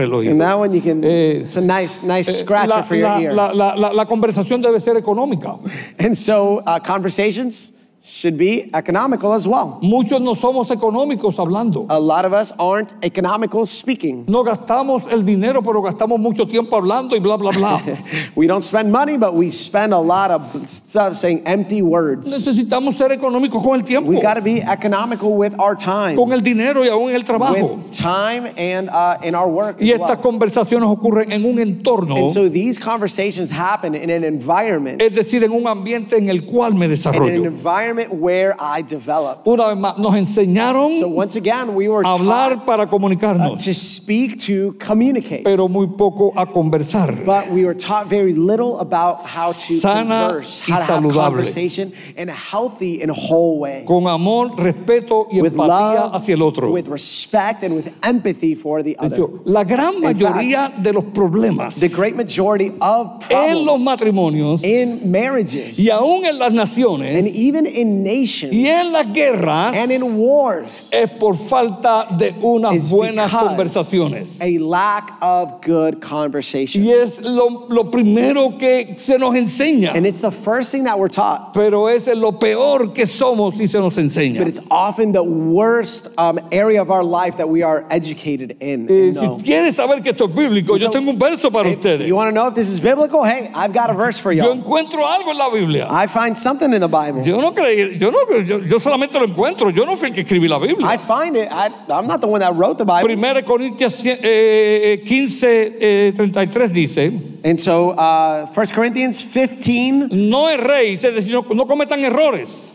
el 0.00 0.12
oído. 0.12 0.30
And 0.32 0.40
that 0.40 0.58
one 0.58 0.72
you 0.74 0.80
can, 0.82 1.02
Eh, 1.04 1.42
it's 1.44 1.56
a 1.56 1.60
nice, 1.60 2.02
nice 2.02 2.28
Eh, 2.28 2.32
scratcher 2.44 2.68
la, 2.76 2.82
for 2.82 2.96
your 2.96 3.08
la- 3.08 3.20
ear. 3.20 3.32
la- 3.34 3.52
la- 3.52 3.74
la- 3.76 3.92
la 3.92 4.04
conversación 4.06 4.60
debe 4.62 4.80
ser 4.80 4.96
económica. 4.96 5.56
And 5.98 6.16
so 6.16 6.62
uh, 6.66 6.78
conversations 6.80 7.72
should 8.06 8.36
be 8.36 8.68
economical 8.74 9.32
as 9.32 9.48
well. 9.48 9.78
Muchos 9.80 10.20
no 10.20 10.34
somos 10.34 10.70
económicos 10.70 11.38
hablando. 11.38 11.86
A 11.88 11.98
lot 11.98 12.26
of 12.26 12.34
us 12.34 12.52
aren't 12.58 12.92
economical 13.02 13.64
speaking. 13.64 14.26
No 14.28 14.44
gastamos 14.44 15.10
el 15.10 15.22
dinero, 15.24 15.62
pero 15.62 15.80
gastamos 15.80 16.20
mucho 16.20 16.44
tiempo 16.44 16.76
hablando 16.76 17.16
y 17.16 17.18
bla, 17.20 17.38
bla, 17.38 17.50
bla. 17.52 17.80
We 18.36 18.46
don't 18.46 18.62
spend 18.62 18.92
money, 18.92 19.16
but 19.16 19.32
we 19.34 19.50
spend 19.50 19.94
a 19.94 19.98
lot 19.98 20.30
of 20.30 20.68
stuff 20.68 21.16
saying 21.16 21.46
empty 21.46 21.80
words. 21.80 22.30
Necesitamos 22.30 22.98
ser 22.98 23.10
económicos 23.10 23.62
con 23.62 23.76
el 23.76 23.82
tiempo, 23.84 24.10
We 24.10 24.20
got 24.20 24.34
to 24.34 24.42
be 24.42 24.60
economical 24.60 25.34
with 25.34 25.58
our 25.58 25.74
time, 25.74 26.16
con 26.16 26.30
el 26.32 26.42
dinero 26.42 26.82
y 26.84 26.88
aún 26.88 27.08
en 27.08 27.16
el 27.16 27.22
trabajo. 27.24 27.76
with 27.76 27.92
time 27.92 28.52
and 28.58 28.90
uh, 28.90 29.16
in 29.22 29.34
our 29.34 29.48
work. 29.48 29.78
Y 29.80 29.92
estas 29.92 30.18
well. 30.18 30.20
conversaciones 30.20 30.90
ocurren 30.90 31.32
en 31.32 31.46
un 31.46 31.58
entorno, 31.58 32.18
And 32.18 32.30
so 32.30 32.50
these 32.50 32.78
conversations 32.78 33.50
happen 33.50 33.94
in 33.94 34.10
an 34.10 34.24
environment, 34.24 35.00
es 35.00 35.14
decir, 35.14 35.42
en 35.42 35.52
un 35.52 35.66
ambiente 35.66 36.18
en 36.18 36.28
el 36.28 36.42
cual 36.44 36.72
me 36.74 36.84
in 36.84 36.90
an 36.90 36.90
desarrollo. 36.90 37.44
environment 37.46 37.93
environment 37.94 38.20
where 38.20 38.54
I 38.60 38.82
develop. 38.82 39.46
Una 39.46 39.68
vez 39.68 39.76
más, 39.78 39.98
nos 39.98 40.14
enseñaron 40.14 40.98
So 40.98 41.08
once 41.08 41.36
again, 41.36 41.74
we 41.74 41.88
were 41.88 42.00
a 42.00 42.04
taught 42.04 42.20
hablar 42.20 42.64
para 42.66 42.84
uh, 42.84 42.86
comunicarnos, 42.86 43.64
to 43.64 43.74
speak, 43.74 44.38
to 44.46 44.72
communicate. 44.78 45.44
pero 45.44 45.68
muy 45.68 45.86
poco 45.86 46.32
a 46.36 46.46
conversar. 46.46 47.24
But 47.24 47.50
we 47.50 47.64
were 47.64 47.74
taught 47.74 48.06
very 48.06 48.34
little 48.34 48.78
about 48.80 49.18
how 49.24 49.48
to 49.48 49.54
Sana 49.54 50.26
converse, 50.28 50.62
y 50.68 50.72
how 50.72 50.78
to 50.78 50.92
have 50.92 51.02
saludable. 51.02 51.14
conversation 51.14 51.92
in 52.16 52.28
a 52.28 52.32
healthy 52.34 53.02
and 53.02 53.10
whole 53.10 53.58
way. 53.58 53.84
Con 53.86 54.06
amor, 54.06 54.56
respeto 54.56 55.26
y 55.30 55.40
With 55.40 55.52
empatía 55.54 56.00
love, 56.10 56.14
hacia 56.14 56.34
el 56.34 56.42
otro. 56.42 56.70
with 56.70 56.88
respect, 56.88 57.62
and 57.62 57.74
with 57.74 57.92
empathy 58.02 58.54
for 58.54 58.82
the 58.82 58.94
De 58.94 58.98
other. 58.98 59.14
hecho, 59.16 59.40
la 59.44 59.64
gran 59.64 60.00
mayoría 60.00 60.72
de 60.82 60.92
los 60.92 61.04
problemas 61.04 61.80
The 61.80 61.88
great 61.88 62.16
majority 62.16 62.72
of 62.80 63.24
en 63.30 63.64
los 63.64 63.80
problems 63.80 63.84
matrimonios 63.84 64.64
in 64.64 65.10
marriages 65.10 65.78
y 65.78 65.90
aún 65.90 66.24
en 66.24 66.38
las 66.38 66.52
naciones 66.52 67.16
and 67.18 67.26
even 67.28 67.66
in 67.66 67.83
nations 67.84 68.52
y 68.52 68.66
en 68.68 68.92
las 68.92 69.12
guerras 69.12 69.76
and 69.76 69.90
in 69.92 70.16
wars 70.18 70.88
es 70.92 71.08
por 71.18 71.36
falta 71.36 72.06
de 72.16 72.34
unas 72.42 72.90
buenas 72.90 73.30
conversaciones. 73.30 74.40
a 74.40 74.58
lack 74.58 75.12
of 75.22 75.60
good 75.62 76.00
conversation. 76.00 76.82
Y 76.84 76.90
es 76.92 77.20
lo, 77.20 77.66
lo 77.68 77.90
primero 77.90 78.56
que 78.58 78.94
se 78.96 79.18
nos 79.18 79.34
enseña, 79.34 79.92
And 79.94 80.06
it's 80.06 80.20
the 80.20 80.30
first 80.30 80.70
thing 80.72 80.84
that 80.84 80.98
we're 80.98 81.08
taught. 81.08 81.52
pero 81.54 81.88
es 81.88 82.06
lo 82.08 82.32
peor 82.32 82.92
que 82.92 83.06
somos 83.06 83.56
si 83.56 83.66
se 83.66 83.78
nos 83.78 83.96
enseña. 83.98 84.38
But 84.38 84.48
it's 84.48 84.60
often 84.70 85.12
the 85.12 85.22
worst 85.22 86.08
um, 86.18 86.38
area 86.52 86.80
of 86.82 86.90
our 86.90 87.04
life 87.04 87.36
that 87.38 87.48
we 87.48 87.62
are 87.62 87.84
educated 87.90 88.56
in. 88.60 88.86
Eh, 88.88 89.12
si 89.12 89.44
quieres 89.44 89.76
saber 89.76 90.02
que 90.02 90.10
esto 90.10 90.26
es 90.26 90.34
bíblico, 90.34 90.76
yo 90.78 90.90
tengo 90.90 91.10
un 91.10 91.18
verso 91.18 91.50
para 91.50 91.68
If 91.70 91.78
ustedes. 91.78 92.06
you 92.08 92.14
want 92.16 92.28
to 92.28 92.32
know 92.32 92.48
if 92.48 92.54
this 92.54 92.68
is 92.68 92.80
biblical? 92.80 93.24
Hey, 93.24 93.50
I've 93.54 93.72
got 93.72 93.90
a 93.90 93.94
verse 93.94 94.18
for 94.18 94.32
Yo 94.32 94.44
y'all. 94.44 94.54
encuentro 94.54 95.06
algo 95.06 95.30
en 95.30 95.38
la 95.38 95.50
Biblia. 95.50 95.86
I 95.90 96.06
find 96.06 96.36
something 96.36 96.72
in 96.72 96.80
the 96.80 96.88
Bible. 96.88 97.22
Yo 97.24 97.40
no 97.40 97.52
creí, 97.52 97.73
yo 97.98 98.10
no, 98.10 98.40
yo, 98.42 98.58
yo 98.64 98.80
solamente 98.80 99.18
lo 99.18 99.26
encuentro. 99.26 99.70
Yo 99.70 99.84
no 99.86 99.96
fui 99.96 100.08
el 100.08 100.14
que 100.14 100.20
escribí 100.22 100.48
la 100.48 100.58
Biblia. 100.58 100.86
I 100.94 100.98
find 100.98 101.36
it. 101.36 101.48
I, 101.50 101.70
I'm 101.92 102.06
not 102.06 102.20
the 102.20 102.26
one 102.26 102.40
that 102.40 102.52
wrote 102.54 102.76
the 102.78 102.84
Bible. 102.84 103.02
Primera 103.02 103.42
Corintios 103.42 104.02
eh, 104.06 105.02
15, 105.04 105.76
eh, 105.80 106.12
33 106.14 106.72
dice, 106.72 107.12
And 107.44 107.58
so, 107.58 107.90
uh, 107.90 108.46
1 108.54 108.66
Corinthians 108.74 109.22
15, 109.22 110.08
no 110.10 110.48
erréis, 110.48 111.04
es 111.04 111.14
decir, 111.14 111.32
no, 111.32 111.44
no 111.54 111.66
cometan 111.66 112.04
errores. 112.04 112.72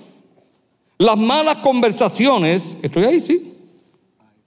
Las 0.97 1.17
malas 1.17 1.57
conversaciones, 1.59 2.77
estoy 2.83 3.05
ahí, 3.05 3.19
sí. 3.21 3.53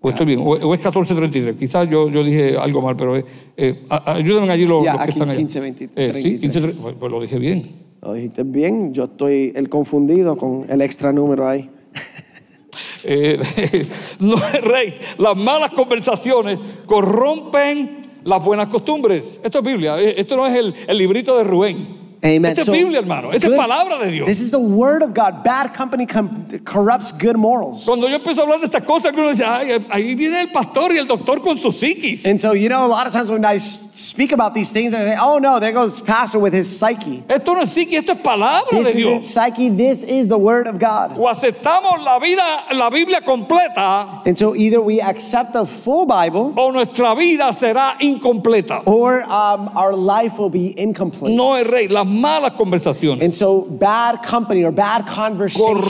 O 0.04 0.10
estoy 0.10 0.26
bien, 0.26 0.40
o, 0.42 0.54
es 0.74 0.80
14.33. 0.80 1.56
Quizás 1.56 1.88
yo, 1.88 2.08
yo 2.10 2.24
dije 2.24 2.56
algo 2.56 2.82
mal, 2.82 2.96
pero 2.96 3.16
eh, 3.16 3.24
eh, 3.56 3.84
a- 3.88 4.14
ayúdenme 4.14 4.50
allí 4.52 4.66
los, 4.66 4.84
Ya, 4.84 4.92
los 4.94 4.98
que 4.98 5.04
aquí 5.04 5.12
están 5.12 5.30
allá. 5.30 5.38
15, 5.38 5.60
20, 5.60 5.84
Eh, 5.94 6.12
sí, 6.14 6.38
15, 6.40 6.60
33. 6.60 6.78
pues, 6.82 6.94
pues 6.98 7.12
lo 7.12 7.20
dije 7.20 7.38
bien. 7.38 7.70
Lo 8.02 8.12
dijiste 8.14 8.42
bien. 8.42 8.92
Yo 8.92 9.04
estoy 9.04 9.52
el 9.54 9.68
confundido 9.68 10.36
con 10.36 10.66
el 10.68 10.80
extra 10.82 11.12
número 11.12 11.48
ahí. 11.48 11.70
Eh, 13.04 13.36
no 14.20 14.36
erréis. 14.54 15.00
Las 15.18 15.36
malas 15.36 15.72
conversaciones 15.72 16.60
corrompen 16.86 18.02
las 18.22 18.44
buenas 18.44 18.68
costumbres. 18.68 19.40
Esto 19.42 19.58
es 19.58 19.64
Biblia. 19.64 19.98
eh, 20.00 20.14
Esto 20.18 20.36
no 20.36 20.46
es 20.46 20.54
el, 20.54 20.72
el 20.86 20.98
librito 20.98 21.36
de 21.36 21.42
Rubén. 21.42 22.01
Amen. 22.24 22.52
Esto 22.52 22.60
es 22.60 22.66
So, 22.66 22.72
Biblia, 22.72 23.00
hermano. 23.00 23.32
Esto 23.32 23.48
es 23.48 23.52
good- 23.54 23.56
palabra 23.56 23.98
de 23.98 24.10
Dios. 24.12 24.26
This 24.28 24.40
is 24.40 24.50
the 24.52 24.58
word 24.60 25.02
of 25.02 25.12
God. 25.12 25.42
Bad 25.42 25.74
company 25.74 26.06
com- 26.06 26.46
corrupts 26.64 27.10
good 27.10 27.36
morals. 27.36 27.84
Cuando 27.84 28.06
yo 28.08 28.16
empiezo 28.18 28.38
a 28.38 28.42
hablar 28.44 28.60
de 28.60 28.66
estas 28.66 28.84
cosas, 28.84 29.12
que 29.12 29.20
uno 29.20 29.30
dice, 29.30 29.44
Ay, 29.44 29.72
ahí 29.90 30.14
viene 30.14 30.40
el 30.42 30.50
pastor 30.52 30.92
y 30.92 30.98
el 30.98 31.06
doctor 31.08 31.42
con 31.42 31.58
sus 31.58 31.76
psiquis. 31.80 32.24
And 32.24 32.40
so, 32.40 32.52
you 32.52 32.68
know, 32.68 32.84
a 32.84 32.86
lot 32.86 33.08
of 33.08 33.12
times 33.12 33.28
when 33.28 33.44
I 33.44 33.58
speak 33.58 34.30
about 34.32 34.54
these 34.54 34.70
things, 34.72 34.94
I 34.94 34.98
say, 35.04 35.16
oh 35.20 35.38
no, 35.38 35.58
there 35.58 35.72
goes 35.72 36.00
Pastor 36.00 36.38
with 36.38 36.52
his 36.52 36.68
psyche. 36.78 37.24
Esto 37.28 37.54
no 37.54 37.62
es 37.62 37.70
psiquis, 37.74 37.98
esto 37.98 38.12
es 38.12 38.20
palabra 38.20 38.70
This 38.70 38.92
de 38.92 38.94
Dios. 38.94 39.26
psyche, 39.28 39.68
this 39.70 40.04
is 40.04 40.28
the 40.28 40.38
word 40.38 40.68
of 40.68 40.78
God. 40.78 41.18
O 41.18 41.26
aceptamos 41.26 42.04
la 42.04 42.20
vida, 42.20 42.42
la 42.72 42.88
Biblia 42.88 43.20
completa, 43.20 44.22
And 44.26 44.38
so 44.38 44.54
either 44.54 44.80
we 44.80 45.00
accept 45.00 45.54
the 45.54 45.64
full 45.66 46.06
Bible 46.06 46.52
o 46.56 46.70
nuestra 46.70 47.16
vida 47.16 47.52
será 47.52 47.96
incompleta. 48.00 48.82
or 48.86 49.22
um, 49.24 49.70
our 49.76 49.92
life 49.94 50.38
will 50.38 50.50
be 50.50 50.72
incomplete. 50.78 51.34
No 51.34 51.54
erréis. 51.56 51.90
Las 51.90 52.06
malas 52.12 52.52
conversaciones 52.52 53.24
And 53.24 53.32
so 53.34 53.62
bad 53.62 54.22
company 54.22 54.64
or 54.64 54.72
bad 54.72 55.06
conversation 55.06 55.80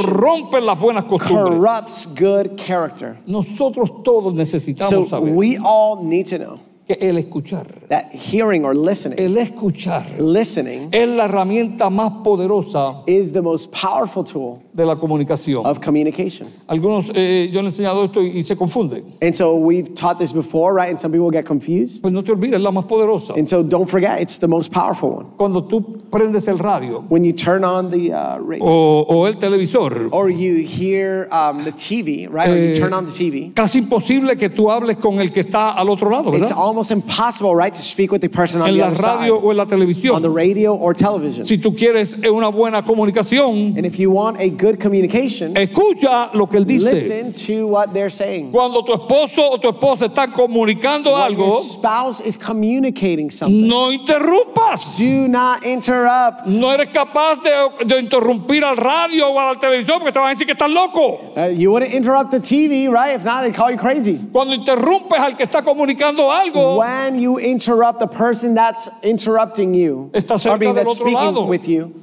las 0.65 0.79
buenas 0.79 1.05
costumbres. 1.05 1.59
corrupts 1.59 2.07
good 2.15 2.57
character. 2.57 3.17
Nosotros 3.27 4.03
todos 4.03 4.35
necesitamos 4.35 4.91
So 4.91 5.09
saber 5.09 5.33
we 5.35 5.59
all 5.59 6.03
need 6.05 6.27
to 6.29 6.39
know 6.39 6.59
el 6.88 7.16
escuchar, 7.18 7.66
that 7.88 8.11
hearing 8.12 8.64
or 8.64 8.75
listening, 8.75 9.18
el 9.18 9.37
escuchar 9.38 10.05
listening 10.18 10.88
es 10.92 11.09
la 11.09 11.25
herramienta 11.29 11.88
más 11.90 12.23
poderosa 12.25 13.03
is 13.07 13.33
the 13.33 13.40
most 13.40 13.71
powerful 13.71 14.25
tool 14.25 14.61
de 14.75 14.85
la 14.85 14.97
comunicación. 14.97 15.64
of 15.64 15.81
communication. 15.81 16.47
Algunos, 16.68 17.11
eh, 17.14 17.49
yo 17.53 17.61
le 17.62 17.68
he 17.68 17.71
enseñado 17.71 18.05
esto 18.05 18.21
y, 18.23 18.38
y 18.38 18.42
se 18.42 18.57
confunden. 18.57 19.05
And 19.23 19.35
so 19.35 19.57
we've 19.57 19.95
taught 19.95 20.18
this 20.18 20.33
before, 20.33 20.75
right? 20.75 20.88
And 20.90 20.99
some 20.99 21.12
people 21.12 21.31
get 21.31 21.45
confused. 21.47 22.03
Pues 22.03 22.12
no 22.12 22.23
te 22.23 22.33
olvides, 22.33 22.55
es 22.55 22.61
la 22.61 22.71
más 22.71 22.85
poderosa. 22.87 23.35
And 23.37 23.49
so 23.49 23.62
don't 23.62 23.88
forget, 23.88 24.21
it's 24.21 24.38
the 24.38 24.49
most 24.49 24.73
powerful 24.73 25.11
one. 25.11 25.27
Cuando 25.37 25.62
tú 25.64 26.03
prendes 26.11 26.49
el 26.49 26.59
radio 26.59 27.05
When 27.09 27.25
you 27.25 27.33
turn 27.33 27.64
on 27.64 27.90
the 27.90 28.12
uh, 28.12 28.38
radio 28.38 28.64
o, 28.64 29.05
o 29.09 29.25
el 29.27 29.35
televisor, 29.35 30.09
or 30.12 30.29
you 30.31 30.57
hear 30.66 31.29
um, 31.31 31.64
the 31.64 31.73
TV, 31.73 32.29
right? 32.31 32.49
Or 32.51 32.57
you 32.57 32.73
Eh, 32.73 32.75
turn 32.75 32.92
on 32.92 33.07
the 33.07 33.12
TV. 33.12 33.53
casi 33.55 33.79
imposible 33.79 34.37
que 34.37 34.49
tú 34.49 34.71
hables 34.71 34.97
con 34.99 35.21
el 35.21 35.31
que 35.31 35.40
está 35.40 35.73
al 35.73 35.88
otro 35.90 36.11
lado, 36.11 36.31
It's 36.35 36.51
¿verdad? 36.51 36.57
Almost 36.73 36.91
impossible, 36.91 37.55
right, 37.55 37.75
to 37.75 37.83
speak 37.83 38.11
with 38.11 38.23
the 38.23 38.29
person 38.29 38.63
on 38.63 38.69
En 38.69 38.75
the 38.75 38.81
la 38.81 38.87
other 38.89 39.03
radio 39.03 39.39
side, 39.39 39.45
o 39.45 39.51
en 39.51 39.57
la 39.57 40.15
on 40.17 40.23
the 40.23 40.31
radio 40.31 40.75
or 40.75 40.95
television. 40.95 41.45
Si 41.45 41.59
tú 41.59 41.77
quieres 41.77 42.17
una 42.25 42.51
buena 42.51 42.83
comunicación, 42.83 43.77
And 43.77 43.85
if 43.85 43.99
you 43.99 44.11
want 44.11 44.41
a 44.41 44.49
good 44.49 44.81
communication, 44.81 45.55
escucha 45.55 46.35
lo 46.35 46.47
que 46.47 46.59
él 46.59 46.67
dice. 46.67 46.93
listen 46.93 47.33
to 47.47 47.67
what 47.67 47.93
they're 47.93 48.11
saying. 48.11 48.51
Cuando 48.53 48.83
tu 48.83 48.93
esposo 48.95 49.53
o 49.53 49.59
tu 49.59 49.69
esposa 49.69 50.07
están 50.07 50.33
comunicando 50.33 51.13
When 51.13 51.37
your 51.37 51.61
spouse 51.63 52.21
is 52.21 52.37
communicating 52.37 53.31
something, 53.31 53.69
no 53.69 53.91
interrumpas. 53.93 54.97
do 54.97 55.29
not 55.29 55.65
interrupt. 55.65 56.49
No 56.49 56.71
eres 56.71 56.89
capaz 56.93 57.43
de, 57.43 57.85
de 57.85 57.99
interrumpir 57.99 58.65
al 58.65 58.77
radio 58.77 59.29
o 59.31 59.39
al 59.39 59.59
televisor 59.59 59.99
porque 59.99 60.13
te 60.13 60.19
van 60.19 60.29
a 60.29 60.35
decir 60.35 60.47
que 60.47 60.53
estás 60.55 60.71
loco. 60.71 61.21
Uh, 61.37 61.49
you 61.49 61.71
wouldn't 61.71 61.93
interrupt 61.93 62.31
the 62.31 62.41
TV, 62.41 62.89
right? 62.89 63.15
If 63.15 63.25
not, 63.25 63.43
they 63.43 63.53
call 63.53 63.71
you 63.71 63.77
crazy. 63.79 64.19
Cuando 64.33 64.55
interrumpes 64.55 65.19
al 65.19 65.37
que 65.37 65.45
está 65.45 65.63
comunicando 65.63 66.31
algo, 66.31 66.62
When 66.79 67.18
you 67.18 67.38
interrupt 67.38 68.01
the 68.01 68.07
person 68.07 68.55
that's 68.55 68.88
interrupting 69.03 69.75
you, 69.75 70.11
Está 70.12 70.38
cerca 70.38 70.53
or 70.55 70.59
being 70.59 70.75
del 70.75 70.85
that's 70.85 71.01
otro 71.01 71.12
lado. 71.12 71.33
speaking 71.33 71.48
with 71.48 71.68
you, 71.68 71.94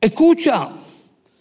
escucha. 0.00 0.72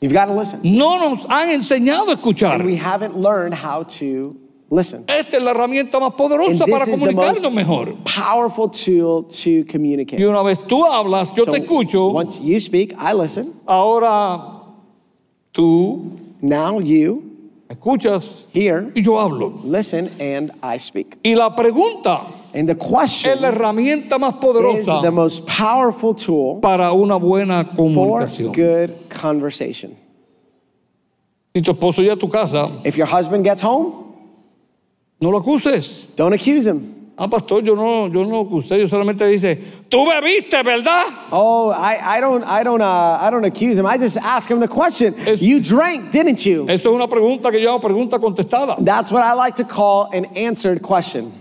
you've 0.01 0.13
got 0.13 0.25
to 0.25 0.33
listen. 0.33 0.59
No 0.63 0.97
nos 0.97 1.25
han 1.27 1.49
enseñado 1.49 2.09
a 2.11 2.53
And 2.53 2.65
we 2.65 2.75
haven't 2.75 3.17
learned 3.17 3.53
how 3.53 3.83
to 3.83 4.35
listen. 4.69 5.03
Esta 5.07 5.37
es 5.37 5.43
la 5.43 5.53
herramienta 5.53 5.99
más 5.99 6.15
poderosa 6.15 6.65
para 6.67 6.85
this 6.85 6.95
is 6.95 6.99
the 6.99 7.05
comunicarnos 7.07 7.53
mejor. 7.53 7.97
powerful 8.05 8.69
tool 8.69 9.23
to 9.23 9.63
communicate. 9.65 10.19
Y 10.19 10.23
una 10.25 10.43
vez 10.43 10.57
tú 10.59 10.85
hablas, 10.85 11.35
yo 11.35 11.45
So 11.45 11.51
te 11.51 11.59
escucho. 11.59 12.11
Once 12.13 12.39
you 12.39 12.59
speak, 12.59 12.93
I 12.97 13.13
listen. 13.13 13.53
Ahora 13.67 14.61
tú 15.53 16.17
Now 16.41 16.79
you 16.79 17.30
escuchas 17.71 18.45
hear, 18.53 18.91
y 18.95 19.01
yo 19.01 19.19
hablo. 19.19 19.53
listen, 19.63 20.09
and 20.19 20.51
I 20.63 20.77
speak. 20.77 21.17
Y 21.23 21.35
la 21.35 21.55
pregunta 21.55 22.27
And 22.53 22.67
the 22.67 22.75
question 22.75 23.33
es 23.33 23.41
la 23.41 23.51
herramienta 23.51 24.17
más 24.19 24.35
is 24.79 24.85
the 24.85 25.11
most 25.11 25.47
powerful 25.47 26.13
tool 26.13 26.59
para 26.61 26.93
una 26.93 27.17
buena 27.17 27.63
for 27.75 28.25
good 28.53 28.91
conversation. 29.09 29.95
Si 31.55 31.61
tu 31.61 31.71
esposo 31.71 32.01
llega 32.01 32.13
a 32.13 32.17
tu 32.17 32.29
casa, 32.29 32.69
If 32.85 32.97
your 32.97 33.07
husband 33.07 33.43
gets 33.43 33.61
home, 33.61 34.13
no 35.19 35.29
lo 35.29 35.39
acuses. 35.39 36.15
don't 36.15 36.33
accuse 36.33 36.67
him. 36.67 37.00
Ah, 37.17 37.27
pastor, 37.27 37.61
yo 37.61 37.75
no, 37.75 38.07
yo 38.07 38.23
no 38.23 38.39
acusé, 38.41 38.79
yo 38.79 38.87
solamente 38.87 39.27
dice, 39.27 39.55
tú 39.89 40.07
bebiste, 40.07 40.63
¿verdad? 40.63 41.03
Oh, 41.31 41.69
I, 41.69 42.17
I 42.17 42.19
don't, 42.21 42.43
I 42.43 42.63
don't, 42.63 42.81
uh, 42.81 43.17
I 43.21 43.29
don't 43.29 43.45
accuse 43.45 43.77
him. 43.77 43.85
I 43.85 43.97
just 43.97 44.17
ask 44.17 44.49
him 44.49 44.59
the 44.59 44.67
question. 44.67 45.13
Es- 45.27 45.41
you 45.41 45.59
drank, 45.59 46.11
didn't 46.11 46.43
you? 46.45 46.65
Eso 46.67 46.89
es 46.89 46.95
una 46.95 47.07
pregunta 47.07 47.51
que 47.51 47.59
yo 47.59 47.69
llamo 47.69 47.79
pregunta 47.81 48.17
contestada. 48.19 48.83
That's 48.83 49.11
what 49.11 49.23
I 49.23 49.33
like 49.33 49.55
to 49.57 49.65
call 49.65 50.09
an 50.13 50.25
answered 50.35 50.81
question. 50.81 51.31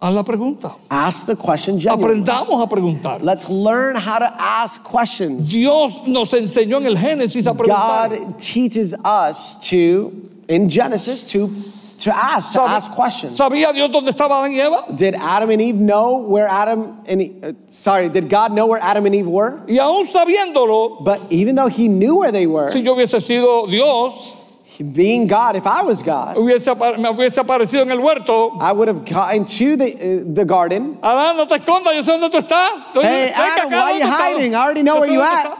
Haz 0.00 0.14
la 0.14 0.22
pregunta. 0.22 0.76
Ask 0.90 1.26
the 1.26 1.36
question 1.36 1.78
genuinely. 1.80 2.22
Aprendamos 2.22 2.62
a 2.62 2.66
preguntar. 2.66 3.22
Let's 3.22 3.50
learn 3.50 3.96
how 3.96 4.18
to 4.18 4.32
ask 4.38 4.82
questions. 4.82 5.50
Dios 5.50 6.06
nos 6.06 6.30
enseñó 6.32 6.76
en 6.78 6.86
el 6.86 6.96
Génesis 6.96 7.46
a 7.46 7.52
preguntar. 7.54 8.08
God 8.10 8.38
teaches 8.38 8.94
us 9.04 9.56
to, 9.68 10.12
in 10.50 10.68
Genesis, 10.68 11.30
to, 11.32 11.46
to 12.04 12.10
ask, 12.14 12.52
to 12.52 12.58
¿Sabe- 12.58 12.70
ask 12.70 12.90
questions. 12.90 13.38
¿Sabía 13.38 13.72
Dios 13.72 13.90
dónde 13.90 14.08
estaban 14.10 14.50
Adán 14.50 14.52
y 14.52 14.60
Eva? 14.60 14.84
Did 14.96 15.14
Adam 15.14 15.50
and 15.50 15.62
Eve 15.62 15.76
know 15.76 16.18
where 16.18 16.48
Adam 16.48 16.98
and 17.06 17.22
E- 17.22 17.32
uh, 17.42 17.52
sorry, 17.68 18.08
did 18.08 18.28
God 18.28 18.52
know 18.52 18.66
where 18.66 18.80
Adam 18.82 19.06
and 19.06 19.14
Eve 19.14 19.28
were? 19.28 19.60
Y 19.68 19.78
aún 19.78 20.08
sabiéndolo, 20.08 21.04
But 21.04 21.20
even 21.30 21.54
though 21.54 21.68
he 21.68 21.86
knew 21.88 22.16
where 22.18 22.32
they 22.32 22.46
were, 22.46 22.68
si 22.70 22.80
yo 22.80 22.94
hubiese 22.96 23.20
sido 23.20 23.68
Dios, 23.70 24.38
being 24.80 25.26
God, 25.28 25.56
if 25.56 25.66
I 25.66 25.82
was 25.82 26.02
God, 26.02 26.36
hubiese, 26.36 26.66
me 26.98 27.08
hubiese 27.10 27.38
aparecido 27.38 27.82
en 27.82 27.90
el 27.92 27.98
huerto. 28.00 28.56
I 28.58 28.72
would 28.72 28.88
have 28.88 29.04
gotten 29.04 29.44
to 29.44 29.76
the, 29.76 29.94
uh, 29.94 30.34
the 30.34 30.44
garden. 30.44 30.96
Adán, 31.02 31.36
no 31.36 31.46
te 31.46 31.58
escondas, 31.58 31.94
yo 31.94 32.02
sé 32.02 32.18
dónde 32.18 32.30
tú 32.30 32.38
estás. 32.40 32.92
Hey, 32.94 33.30
Adam, 33.32 33.70
why 33.70 33.78
are 33.78 33.98
you 33.98 34.06
hiding? 34.06 34.54
I 34.56 34.62
already 34.64 34.82
know 34.82 34.98
where 34.98 35.10
you 35.10 35.20
at. 35.22 35.56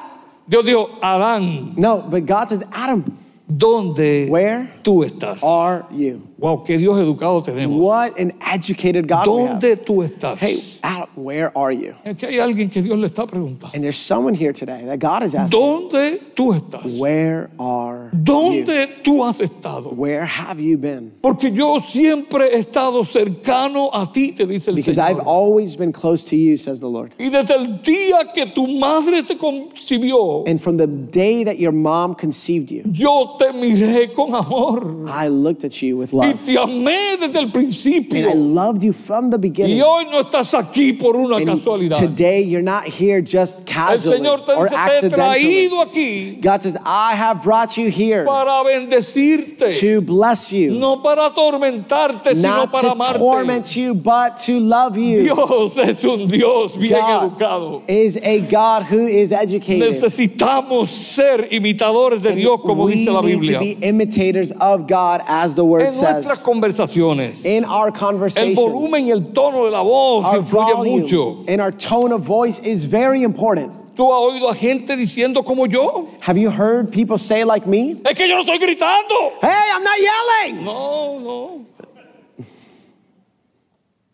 Dios 0.49 0.64
dijo, 0.64 0.99
Adán, 1.01 1.76
No, 1.76 1.99
but 1.99 2.26
God 2.26 2.49
says, 2.49 2.62
Adam, 2.72 3.05
¿dónde 3.51 4.28
where 4.30 4.70
tú 4.82 5.03
estás? 5.05 5.42
are 5.42 5.84
you? 5.90 6.22
Wow, 6.41 6.64
qué 6.64 6.78
Dios 6.78 6.99
educado 6.99 7.43
tenemos. 7.43 7.78
What 7.78 8.18
an 8.18 8.32
educated 8.41 9.07
God. 9.07 9.26
¿Dónde 9.26 9.76
tú 9.76 10.03
estás? 10.03 10.38
Hey, 10.38 10.59
Adam, 10.82 11.09
where 11.14 11.53
are 11.55 11.70
you? 11.70 11.95
Que 12.16 12.28
hay 12.28 12.38
alguien 12.38 12.70
que 12.70 12.80
Dios 12.80 12.99
le 12.99 13.09
está 13.09 13.26
preguntando. 13.26 13.74
And 13.74 13.84
there's 13.84 13.99
someone 13.99 14.34
here 14.34 14.55
today 14.55 14.86
that 14.86 14.99
God 14.99 15.22
is 15.22 15.34
asking, 15.34 15.61
¿Dónde 15.61 16.34
tú 16.34 16.55
estás? 16.55 16.99
where 16.99 17.51
are 17.59 18.09
you? 18.12 18.64
Tú 19.03 19.22
has 19.22 19.43
estado? 19.43 19.93
Where 19.93 20.24
have 20.24 20.59
you 20.59 20.78
been? 20.78 21.12
Porque 21.20 21.51
yo 21.53 21.80
siempre 21.80 22.49
he 22.55 22.61
estado 22.61 23.05
cercano 23.05 23.91
a 23.93 24.07
ti, 24.11 24.32
te 24.32 24.47
dice 24.47 24.68
el 24.68 24.76
Because 24.76 24.99
I've 24.99 25.20
always 25.20 25.76
been 25.76 25.93
close 25.93 26.24
to 26.30 26.36
you, 26.36 26.57
says 26.57 26.80
the 26.80 26.88
Lord. 26.88 27.12
Y 27.18 27.28
desde 27.28 27.55
el 27.55 27.82
día 27.82 28.32
que 28.32 28.47
tu 28.55 28.66
madre 28.66 29.24
te 29.24 29.36
concibió, 29.36 30.45
And 30.49 30.59
from 30.59 30.78
the 30.78 30.86
day 30.86 31.45
that 31.45 31.59
your 31.59 31.72
mom 31.72 32.14
conceived 32.14 32.70
you, 32.70 32.82
yo 32.91 33.36
te 33.38 33.53
miré 33.53 34.14
con 34.14 34.34
amor 34.34 35.07
I 35.07 35.28
looked 35.28 35.64
at 35.64 35.82
you 35.82 35.99
with 35.99 36.14
y 36.31 36.35
te 36.45 36.59
amé 36.59 37.16
desde 37.18 37.39
el 37.39 37.45
And 37.45 37.49
I 37.49 37.53
principio. 37.53 38.35
loved 38.35 38.83
you 38.83 38.93
from 38.93 39.31
the 39.31 39.37
Y 39.37 39.41
beginning. 39.41 39.83
hoy 39.83 40.05
no 40.11 40.20
estás 40.20 40.55
aquí 40.55 40.93
por 40.93 41.16
una 41.16 41.37
And 41.37 41.47
casualidad. 41.47 41.99
today 41.99 42.43
you're 42.43 42.62
not 42.62 42.85
here 42.85 43.20
just 43.20 43.59
El 43.59 43.64
casually 43.64 44.18
Señor 44.18 44.45
te 44.47 44.53
or 44.53 44.68
dice, 44.68 44.70
te 44.70 44.76
he 44.76 44.78
accidentally. 44.78 45.68
traído 45.68 45.81
aquí 45.83 46.41
God 46.43 46.62
says, 46.62 46.76
I 46.85 47.14
have 47.14 47.43
brought 47.43 47.76
you 47.76 47.89
here 47.91 48.24
para 48.24 48.62
bendecirte, 48.64 49.70
to 49.81 50.01
bless 50.01 50.53
you, 50.53 50.72
no 50.72 50.97
para 51.03 51.26
atormentarte, 51.31 52.35
sino 52.35 52.49
not 52.57 52.72
para 52.72 52.89
to 52.89 52.95
amarte. 52.95 53.18
torment 53.18 53.76
you, 53.76 53.95
but 53.95 54.37
to 54.39 54.61
love 54.61 54.97
you. 54.97 55.22
Dios 55.24 55.78
es 55.78 56.05
un 56.05 56.26
Dios 56.28 56.76
bien 56.76 56.95
educado. 57.01 57.81
God 57.81 57.83
is 57.91 58.16
a 58.22 58.41
God 58.41 58.85
who 58.85 59.07
is 59.07 59.33
educated. 59.33 59.89
Necesitamos 59.93 60.89
ser 60.89 61.49
imitadores 61.53 62.22
de 62.22 62.35
Dios, 62.35 62.61
como 62.62 62.85
we 62.87 62.95
dice 62.95 63.11
la 63.12 63.20
need 63.22 63.41
Biblia. 63.41 63.59
to 63.59 63.61
be 63.61 63.87
imitators 63.87 64.53
of 64.53 64.87
God, 64.87 65.22
as 65.28 65.55
the 65.55 65.64
word 65.64 65.83
En 65.83 65.93
nuestras 66.27 66.43
conversaciones, 66.43 67.45
In 67.45 67.64
our 67.64 67.93
el 68.37 68.55
volumen 68.55 69.07
y 69.07 69.11
el 69.11 69.33
tono 69.33 69.64
de 69.64 69.71
la 69.71 69.83
voz 69.83 70.25
our 70.25 70.39
influye 70.41 70.75
mucho. 71.01 71.45
and 71.49 71.61
our 71.61 71.73
tone 71.73 72.12
of 72.12 72.23
voice 72.23 72.59
is 72.61 72.85
very 72.85 73.23
important. 73.23 73.73
¿Tú 73.97 74.11
has 74.12 74.33
oído 74.33 74.49
a 74.49 74.55
gente 74.55 74.97
diciendo 74.97 75.45
como 75.45 75.66
yo? 75.66 76.09
Have 76.21 76.39
you 76.39 76.49
heard 76.51 76.91
people 76.91 77.18
say 77.18 77.45
like 77.45 77.66
me? 77.66 78.01
Es 78.05 78.16
que 78.16 78.27
yo 78.27 78.37
no 78.37 78.43
estoy 78.45 78.59
gritando. 78.59 79.33
Hey, 79.43 79.71
I'm 79.75 79.83
not 79.83 79.99
yelling. 79.99 80.64
No, 80.64 81.18
no. 81.18 81.66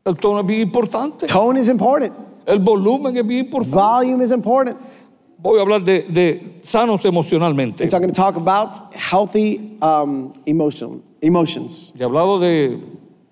El 0.05 0.15
tono 0.17 0.41
es 0.41 0.47
bien 0.47 0.63
importante. 0.63 1.27
Tone 1.27 1.59
is 1.59 1.69
important. 1.69 2.13
El 2.47 2.61
volumen 2.61 3.17
es 3.17 3.27
bien 3.27 3.45
importante. 3.47 3.75
Volume 3.77 4.23
is 4.23 4.31
important. 4.31 4.77
Voy 5.39 5.59
a 5.59 5.62
hablar 5.62 5.84
de, 5.84 6.03
de 6.09 6.59
sanos 6.62 7.05
emocionalmente. 7.05 7.82
And 7.84 7.91
so 7.91 7.97
I'm 7.99 8.03
going 8.03 8.12
to 8.12 8.20
talk 8.20 8.37
about 8.37 8.93
healthy 8.95 9.76
um, 9.82 10.32
emotional 10.47 11.01
emotions. 11.20 11.93
Ya 11.95 12.07
he 12.07 12.09
hablado 12.09 12.39
de, 12.41 12.78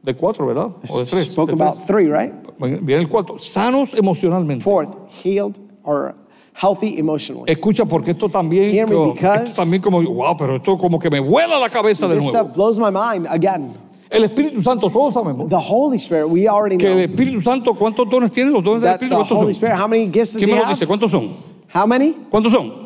de 0.02 0.14
cuatro, 0.14 0.46
¿verdad? 0.46 0.70
O 0.88 0.98
de 0.98 1.06
tres. 1.06 1.32
Spoke 1.32 1.50
de 1.52 1.56
tres. 1.56 1.60
about 1.60 1.86
three, 1.86 2.08
right? 2.08 2.32
Viene 2.58 3.00
el 3.02 3.08
cuarto. 3.08 3.38
Sanos 3.38 3.94
emocionalmente. 3.94 4.62
Fourth, 4.62 4.94
healed 5.22 5.58
or 5.82 6.14
healthy 6.52 6.98
emotionally. 6.98 7.50
Escucha, 7.50 7.84
porque 7.84 8.12
esto 8.12 8.28
también, 8.28 8.70
Hear 8.70 8.86
me, 8.86 8.94
como- 8.94 9.14
esto 9.14 9.62
también 9.62 9.82
como, 9.82 10.02
wow, 10.02 10.36
pero 10.36 10.56
esto 10.56 10.76
como 10.78 10.98
que 10.98 11.10
me 11.10 11.20
vuela 11.20 11.58
la 11.58 11.68
cabeza 11.68 12.06
de 12.06 12.16
This 12.16 12.24
nuevo. 12.32 12.38
stuff 12.44 12.54
blows 12.54 12.78
my 12.78 12.90
mind 12.90 13.26
again. 13.28 13.72
El 14.10 14.22
Espíritu 14.24 14.62
Santo, 14.62 14.88
todos 14.90 15.14
sabemos 15.14 15.48
The 15.48 15.56
Holy 15.56 15.96
Spirit, 15.96 16.28
we 16.28 16.46
already 16.46 16.76
que 16.76 16.86
el 16.86 16.92
know 16.92 17.04
Espíritu 17.04 17.42
Santo, 17.42 17.74
¿cuántos 17.74 18.08
dones 18.08 18.30
tiene? 18.30 18.52
Los 18.52 18.62
dones 18.62 18.82
del 18.82 18.92
Espíritu, 18.92 19.16
¿cuántos 19.16 19.38
son? 19.38 19.50
Spirit, 19.50 19.74
how 19.76 19.88
many 19.88 20.04
gifts 20.04 20.34
does 20.34 20.44
¿Quién 20.44 20.50
me 20.56 20.62
lo 20.62 20.68
dice? 20.68 20.86
¿Cuántos 20.86 21.10
son? 21.10 21.32
How 21.74 21.86
many? 21.86 22.14
¿Cuántos 22.30 22.52
son? 22.52 22.84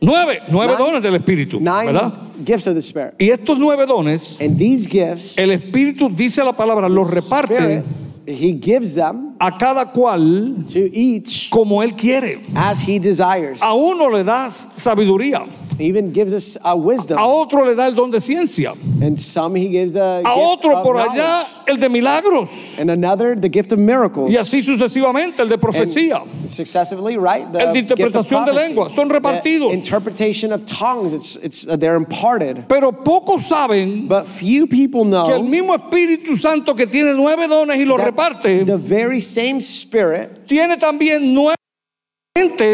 Nueve, 0.00 0.40
nueve 0.48 0.72
Nine. 0.72 0.84
dones 0.84 1.02
del 1.02 1.14
Espíritu, 1.14 1.58
Nine 1.60 1.86
¿verdad? 1.92 2.12
gifts 2.44 2.66
of 2.66 2.74
the 2.74 2.80
Spirit. 2.80 3.14
Y 3.20 3.30
estos 3.30 3.56
nueve 3.58 3.86
dones, 3.86 4.38
And 4.40 4.58
these 4.58 4.88
gifts, 4.88 5.38
el 5.38 5.50
Espíritu 5.52 6.08
dice 6.08 6.42
la 6.42 6.52
palabra, 6.52 6.88
los 6.88 7.08
reparte 7.08 7.54
Spirit, 7.54 7.84
He 8.26 8.52
gives 8.52 8.94
them 8.94 9.36
a 9.40 9.50
cada 9.58 9.86
cual 9.92 10.64
to 10.72 10.78
each 10.92 11.50
como 11.50 11.82
Él 11.82 11.96
quiere. 11.96 12.40
as 12.56 12.80
He 12.80 12.98
desires. 12.98 13.60
A 13.62 13.74
uno 13.74 14.08
le 14.08 14.22
da 14.22 14.48
sabiduría, 14.50 15.46
He 15.78 15.86
even 15.86 16.12
gives 16.12 16.32
us 16.32 16.56
a 16.64 16.76
wisdom. 16.76 17.18
a 17.18 17.26
otro 17.26 17.64
le 17.64 17.74
da 17.74 17.86
el 17.86 17.94
don 17.94 18.10
de 18.10 18.20
ciencia, 18.20 18.74
And 19.02 19.18
some 19.18 19.56
He 19.56 19.68
gives 19.68 19.96
a 19.96 20.18
a 20.18 20.22
gift 20.22 20.36
otro 20.36 20.76
of 20.76 20.82
por 20.84 20.94
knowledge. 20.94 21.18
allá 21.20 21.46
el 21.66 21.76
de 21.78 21.88
milagros 21.88 22.48
And 22.78 22.90
another, 22.90 23.34
the 23.34 23.48
gift 23.48 23.72
of 23.72 23.78
miracles. 23.78 24.30
y 24.30 24.36
así 24.36 24.62
sucesivamente 24.62 25.40
el 25.42 25.48
de 25.48 25.54
And 25.54 26.50
successively, 26.50 27.16
right? 27.16 27.50
The 27.52 27.60
El 27.62 27.72
de 27.72 27.78
interpretación 27.80 28.44
de 28.44 28.52
prophecy. 28.52 28.68
lengua, 28.68 28.90
son 28.94 29.08
The 29.08 29.72
interpretation 29.72 30.52
of 30.52 30.64
tongues, 30.66 31.12
it's, 31.12 31.36
it's, 31.36 31.66
uh, 31.66 31.76
they're 31.76 31.96
imparted. 31.96 32.66
Pero 32.68 32.92
pocos 32.92 33.42
saben 33.48 34.06
But 34.06 34.26
few 34.26 34.66
people 34.66 35.02
que 35.02 35.34
el 35.34 35.40
know 35.40 35.42
mismo 35.42 35.74
Espíritu 35.74 36.36
Santo 36.38 36.74
que 36.74 36.86
tiene 36.86 37.14
nueve 37.14 37.48
dones 37.48 37.78
y 37.80 37.84
los 37.84 37.98
that 37.98 38.11
the 38.14 38.78
very 38.78 39.20
same 39.20 39.60
Spirit 39.60 40.46
tiene 40.46 40.76
también 40.76 41.32
nueve 41.32 41.56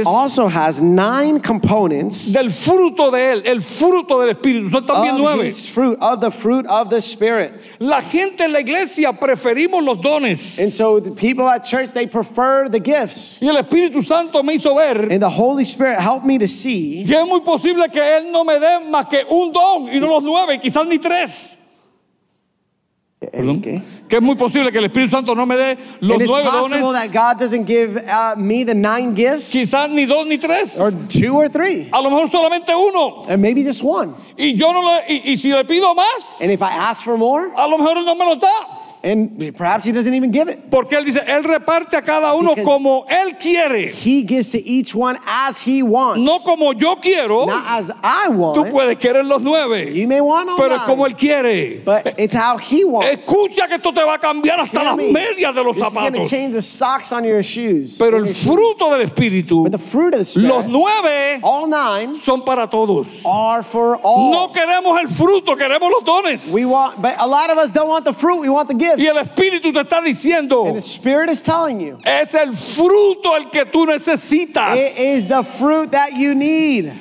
also 0.07 0.47
has 0.47 0.81
nine 0.81 1.41
components 1.41 2.33
del 2.33 2.51
fruto 2.51 3.11
de 3.11 3.33
él, 3.33 3.43
el 3.45 3.61
fruto 3.61 4.21
del 4.21 4.31
Espíritu. 4.31 4.71
Son 4.71 4.87
también 4.87 5.15
of 5.15 5.21
nueve. 5.21 5.45
his 5.47 5.69
fruit, 5.69 5.99
of 6.01 6.21
the 6.21 6.31
fruit 6.31 6.65
of 6.67 6.91
the 6.91 7.01
Spirit. 7.01 7.53
La 7.81 8.01
gente 8.01 8.45
en 8.45 8.53
la 8.53 8.61
iglesia 8.61 9.13
preferimos 9.13 9.85
los 9.85 10.01
dones. 10.01 10.61
And 10.61 10.73
so 10.73 11.01
the 11.01 11.11
people 11.11 11.49
at 11.49 11.65
church, 11.65 11.93
they 11.93 12.07
prefer 12.07 12.69
the 12.69 12.79
gifts. 12.79 13.43
Y 13.43 13.49
el 13.49 13.57
Espíritu 13.57 14.05
Santo 14.05 14.43
me 14.43 14.55
hizo 14.55 14.77
ver 14.77 15.11
And 15.11 15.23
the 15.23 15.29
Holy 15.29 15.65
Spirit 15.65 15.99
helped 15.99 16.25
me 16.25 16.39
to 16.39 16.47
see 16.47 17.05
que 17.05 17.17
es 17.17 17.27
muy 17.27 17.41
posible 17.41 17.91
que 17.93 18.01
Él 18.01 18.31
no 18.31 18.45
me 18.45 18.61
dé 18.61 18.79
más 18.89 19.09
que 19.09 19.25
un 19.29 19.51
don 19.51 19.89
y 19.89 19.99
no 19.99 20.09
los 20.09 20.23
nueve, 20.23 20.61
quizás 20.61 20.87
ni 20.87 20.99
tres. 20.99 21.58
Okay. 23.21 23.83
Que 24.09 24.17
es 24.19 24.23
muy 24.23 24.37
posible 24.37 24.71
que 24.71 24.79
el 24.79 24.85
Espíritu 24.85 25.11
Santo 25.11 25.35
no 25.35 25.45
me 25.45 25.57
dé 25.57 25.77
los 26.01 26.13
And 26.13 26.23
it's 26.23 26.31
nueve 26.31 26.45
possible 26.49 26.81
dones, 26.93 26.93
that 26.93 27.13
God 27.13 27.41
doesn't 27.41 27.65
give 27.67 27.97
uh, 27.97 28.37
me 28.37 28.63
the 28.63 28.75
nine 28.75 29.13
gifts 29.17 29.53
quizás 29.53 29.91
ni 29.91 30.07
dos 30.07 30.25
ni 30.29 30.39
tres. 30.39 30.79
or 30.79 30.93
two 31.09 31.35
or 31.37 31.49
three, 31.49 31.89
A 31.93 32.01
lo 32.01 32.11
mejor 32.11 32.31
solamente 32.31 32.69
uno. 32.77 33.25
and 33.29 33.43
maybe 33.43 33.65
just 33.65 33.83
one. 33.83 34.15
Y 34.39 34.55
yo 34.57 34.71
no 34.73 34.83
le, 34.83 35.03
y, 35.09 35.33
y 35.33 35.37
si 35.37 35.51
le 35.51 35.65
pido 35.65 35.97
más, 35.97 36.41
And 36.41 36.53
if 36.53 36.63
I 36.63 36.71
ask 36.71 37.03
for 37.03 37.17
more, 37.19 37.51
a 37.57 37.67
lo 37.67 37.77
mejor 37.77 37.97
Él 37.99 38.05
no 38.05 38.15
me 38.15 38.25
los 38.25 38.39
da. 38.39 38.49
And 39.03 39.55
perhaps 39.57 39.85
He 39.85 39.93
doesn't 39.93 40.13
even 40.13 40.31
give 40.31 40.49
it, 40.49 40.71
Porque 40.71 40.93
Él 40.97 41.05
dice, 41.05 41.21
Él 41.27 41.45
reparte 41.45 41.97
a 41.97 42.03
cada 42.03 42.35
uno 42.35 42.55
Because- 42.55 42.65
como 42.65 43.05
Él 43.09 43.39
quiere, 43.39 43.93
He 43.93 44.23
gives 44.23 44.51
to 44.53 44.59
each 44.59 44.95
one 44.95 45.17
as 45.27 45.59
He 45.67 45.83
wants, 45.83 46.21
no 46.21 46.39
como 46.41 46.73
yo 46.73 46.97
quiero. 46.97 47.47
not 47.47 47.65
as 47.67 47.91
I 48.03 48.27
Tú 48.29 48.35
want. 48.37 48.71
puedes 48.73 48.99
querer 48.99 49.25
los 49.25 49.43
nueve, 49.43 49.93
You 49.95 50.07
may 50.09 50.21
want 50.21 50.51
pero 50.57 50.75
es 50.77 50.83
como 50.83 51.05
Él 51.07 51.17
quiere. 51.17 51.83
but 51.85 52.15
it's 52.19 52.35
how 52.35 52.57
He 52.59 52.85
wants. 52.85 53.27
Escucha 53.29 53.67
que 53.69 53.77
esto 53.77 53.93
te 53.93 54.03
va 54.03 54.15
a 54.15 54.19
cambiar 54.19 54.61
hasta 54.61 54.83
las 54.83 54.97
me. 54.97 55.13
medias 55.13 55.55
de 55.55 55.63
los 55.63 55.77
This 55.77 55.87
is 55.87 55.95
going 55.95 56.13
to 56.13 56.19
zapatos. 56.21 56.31
change 56.31 56.53
the 56.55 56.63
socks 56.63 57.13
on 57.13 57.25
your 57.25 57.43
shoes. 57.43 57.99
Pero 57.99 58.19
el 58.19 58.25
shoes. 58.25 58.45
fruto 58.47 58.91
del 58.91 59.03
Espíritu, 59.07 59.63
But 59.65 59.73
the 59.73 59.79
fruit 59.79 60.15
of 60.15 60.21
the 60.21 60.25
Spirit, 60.25 60.49
los 60.49 60.67
nueve 60.67 61.41
all 61.43 61.67
nine, 61.69 62.17
son 62.17 62.43
para 62.45 62.67
todos. 62.69 63.23
are 63.25 63.63
for 63.63 63.97
all. 64.03 64.31
No 64.31 64.49
queremos 64.49 64.99
el 65.01 65.07
fruto, 65.09 65.57
queremos 65.57 65.91
los 65.91 66.03
dones. 66.05 66.53
We 66.53 66.65
want, 66.65 67.01
but 67.01 67.15
a 67.19 67.27
lot 67.27 67.51
of 67.51 67.59
us 67.59 67.71
don't 67.73 67.89
want 67.89 68.05
the 68.05 68.13
fruit. 68.13 68.41
We 68.41 68.49
want 68.49 68.69
the 68.69 68.75
gifts. 68.97 69.03
Y 69.03 69.07
el 69.07 69.17
Espíritu 69.19 69.73
te 69.73 69.81
está 69.81 70.01
diciendo, 70.03 70.67
And 70.67 70.77
the 70.77 70.83
Spirit 70.83 71.31
is 71.31 71.43
telling 71.43 71.81
you, 71.81 71.99
es 72.05 72.35
el 72.35 72.53
fruto 72.53 73.37
el 73.37 73.51
que 73.51 73.65
tú 73.67 73.87
necesitas. 73.87 74.77
it 74.77 74.99
is 74.99 75.27
the 75.29 75.43
fruit 75.43 75.91
that 75.93 76.13
you 76.15 76.35
need. 76.35 76.93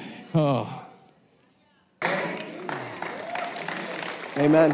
Amen. 4.37 4.71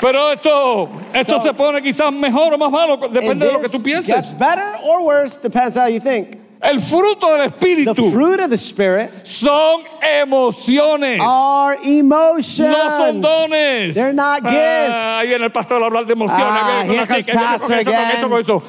Pero 0.00 0.32
esto, 0.32 0.88
esto 1.14 1.38
So- 1.38 1.42
se 1.44 1.52
pone 1.54 1.80
quizás 1.82 2.12
mejor 2.12 2.52
o 2.54 2.58
más 2.58 2.70
malo, 2.70 2.96
depende 3.08 3.46
de 3.46 3.52
lo 3.52 3.60
que 3.60 3.68
tú 3.68 3.82
pienses. 3.82 4.32
better 4.38 4.76
or 4.84 5.02
worse, 5.02 5.38
depends 5.38 5.76
how 5.76 5.86
you 5.86 6.00
think. 6.00 6.38
El 6.64 6.78
fruto 6.80 7.30
del 7.36 7.50
The 7.50 7.56
Espíritu 7.58 8.10
fruit 8.10 8.40
of 8.40 8.48
the 8.48 8.56
Spirit 8.56 9.26
son 9.26 9.82
emociones. 10.00 11.20
are 11.20 11.76
emotions. 11.84 12.70
No 12.70 12.88
son 12.98 13.20
dones. 13.20 13.94
They're 13.94 14.14
not 14.14 14.40
gifts. 14.42 14.54
Ah, 14.96 15.18
ahí 15.20 15.28
viene 15.28 15.44
el 15.44 15.50
pastor 15.52 15.82
a 15.82 15.86
hablar 15.86 16.06
de 16.06 16.14
emociones. 16.14 16.40
Ah, 16.40 16.82
que- 16.82 16.88
que- 16.88 16.94
here 16.94 17.06
que- 17.06 17.06
comes 17.06 17.26
que- 17.26 17.32
que- 17.32 17.34
pastor 17.34 18.40
eso, 18.40 18.62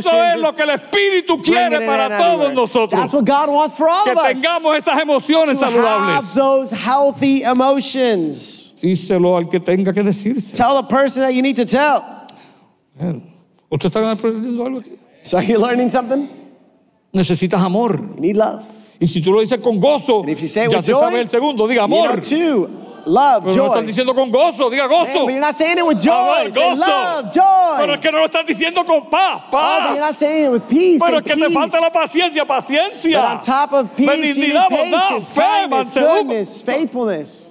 eso, 0.00 0.24
es 0.24 0.36
lo 0.40 0.52
que 0.52 0.62
el 0.64 0.70
Espíritu 0.70 1.40
quiere 1.40 1.86
para 1.86 2.18
todos 2.18 2.52
nosotros. 2.52 3.00
That's 3.00 3.12
what 3.14 3.24
God 3.24 3.48
wants 3.54 3.76
for 3.76 3.88
all 3.88 4.02
Que 4.04 4.10
of 4.12 4.18
us. 4.18 4.24
tengamos 4.24 4.76
esas 4.76 4.98
emociones 5.00 5.60
to 5.60 5.66
saludables. 5.66 6.14
have 6.16 6.34
those 6.34 6.72
healthy 6.72 7.44
emotions. 7.44 8.74
Díselo 8.82 9.36
al 9.36 9.48
que 9.48 9.60
tenga 9.60 9.92
que 9.92 10.02
decirse. 10.02 10.56
Tell 10.56 10.74
the 10.74 10.88
person 10.88 11.22
that 11.22 11.34
you 11.34 11.42
need 11.42 11.56
to 11.56 11.64
tell. 11.64 12.02
¿Usted 13.70 13.90
está 13.90 14.10
aprendiendo 14.10 14.64
algo 14.66 14.80
aquí? 14.80 14.98
So 15.22 15.36
are 15.36 15.46
you 15.46 15.58
learning 15.58 15.88
something? 15.90 16.28
Necesitas 17.18 17.60
amor. 17.62 17.98
You 18.00 18.20
need 18.20 18.36
love. 18.36 18.62
Y 19.00 19.06
si 19.06 19.20
tú 19.20 19.32
lo 19.32 19.40
dices 19.40 19.60
con 19.60 19.78
gozo, 19.80 20.20
And 20.20 20.30
if 20.30 20.40
you 20.40 20.48
say 20.48 20.64
it 20.66 20.70
ya 20.72 20.78
with 20.78 20.86
se 20.86 20.92
joy, 20.92 21.00
sabe 21.00 21.20
el 21.20 21.28
segundo. 21.28 21.66
Diga 21.68 21.82
You 21.82 21.88
know, 21.88 22.04
amor. 22.04 22.20
love, 23.06 23.44
Pero 23.44 23.54
no 23.56 23.62
lo 23.62 23.68
joy. 23.68 23.68
están 23.68 23.86
diciendo 23.86 24.14
con 24.14 24.30
gozo, 24.30 24.68
diga 24.70 24.86
Man, 24.88 25.06
gozo. 25.06 25.24
but 25.24 25.30
you're 25.32 25.40
not 25.40 25.54
saying 25.54 25.78
it 25.78 25.86
with 25.86 25.98
joy. 25.98 26.50
Say 26.50 26.60
gozo. 26.60 26.80
love, 26.80 27.30
joy. 27.32 27.76
Pero 27.78 27.92
es 27.94 28.00
que 28.00 28.12
no 28.12 28.18
lo 28.18 28.24
están 28.26 28.44
diciendo 28.46 28.84
con 28.84 29.02
paz, 29.08 29.42
Oh, 29.46 29.50
but 29.50 29.60
you're 29.60 29.98
not 30.00 30.08
paz. 30.08 30.16
saying 30.18 30.44
it 30.46 30.50
with 30.52 30.62
peace. 30.68 31.00
Pero 31.04 31.18
es 31.18 31.22
que 31.24 31.34
te 31.34 31.40
peace. 31.42 31.54
falta 31.54 31.80
la 31.80 31.90
paciencia, 31.90 32.44
But 32.44 32.48
paciencia. 32.48 33.20
on 33.34 33.40
top 33.40 33.72
of 33.72 33.96
peace, 33.96 34.08
Benignidad, 34.10 34.68
bondad, 34.68 35.20
fe, 35.22 35.68
mansedumbre. 35.68 36.44
faithfulness. 36.64 37.47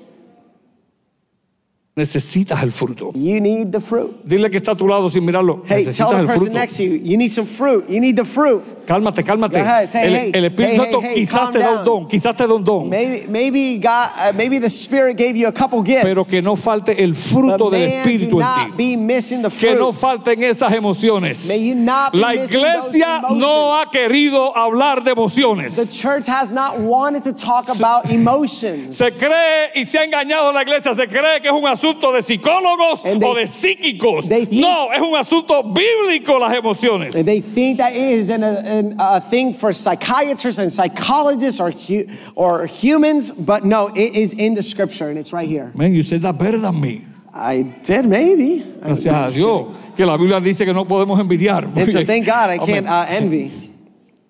Necesitas 1.97 2.61
el 2.61 2.71
fruto. 2.71 3.11
You 3.15 3.39
need 3.41 3.71
the 3.71 3.81
fruit. 3.81 4.23
Dile 4.23 4.51
que 4.51 4.57
está 4.57 4.73
a 4.73 4.75
tu 4.75 4.87
lado 4.87 5.09
sin 5.09 5.25
mirarlo. 5.25 5.63
Hey, 5.67 5.83
tell 5.83 5.85
Necesitas 5.85 6.09
the 6.11 6.19
el 6.19 6.25
person 6.27 6.39
fruto. 6.47 6.53
next 6.53 6.77
to 6.77 6.83
you, 6.83 7.01
you 7.03 7.17
need 7.17 7.31
some 7.31 7.47
fruit. 7.47 7.89
You 7.89 7.99
need 7.99 8.15
the 8.15 8.23
fruit. 8.23 8.61
Cálmate, 8.85 9.23
cálmate. 9.23 9.53
Go 9.59 9.65
ahead, 9.65 9.89
say, 9.89 10.03
el, 10.05 10.13
hey, 10.15 10.31
el 10.33 10.45
Espíritu 10.45 10.71
hey, 10.71 10.77
Santo 10.77 11.01
hey, 11.01 11.09
hey, 11.09 11.15
quizás 11.25 11.51
te 11.51 11.59
da 11.59 11.79
un 11.79 11.83
don, 11.85 12.07
quizás 12.07 12.35
te 12.37 12.45
da 12.47 12.53
un 12.53 12.63
don. 12.63 12.87
Maybe, 12.87 13.25
maybe 13.27 13.79
God, 13.79 14.09
uh, 14.15 14.31
maybe 14.33 14.59
the 14.59 14.69
Spirit 14.69 15.17
gave 15.17 15.35
you 15.35 15.47
a 15.47 15.51
couple 15.51 15.81
gifts. 15.81 16.03
Pero 16.03 16.23
que 16.23 16.39
no 16.41 16.55
falte 16.55 17.03
el 17.03 17.15
fruto 17.15 17.65
but 17.65 17.71
del 17.73 17.89
Espíritu 17.91 18.39
en 18.39 18.71
ti. 18.77 18.77
be 18.77 18.95
missing 18.95 19.41
the 19.41 19.49
Que 19.49 19.71
fruit. 19.71 19.79
no 19.79 19.91
falten 19.91 20.43
esas 20.43 20.71
emociones. 20.73 21.47
May 21.47 21.67
you 21.67 21.73
not 21.75 22.13
be 22.13 22.19
La 22.19 22.35
iglesia 22.35 23.21
those 23.27 23.39
no 23.39 23.73
ha 23.73 23.85
querido 23.91 24.55
hablar 24.55 24.99
de 25.03 25.05
The 25.05 25.11
emociones. 25.13 25.89
church 25.99 26.27
has 26.27 26.51
not 26.51 26.77
wanted 26.79 27.23
to 27.23 27.33
talk 27.33 27.67
about 27.69 28.09
emotions. 28.11 28.95
Se 28.95 29.09
cree 29.11 29.71
y 29.75 29.83
se 29.83 29.97
ha 29.97 30.03
engañado 30.05 30.53
la 30.53 30.61
iglesia, 30.61 30.93
se 30.93 31.07
cree 31.07 31.41
que 31.41 31.47
es 31.47 31.53
un 31.53 31.65
asunto 31.67 31.86
de 31.93 32.21
psicólogos 32.21 33.03
And 33.05 33.21
they- 33.21 33.27
o 33.27 33.33
de 33.35 33.43
psíquicos. 33.47 34.27
think- 34.27 34.51
no, 34.51 34.89
es 34.93 35.01
un 35.01 35.15
asunto 35.15 35.63
bíblico 35.63 36.39
las 36.39 36.53
emociones. 36.55 37.15
And 37.15 37.25
they 37.27 37.41
think 37.41 37.77
that 37.77 37.93
it 37.93 38.01
is 38.01 38.29
an, 38.29 38.43
an, 38.43 38.95
a 38.99 39.19
thing 39.21 39.53
for 39.53 39.71
psychiatrists 39.73 40.59
and 40.59 40.71
psychologists 40.71 41.59
or, 41.59 41.71
hu- 41.71 42.07
or 42.35 42.65
humans, 42.67 43.31
but 43.31 43.63
no, 43.65 43.87
it 43.87 44.13
is 44.15 44.33
in 44.33 44.53
the 44.55 44.63
scripture 44.63 45.09
and 45.09 45.17
it's 45.17 45.33
right 45.33 45.47
here. 45.47 45.71
Man, 45.75 45.93
you 45.93 46.03
said 46.03 46.21
that 46.21 46.37
better 46.37 46.57
than 46.59 46.79
me. 46.79 47.05
I 47.33 47.61
did 47.83 48.05
maybe. 48.05 48.63
Gracias 48.81 49.05
a 49.35 49.39
Dios, 49.39 49.75
que 49.95 50.05
la 50.05 50.17
Biblia 50.17 50.39
dice 50.39 50.65
que 50.65 50.73
no 50.73 50.85
podemos 50.85 51.19
envidiar. 51.19 51.65
And 51.77 51.91
so 51.91 52.03
thank 52.03 52.25
God 52.25 52.49
I 52.49 52.57
can't 52.57 52.87
uh, 52.87 53.05
envy. 53.07 53.51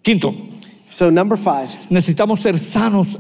Quinto, 0.04 0.34
So 0.90 1.10
number 1.10 1.38
five. 1.38 1.70
necesitamos 1.90 2.42
ser 2.42 2.58
sanos 2.58 3.18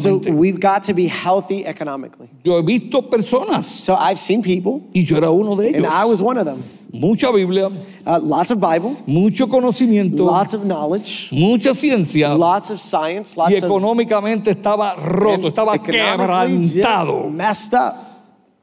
So 0.00 0.18
we've 0.32 0.58
got 0.58 0.84
to 0.84 0.94
be 0.94 1.06
healthy 1.06 1.64
economically. 1.64 2.28
Yo 2.42 2.60
he 2.60 2.62
visto 2.78 3.02
personas 3.08 3.64
So 3.64 3.94
I've 3.94 4.18
seen 4.18 4.42
people, 4.42 4.82
y 4.94 5.04
yo 5.04 5.16
era 5.16 5.30
uno 5.30 5.54
de 5.56 5.68
ellos. 5.68 5.76
and 5.76 5.86
I 5.86 6.04
was 6.04 6.20
one 6.20 6.36
of 6.38 6.44
them. 6.44 6.62
Mucha 6.92 7.32
Biblia, 7.32 7.70
Uh, 8.06 8.20
lots 8.20 8.50
of 8.52 8.60
Bible, 8.60 8.96
mucho 9.06 9.46
conocimiento, 9.48 10.24
lots 10.26 10.54
of 10.54 10.64
knowledge, 10.64 11.28
mucha 11.32 11.74
ciencia 11.74 12.36
lots 12.36 12.70
of 12.70 12.78
science, 12.78 13.34
y 13.36 13.42
lots 13.42 13.62
of 13.62 13.64
económicamente 13.64 14.50
estaba 14.50 14.94
roto, 14.94 15.48
estaba 15.48 15.74
economically 15.74 16.64
just 16.64 16.74
quebrantado. 16.76 17.30
messed 17.32 17.74
up. 17.74 18.03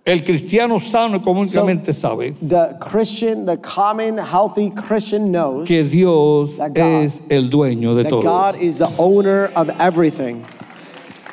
El 0.04 0.24
cristiano 0.24 0.80
sano 0.80 1.18
económicamente 1.18 1.94
sabe 1.94 2.34
The 2.42 2.76
Christian, 2.80 3.46
the 3.46 3.58
common 3.58 4.18
healthy 4.18 4.72
Christian 4.72 5.32
knows 5.32 5.68
que 5.68 5.84
Dios 5.84 6.58
That 6.58 6.74
God- 6.74 7.04
es 7.04 7.22
el 7.30 7.50
dueño 7.50 7.94
de 7.96 8.06
todo 8.06 8.24
God 8.24 8.56
is 8.60 8.80
the 8.80 8.90
owner 8.98 9.52
of 9.56 9.70
everything. 9.80 10.44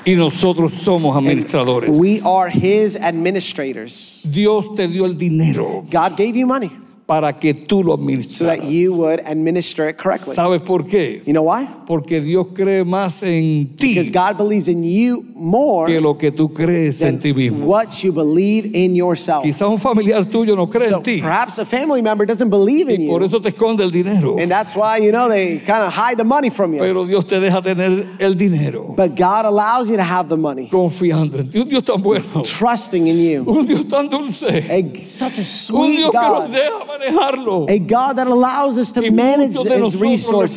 y 0.05 0.13
nosotros 0.15 0.73
somos 0.83 1.17
And 1.17 1.27
administradores. 1.27 1.99
we 1.99 2.21
are 2.25 2.51
his 2.51 2.95
administrators. 2.97 4.23
Dios 4.31 4.67
te 4.77 4.87
dio 4.87 5.07
el 5.07 5.15
dinero 5.17 5.83
God 5.91 6.17
gave 6.17 6.37
you 6.37 6.47
money 6.47 6.71
para 7.09 7.33
que 7.39 7.55
tú 7.55 7.83
lo 7.83 7.97
so 8.27 8.45
that 8.45 8.65
you 8.65 8.93
would 8.95 9.19
administer 9.25 9.89
it 9.89 9.97
correctly. 9.97 10.35
¿Sabes 10.35 10.61
por 10.61 10.85
qué? 10.85 11.23
You 11.25 11.33
know 11.33 11.43
why? 11.43 11.67
Porque 11.87 12.21
Dios 12.21 12.49
cree 12.55 12.85
más 12.85 13.23
en 13.23 13.75
ti 13.79 13.95
Because 13.95 14.11
God 14.11 14.37
believes 14.37 14.69
in 14.69 14.85
you 14.85 15.25
more 15.35 15.87
que 15.91 16.03
lo 16.03 16.19
que 16.19 16.31
tú 16.31 16.53
crees 16.53 17.01
en 17.01 17.15
than 17.15 17.21
ti 17.21 17.33
mismo. 17.33 17.65
what 17.67 18.05
you 18.05 18.13
believe 18.13 18.71
in 18.75 18.95
yourself. 18.95 19.43
Quizás 19.43 19.67
un 19.71 19.79
familiar 19.79 20.23
tuyo 20.27 20.55
no 20.55 20.69
cree 20.69 20.87
So 20.89 20.97
en 20.99 21.03
ti 21.03 21.21
perhaps 21.23 21.59
a 21.59 21.65
family 21.65 22.03
member 22.03 22.27
doesn't 22.27 22.51
believe 22.51 22.91
in 22.91 23.01
y 23.01 23.07
por 23.09 23.21
you. 23.23 23.27
eso 23.27 23.41
te 23.41 23.49
esconde 23.49 23.83
el 23.83 23.91
dinero. 23.91 24.37
And 24.39 24.51
that's 24.51 24.77
why, 24.77 24.99
you 24.99 25.11
know, 25.11 25.31
they 25.31 25.61
kind 25.61 25.85
of 25.85 25.95
hide 25.95 26.19
the 26.19 26.25
money 26.25 26.51
from 26.51 26.75
you. 26.75 26.79
Pero 26.81 27.07
Dios 27.07 27.25
te 27.27 27.41
deja 27.41 27.63
tener 27.63 28.05
el 28.19 28.35
dinero 28.35 28.93
But 28.95 29.17
God 29.17 29.47
allows 29.47 29.89
you 29.89 29.97
to 29.97 30.03
have 30.05 30.29
the 30.29 30.37
money, 30.37 30.69
confiando 30.69 31.39
en 31.39 31.49
ti. 31.49 31.59
Un 31.59 31.69
Dios 31.71 31.85
tan 31.85 32.03
bueno, 32.03 32.43
trusting 32.45 33.07
in 33.07 33.17
you. 33.19 33.45
un 33.51 33.65
Dios 33.65 33.87
tan 33.89 34.11
dulce, 34.11 34.47
A, 34.69 35.03
such 35.03 35.39
a 35.39 35.41
un 35.41 35.45
sweet 35.47 35.97
Dios 35.97 36.11
que 36.11 36.19
nos 36.21 36.43
God. 36.43 36.51
deja 36.51 36.98
manejarlo. 36.99 37.69
A 37.71 37.79
God 37.79 38.17
that 38.17 38.27
allows 38.27 38.79
us 38.79 38.93
to 38.93 39.11
manage 39.11 39.55
His 39.55 39.97
resources. 39.97 40.57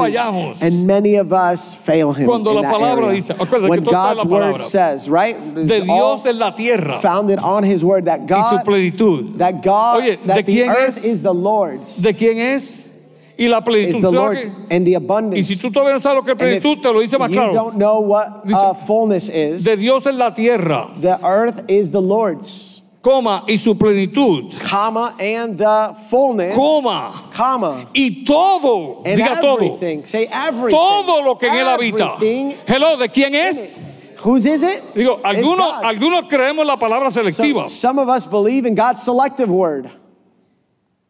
And 0.62 0.88
many 0.88 1.16
of 1.16 1.32
us 1.34 1.76
fail 1.76 2.14
Him. 2.14 2.28
Cuando 2.28 2.52
in 2.52 2.62
la 2.62 2.72
palabra 2.72 3.08
area. 3.08 3.22
dice, 3.22 3.34
when 3.38 3.48
que 3.48 3.60
todo 3.60 3.70
está 3.70 3.78
en 3.78 3.84
God's 3.84 4.26
word 4.26 4.58
says, 4.62 5.10
right? 5.10 5.38
De 5.56 5.82
Dios 5.82 6.26
la 6.26 6.52
tierra 6.52 7.00
founded 7.02 7.40
on 7.40 7.64
His 7.64 7.84
word 7.84 8.06
that 8.06 8.26
God, 8.26 8.64
that 8.66 9.62
God, 9.64 10.04
Oye, 10.04 10.16
that 10.26 10.46
the 10.46 10.64
earth 10.64 10.98
es? 10.98 11.06
is 11.06 11.24
the 11.24 11.34
Lord's. 11.34 12.02
¿De 12.02 12.14
quién 12.14 12.38
es? 12.38 12.90
Y 13.38 13.48
la 13.48 13.58
is 13.58 13.64
plenitud. 13.64 14.02
the 14.02 14.12
¿sabes 14.12 14.14
Lord's 14.14 14.46
and 14.70 14.86
the 14.86 14.92
Y 14.92 14.96
abundance. 14.96 15.48
si 15.48 15.56
tú 15.56 15.72
todavía 15.74 15.94
no 15.96 16.00
sabes 16.00 16.18
lo 16.18 16.24
que 16.24 16.34
es 16.34 16.42
And 16.42 16.52
if 16.52 16.62
plenitud, 16.62 16.82
te 16.82 16.94
lo 16.94 17.00
dice 17.02 17.18
más 17.18 17.30
you 17.32 17.38
claro. 17.38 17.54
don't 17.54 17.76
know 17.78 18.00
what 18.02 18.44
uh, 18.52 18.74
fullness 18.74 19.30
is. 19.30 19.64
De 19.64 19.76
Dios 19.78 20.06
en 20.06 20.18
la 20.20 20.32
tierra, 20.32 20.92
the 20.96 21.18
earth 21.26 21.64
is 21.68 21.92
the 21.92 22.02
Lord's, 22.02 22.81
coma, 23.02 23.44
y 23.48 23.58
su 23.58 23.76
plenitud, 23.76 24.54
comma, 24.70 25.16
and 25.20 25.58
the 25.58 25.96
fullness, 26.10 26.56
coma, 26.56 27.30
comma, 27.34 27.88
y 27.94 28.24
todo, 28.26 29.02
and 29.06 29.20
diga 29.20 29.42
todo, 29.42 29.56
everything. 29.56 30.06
Say 30.06 30.28
everything. 30.32 30.78
todo 30.78 31.24
lo 31.24 31.36
que 31.36 31.48
en 31.48 31.56
él 31.56 31.68
habita. 31.68 32.16
Everything 32.16 32.58
Hello, 32.66 32.98
¿de 32.98 33.10
quién 33.10 33.34
es? 33.34 34.00
Whose 34.24 34.46
is 34.46 34.62
it? 34.62 34.84
Digo, 34.94 35.20
algunos, 35.24 35.84
algunos 35.84 36.28
creemos 36.28 36.66
la 36.66 36.78
palabra 36.78 37.10
selectiva. 37.12 37.68
So, 37.68 37.76
some 37.76 37.98
of 37.98 38.08
us 38.08 38.28
believe 38.28 38.66
in 38.66 38.76
God's 38.76 39.02
selective 39.02 39.50
word. 39.50 39.90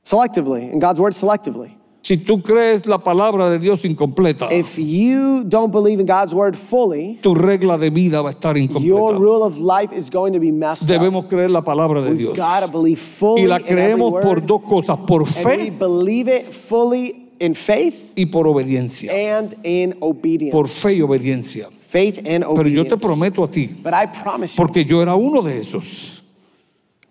Selectively, 0.04 0.72
in 0.72 0.80
God's 0.80 1.00
word 1.00 1.14
selectively. 1.14 1.76
Si 2.12 2.18
tú 2.18 2.41
crees 2.41 2.86
la 2.88 2.97
palabra 2.97 3.49
de 3.49 3.57
Dios 3.57 3.86
incompleta, 3.86 4.51
If 4.51 4.78
you 4.78 5.45
don't 5.45 5.72
believe 5.72 5.97
in 6.01 6.05
God's 6.05 6.34
word 6.34 6.57
fully, 6.57 7.18
tu 7.22 7.34
regla 7.34 7.78
de 7.78 7.89
vida 7.89 8.22
va 8.22 8.28
a 8.28 8.32
estar 8.34 8.57
your 8.57 8.64
incompleta. 8.68 9.18
rule 9.18 9.43
of 9.45 9.57
life 9.57 9.93
is 9.95 10.09
going 10.09 10.34
to 10.34 10.39
be 10.41 10.51
messed 10.51 10.84
up. 10.91 10.99
Debemos 10.99 11.28
creer 11.30 11.49
la 11.49 11.62
palabra 11.62 12.01
de 12.01 12.09
We've 12.09 12.18
Dios. 12.18 12.36
got 12.38 12.66
to 12.66 12.68
believe 12.68 12.99
fully 12.99 13.43
Y 13.43 13.47
la 13.47 13.55
in 13.59 13.64
every 13.64 13.76
creemos 13.76 14.12
por 14.12 14.26
word, 14.39 14.45
dos 14.45 14.62
cosas, 14.64 14.97
por 15.07 15.22
and 15.22 15.30
we 15.45 15.70
fe 15.70 15.70
believe 15.70 16.28
it 16.28 16.47
fully 16.53 17.30
in 17.39 17.55
faith 17.55 18.12
y 18.18 18.26
por 18.26 18.45
obediencia. 18.45 19.09
and 19.14 19.55
in 19.64 19.95
obedience. 20.01 20.51
Por 20.51 20.68
fe 20.68 20.95
y 20.95 21.01
obediencia. 21.01 21.70
faith 21.88 22.18
and 22.28 22.43
Pero 22.43 22.68
yo 22.68 22.82
obedience. 22.82 22.89
te 22.89 22.97
prometo 22.97 23.41
a 23.41 23.47
ti, 23.49 23.68
But 23.82 23.93
I 23.93 24.07
promise 24.07 24.57
you, 24.57 24.66
porque 24.66 24.84
yo 24.84 25.01
era 25.01 25.16
uno 25.16 25.41
de 25.41 25.59
esos 25.59 26.24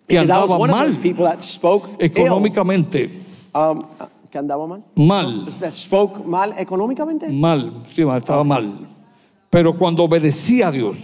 que 0.07 0.19
because 0.19 0.29
I 0.29 0.37
was 0.43 0.51
andaba 0.51 0.59
one 0.59 0.69
of 0.69 0.75
mal 0.77 0.85
those 0.85 0.99
people 0.99 1.25
that 1.25 1.41
spoke 1.41 1.89
ill. 1.99 2.05
económicamente. 2.05 3.09
Um, 3.55 3.85
que 4.31 4.37
andaba 4.39 4.65
mal. 4.67 4.83
Mal, 4.95 5.45
That 5.59 5.73
spoke 5.73 6.25
mal 6.25 6.53
económicamente. 6.57 7.27
mal, 7.29 7.71
sí, 7.93 8.03
mal, 8.05 8.19
estaba 8.19 8.43
mal. 8.43 8.87
Pero 9.49 9.73
cuando 9.77 10.03
obedecí 10.03 10.61
a 10.63 10.71
Dios, 10.71 10.97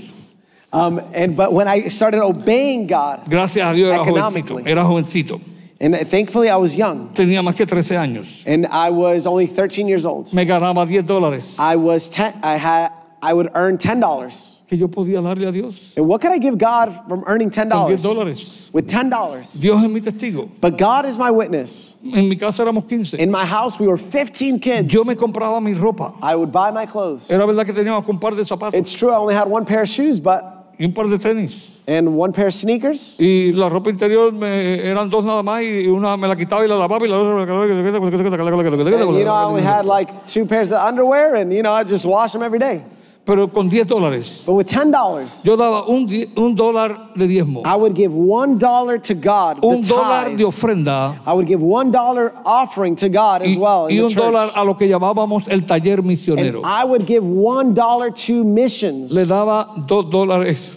Um, 0.74 1.00
and 1.14 1.36
but 1.38 1.54
when 1.54 1.66
I 1.68 1.88
started 1.90 2.22
obeying 2.22 2.88
God, 2.88 3.30
gracias 3.30 3.66
a 3.70 3.74
Dios 3.74 3.90
era 3.94 4.04
jovencito, 4.04 4.60
era 4.68 4.84
jovencito. 4.84 5.40
and 5.80 5.96
thankfully 6.10 6.50
I 6.50 6.58
was 6.58 6.76
young, 6.76 7.10
Tenía 7.14 7.42
más 7.42 7.56
que 7.56 7.66
13 7.66 7.96
años. 7.96 8.44
and 8.46 8.66
I 8.68 8.90
was 8.90 9.26
only 9.26 9.48
13 9.48 9.88
years 9.88 10.06
old. 10.06 10.34
Me 10.34 10.46
ganaba 10.46 10.86
10 10.86 11.06
dólares 11.06 11.58
I 11.58 11.76
was 11.78 12.10
ten. 12.10 12.34
I 12.44 12.58
had. 12.58 12.92
I 13.22 13.34
would 13.34 13.50
earn 13.56 13.78
ten 13.78 14.00
dollars. 14.02 14.57
Que 14.68 14.78
yo 14.78 14.90
podía 14.90 15.22
darle 15.22 15.48
a 15.48 15.52
Dios. 15.52 15.94
And 15.96 16.08
what 16.08 16.20
could 16.20 16.34
I 16.34 16.40
give 16.40 16.58
God 16.58 16.92
from 17.08 17.24
earning 17.26 17.50
ten 17.50 17.70
Con 17.70 17.88
10 17.88 18.04
dollars? 18.04 18.04
dólares. 18.04 18.74
With 18.74 18.88
ten 18.88 19.10
dollars. 19.10 19.54
Dios 19.62 19.82
es 19.82 19.90
mi 19.90 20.02
testigo. 20.02 20.50
But 20.60 20.78
God 20.78 21.06
is 21.06 21.18
my 21.18 21.32
witness. 21.32 21.96
En 22.04 22.28
mi 22.28 22.36
casa 22.36 22.64
éramos 22.64 22.86
15. 22.86 23.20
In 23.20 23.32
my 23.32 23.46
house, 23.46 23.80
we 23.80 23.88
were 23.88 23.98
15 23.98 24.60
kids. 24.60 24.94
Yo 24.94 25.06
me 25.06 25.16
compraba 25.16 25.62
mi 25.62 25.74
ropa. 25.74 26.14
I 26.22 26.36
would 26.36 26.52
buy 26.52 26.72
my 26.72 26.86
clothes. 26.86 27.32
Era 27.32 27.46
verdad 27.46 27.66
que 27.66 27.74
teníamos 27.74 28.06
un 28.10 28.20
par 28.20 28.36
de 28.36 28.44
zapatos 28.44 28.74
It's 28.74 28.92
true. 28.94 29.10
I 29.12 29.16
only 29.16 29.36
had 29.36 29.48
one 29.50 29.66
pair 29.66 29.84
of 29.84 29.90
shoes, 29.90 30.20
but 30.20 30.44
y 30.78 30.86
un 30.86 30.94
par 30.94 31.08
de 31.08 31.18
tenis. 31.18 31.72
and 31.88 32.18
one 32.18 32.34
pair 32.34 32.48
of 32.48 32.54
sneakers. 32.54 33.18
Y 33.22 33.54
la 33.54 33.70
ropa 33.70 33.90
interior 33.90 34.34
me, 34.34 34.86
eran 34.86 35.10
dos 35.10 35.24
nada 35.24 35.42
más 35.44 35.62
y 35.62 35.88
una 35.88 36.18
me 36.18 36.28
la 36.28 36.36
quitaba 36.36 36.66
y 36.66 36.68
la 36.68 36.76
lavaba 36.76 37.06
y 37.06 37.10
la 37.10 37.18
And, 37.18 39.16
you 39.16 39.24
know, 39.24 39.34
I 39.34 39.44
only 39.44 39.62
had 39.62 39.86
like 39.86 40.28
two 40.28 40.46
pairs 40.46 40.72
of 40.74 40.80
underwear, 40.80 41.36
and 41.36 41.54
you 41.54 41.64
know, 41.64 41.74
I 41.74 41.86
just 41.86 42.06
wash 42.06 42.34
them 42.34 42.44
every 42.44 42.60
day. 42.60 42.84
Pero 43.28 43.52
con 43.52 43.68
10 43.68 43.86
dólares. 43.88 44.44
But 44.46 44.54
with 44.54 44.68
ten 44.68 44.90
dollars, 44.90 45.44
Yo 45.44 45.58
daba 45.58 45.86
un, 45.86 46.08
un 46.38 46.56
dólar 46.56 47.14
de 47.14 47.28
diezmo, 47.28 47.62
I 47.66 47.76
would 47.76 47.94
give 47.94 48.14
one 48.16 48.58
dollar 48.58 48.98
to 49.00 49.14
God, 49.14 49.60
un 49.62 49.82
the 49.82 49.90
dólar 49.90 50.28
tithe. 50.30 50.38
de 50.38 50.46
ofrenda 50.46 51.20
I 51.28 51.34
would 51.34 51.46
give 51.46 51.62
one 51.62 51.92
dollar 51.92 52.32
offering 52.46 52.96
to 52.96 53.10
God 53.10 53.42
as 53.42 53.58
y, 53.58 53.60
well 53.60 53.88
in 53.88 53.98
y 53.98 54.00
un 54.00 54.14
dólar 54.14 54.52
a 54.56 54.64
lo 54.64 54.76
que 54.78 54.88
llamábamos 54.88 55.50
el 55.50 55.66
taller 55.66 56.02
misionero. 56.02 56.62
And 56.64 56.66
I 56.66 56.86
would 56.86 57.06
give 57.06 57.26
one 57.28 57.74
dollar 57.74 58.12
to 58.12 58.46
missions, 58.46 59.12
Le 59.14 59.26
daba 59.26 59.74
dos 59.86 60.06
dólares 60.10 60.74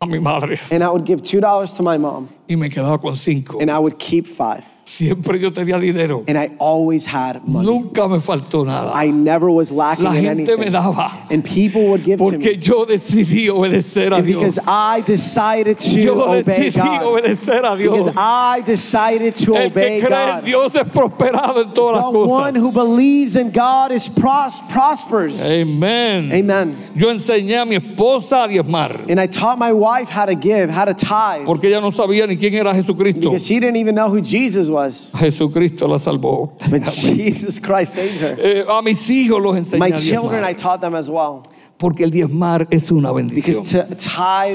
a 0.00 0.06
mi 0.06 0.18
madre. 0.18 0.58
and 0.70 0.82
I 0.82 0.88
would 0.88 1.04
give 1.04 1.22
two 1.22 1.40
dollars 1.42 1.74
to 1.74 1.82
my 1.82 1.98
mom. 1.98 2.30
Y 2.48 2.56
me 2.56 2.68
quedaba 2.70 2.98
con 3.00 3.16
cinco. 3.16 3.58
and 3.60 3.70
I 3.70 3.78
would 3.78 3.98
keep 3.98 4.26
five. 4.26 4.64
Siempre 4.88 5.38
yo 5.38 5.50
tenía 5.52 5.78
dinero. 5.78 6.24
And 6.26 6.38
I 6.38 6.48
always 6.58 7.04
had 7.04 7.46
money. 7.46 7.66
Nunca 7.66 8.08
me 8.08 8.16
faltó 8.20 8.64
nada. 8.64 8.90
I 8.94 9.10
never 9.10 9.50
was 9.50 9.70
lacking 9.70 10.04
La 10.06 10.12
in 10.14 10.24
gente 10.24 10.46
me 10.56 10.64
anything. 10.68 10.72
daba. 10.72 11.30
And 11.30 11.44
people 11.44 11.88
would 11.90 12.02
give 12.04 12.16
to 12.16 12.24
Porque 12.24 12.38
me. 12.38 12.56
yo 12.56 12.86
decidí 12.86 13.50
obedecer 13.50 14.14
a 14.18 14.22
Dios. 14.22 14.56
because 14.56 14.58
I 14.66 15.02
decided 15.02 15.78
to 15.80 15.90
Yo 15.90 16.14
obey 16.22 16.70
God. 16.70 17.02
obedecer 17.02 17.70
a 17.70 17.76
Dios. 17.76 18.06
Because 18.06 18.14
I 18.16 18.62
decided 18.64 19.36
to 19.36 19.56
El 19.56 19.70
que 19.70 19.78
obey 19.82 20.00
cree 20.00 20.38
en. 20.38 20.44
Dios 20.46 20.74
es 20.74 20.88
prosperado 20.88 21.60
en 21.66 21.74
todas 21.74 21.96
las 22.00 22.10
The 22.10 22.18
one 22.18 22.52
cosas. 22.54 22.62
who 22.62 22.72
believes 22.72 23.36
in 23.36 23.50
God 23.50 23.92
is 23.92 24.08
pros- 24.08 24.62
prospers. 24.72 25.50
Amén. 25.50 26.32
Amen. 26.32 26.92
Yo 26.96 27.10
enseñé 27.10 27.58
a 27.60 27.66
mi 27.66 27.76
esposa 27.76 28.44
a 28.44 28.48
diezmar. 28.48 29.04
And 29.10 29.20
I 29.20 29.26
taught 29.26 29.58
my 29.58 29.70
wife 29.70 30.08
how 30.08 30.24
to 30.24 30.34
give, 30.34 30.70
how 30.70 30.86
to 30.86 30.94
tithe. 30.94 31.44
Porque 31.44 31.64
ella 31.68 31.82
no 31.82 31.90
sabía 31.90 32.26
ni 32.26 32.36
quién 32.38 32.54
era 32.54 32.72
Jesucristo. 32.74 33.20
Because 33.30 33.44
she 33.46 33.60
didn't 33.60 33.76
even 33.76 33.94
know 33.94 34.08
who 34.08 34.20
Jesus 34.20 34.68
was. 34.70 35.12
Jesucristo 35.14 35.86
la 35.88 35.98
salvó. 35.98 36.52
But 36.70 36.84
Jesus 36.84 37.58
Christ 37.60 37.94
saved 37.94 38.20
her. 38.20 38.36
Eh, 38.40 38.64
a 38.68 38.80
mis 38.82 39.08
hijos 39.10 39.40
los 39.42 39.56
enseñé 39.56 39.78
My 39.80 39.92
children, 39.92 40.44
I 40.44 40.54
taught 40.54 40.80
them 40.80 40.94
as 40.94 41.08
well. 41.10 41.42
Porque 41.78 42.02
el 42.02 42.10
diezmar 42.10 42.66
es 42.72 42.90
una 42.90 43.12
Because 43.12 43.60
bendición. 43.60 43.86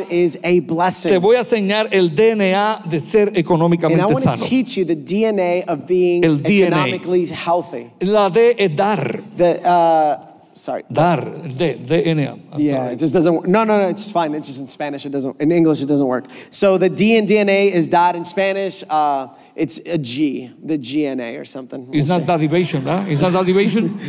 is 0.10 0.36
a 0.44 0.50
Te 0.50 0.60
blessing. 0.60 1.20
voy 1.22 1.38
a 1.38 1.40
enseñar 1.40 1.88
el 1.92 2.10
DNA 2.14 2.82
de 2.90 3.00
ser 3.00 3.30
And 3.30 3.38
I 3.38 3.40
económicamente 3.40 4.04
want 4.04 4.18
to 4.26 4.36
sano. 4.36 4.46
teach 4.46 4.76
you 4.76 4.84
the 4.86 4.96
DNA 4.96 5.64
of 5.68 5.88
being 5.88 6.24
El 6.26 6.38
DNA. 6.42 6.68
economically 6.88 7.26
healthy. 7.28 7.92
La 8.02 8.28
D 8.30 8.56
es 8.58 8.76
dar. 8.76 9.24
The, 9.38 9.62
uh, 9.64 10.33
sorry. 10.54 10.84
Dar. 10.92 11.22
D, 11.22 11.30
DNA. 11.50 12.40
I'm 12.52 12.60
Yeah, 12.60 12.78
sorry. 12.78 12.94
it 12.94 12.98
just 13.00 13.14
doesn't 13.14 13.34
work. 13.36 13.48
No, 13.48 13.64
no, 13.64 13.80
no, 13.80 13.88
it's 13.90 14.12
fine. 14.12 14.34
It's 14.36 14.48
just 14.48 14.60
in 14.60 14.68
Spanish. 14.68 15.06
It 15.06 15.10
doesn't, 15.12 15.40
in 15.42 15.52
English, 15.52 15.82
it 15.82 15.88
doesn't 15.88 16.06
work. 16.08 16.26
So 16.52 16.78
the 16.78 16.90
D 16.90 17.16
in 17.18 17.26
DNA 17.26 17.72
is 17.72 17.88
dad 17.88 18.16
in 18.16 18.26
Spanish. 18.26 18.84
Uh, 18.90 19.28
it's 19.56 19.78
a 19.86 19.98
G, 20.00 20.52
the 20.64 20.78
GNA 20.80 21.38
or 21.40 21.46
something. 21.46 21.88
It's 21.94 22.10
We'll 22.10 22.20
not 22.20 22.26
derivation, 22.40 22.82
¿verdad? 22.82 23.08
It's 23.12 23.22
not 23.22 23.34
derivation. 23.46 24.00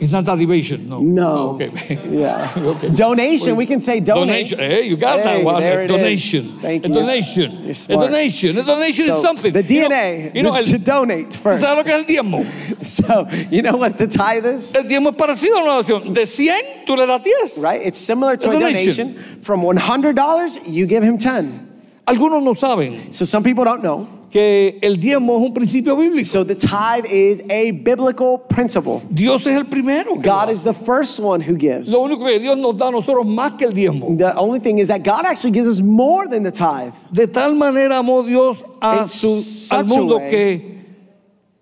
It's 0.00 0.12
not 0.12 0.24
derivation. 0.24 0.88
No. 0.88 1.00
No. 1.00 1.26
Oh, 1.26 1.54
okay. 1.54 1.70
Yeah. 2.10 2.52
Okay. 2.76 2.90
Donation, 2.90 3.56
we 3.56 3.64
can 3.66 3.80
say 3.80 4.00
donate. 4.00 4.50
Donation. 4.50 4.58
Hey, 4.58 4.86
you 4.86 4.96
got 4.96 5.22
that 5.24 5.42
one. 5.42 5.60
there 5.62 5.80
A 5.80 5.84
it 5.84 5.90
is. 5.90 5.96
donation. 5.96 6.42
Thank 6.60 6.84
a 6.84 6.88
you. 6.88 6.94
donation. 6.94 7.62
You're 7.62 7.70
a 7.70 7.74
smart. 7.74 8.10
donation. 8.10 8.58
A 8.58 8.62
donation 8.62 9.06
So, 9.06 9.14
is 9.16 9.22
something. 9.22 9.52
The 9.52 9.62
You 9.62 9.80
know- 9.80 9.88
DNA, 9.88 10.34
You 10.34 10.42
know, 10.42 10.52
the- 10.54 10.62
to 10.72 10.78
donate 10.78 11.32
first. 11.42 11.64
Que 11.64 11.92
el 11.94 12.04
diezmo? 12.04 12.44
So, 12.84 13.26
you 13.50 13.62
know 13.62 13.76
what 13.76 13.96
the 13.96 14.06
tithe 14.08 14.44
is? 14.46 14.74
El 14.74 14.84
diezmo 14.84 15.10
es 15.10 15.16
parecido 15.16 15.56
a 15.58 15.62
una 15.62 15.82
donación. 15.82 16.12
De 16.12 16.26
100, 16.26 16.84
tú 16.86 16.96
le 16.96 17.06
das 17.06 17.22
10. 17.22 17.58
Right? 17.62 17.80
It's 17.86 17.98
similar 17.98 18.36
to 18.36 18.50
A 18.50 18.56
a 18.56 18.60
donation. 18.60 19.14
donation. 19.14 19.40
From 19.42 19.62
$100, 19.62 20.66
you 20.68 20.86
give 20.86 21.02
him 21.02 21.16
10. 21.18 21.62
Algunos 22.06 22.42
no 22.42 22.52
saben 22.54 23.12
So 23.14 23.24
some 23.24 23.42
people 23.42 23.64
don't 23.64 23.82
know. 23.82 24.06
Que 24.36 24.78
el 24.82 25.00
diezmo 25.00 25.38
es 25.38 25.46
un 25.46 25.54
principio 25.54 25.96
bíblico. 25.96 26.26
So 26.26 26.44
the 26.44 26.54
tithe 26.54 27.06
is 27.06 27.40
a 27.48 27.70
biblical 27.70 28.38
principle. 28.38 29.00
Dios 29.08 29.46
es 29.46 29.56
el 29.56 29.64
primero. 29.64 30.14
God 30.16 30.50
is 30.50 30.62
the 30.62 30.74
first 30.74 31.18
one 31.18 31.40
who 31.40 31.56
gives. 31.56 31.90
Lo 31.90 32.02
único 32.02 32.26
que 32.26 32.38
Dios 32.38 32.58
nos 32.58 32.76
da 32.76 32.88
a 32.88 32.90
nosotros 32.90 33.24
más 33.24 33.56
que 33.56 33.64
el 33.64 33.72
diezmo. 33.72 34.14
The 34.18 34.36
only 34.36 34.60
thing 34.60 34.78
is 34.78 34.88
that 34.88 35.02
God 35.02 35.24
actually 35.24 35.52
gives 35.52 35.66
us 35.66 35.80
more 35.80 36.28
than 36.28 36.42
the 36.42 36.52
tithe. 36.52 36.92
De 37.10 37.26
tal 37.26 37.54
manera 37.54 37.96
amó 37.96 38.22
Dios 38.26 38.62
a 38.82 39.08
su, 39.08 39.74
al 39.74 39.86
mundo 39.86 40.18
que, 40.18 40.84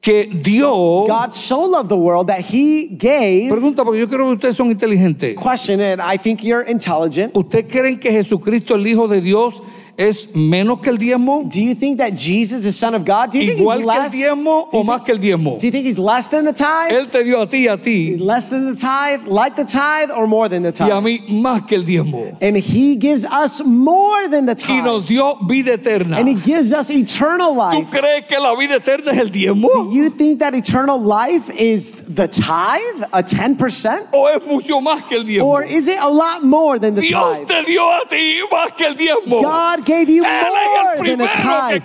que 0.02 0.26
dio. 0.42 1.06
God 1.06 1.32
so 1.32 1.64
loved 1.66 1.88
the 1.88 1.96
world 1.96 2.26
that 2.26 2.40
he 2.40 2.88
gave. 2.88 3.52
Pregunta, 3.52 3.84
porque 3.84 4.00
yo 4.00 4.08
creo 4.08 4.26
que 4.26 4.48
ustedes 4.48 4.56
son 4.56 4.72
inteligentes. 4.72 5.36
Question, 5.36 5.80
and 5.80 6.02
I 6.02 6.16
think 6.16 6.42
you're 6.42 6.62
intelligent. 6.62 7.36
¿Ustedes 7.36 7.70
creen 7.70 8.00
que 8.00 8.10
Jesucristo, 8.10 8.74
el 8.74 8.84
Hijo 8.84 9.06
de 9.06 9.20
Dios, 9.20 9.62
es 9.96 10.34
menos 10.34 10.80
que 10.80 10.90
el 10.90 10.98
diezmo? 10.98 11.44
Do 11.48 11.60
you 11.60 11.74
think 11.74 11.98
that 11.98 12.14
Jesus, 12.16 12.62
the 12.64 12.72
Son 12.72 12.94
of 12.94 13.04
God, 13.04 13.30
do 13.30 13.38
you 13.38 13.46
think 13.54 13.60
¿Igual 13.60 13.78
he's 13.78 13.86
que 13.86 13.92
el 13.94 14.02
less? 14.02 14.12
diezmo 14.12 14.68
o 14.72 14.78
you 14.80 14.84
más 14.84 15.04
que 15.04 15.12
el 15.12 15.18
diezmo? 15.18 15.58
do 15.58 15.66
you 15.66 15.70
think 15.70 15.86
he's 15.86 15.98
less 15.98 16.28
than 16.30 16.44
the 16.44 16.52
tithe? 16.52 16.90
Él 16.92 17.10
te 17.10 17.22
dio 17.22 17.40
a 17.40 17.46
ti, 17.46 17.68
a 17.68 17.76
ti, 17.76 18.16
Less 18.18 18.48
than 18.50 18.74
the 18.74 18.80
tithe, 18.80 19.26
like 19.28 19.54
the 19.56 19.64
tithe, 19.64 20.10
or 20.10 20.26
more 20.26 20.48
than 20.48 20.62
the 20.62 20.70
y 20.80 20.86
a 20.88 21.00
tithe? 21.00 21.02
mí 21.04 21.28
más 21.42 21.66
que 21.68 21.76
el 21.76 21.84
diezmo. 21.84 22.36
And 22.42 22.56
he 22.56 22.96
gives 22.96 23.24
us 23.24 23.62
more 23.64 24.28
than 24.28 24.46
the 24.46 24.52
Y 24.54 24.66
tithe. 24.80 24.84
nos 24.84 25.06
dio 25.06 25.36
vida 25.46 25.74
eterna. 25.74 26.16
And 26.18 26.28
he 26.28 26.34
gives 26.34 26.72
us 26.72 26.90
eternal 26.90 27.52
¿Tú 27.54 27.56
life. 27.82 27.90
crees 27.90 28.24
que 28.26 28.38
la 28.40 28.54
vida 28.56 28.76
eterna 28.76 29.12
es 29.12 29.18
el 29.18 29.30
diezmo? 29.30 29.68
Do 29.72 29.92
you 29.92 30.10
think 30.10 30.40
that 30.40 30.54
eternal 30.54 30.98
life 31.00 31.48
is 31.50 32.02
the 32.12 32.26
tithe, 32.26 33.04
a 33.12 33.22
10%? 33.22 34.08
¿O 34.12 34.26
es 34.28 34.44
mucho 34.46 34.80
más 34.80 35.02
que 35.08 35.16
el 35.16 35.24
diezmo? 35.24 35.46
Or 35.46 35.62
is 35.62 35.86
it 35.86 35.98
a 36.00 36.08
lot 36.10 36.42
more 36.42 36.78
than 36.80 36.94
the 36.94 37.00
Dios 37.02 37.38
tithe? 37.38 37.46
te 37.46 37.64
dio 37.64 37.82
a 37.92 38.00
ti 38.08 38.40
más 38.50 38.72
que 38.76 38.86
el 38.86 38.94
diezmo. 38.96 39.40
God 39.42 39.83
gave 39.84 40.08
you 40.08 40.22
more 40.22 40.96
than 41.04 41.20
a 41.20 41.28
tithe. 41.28 41.82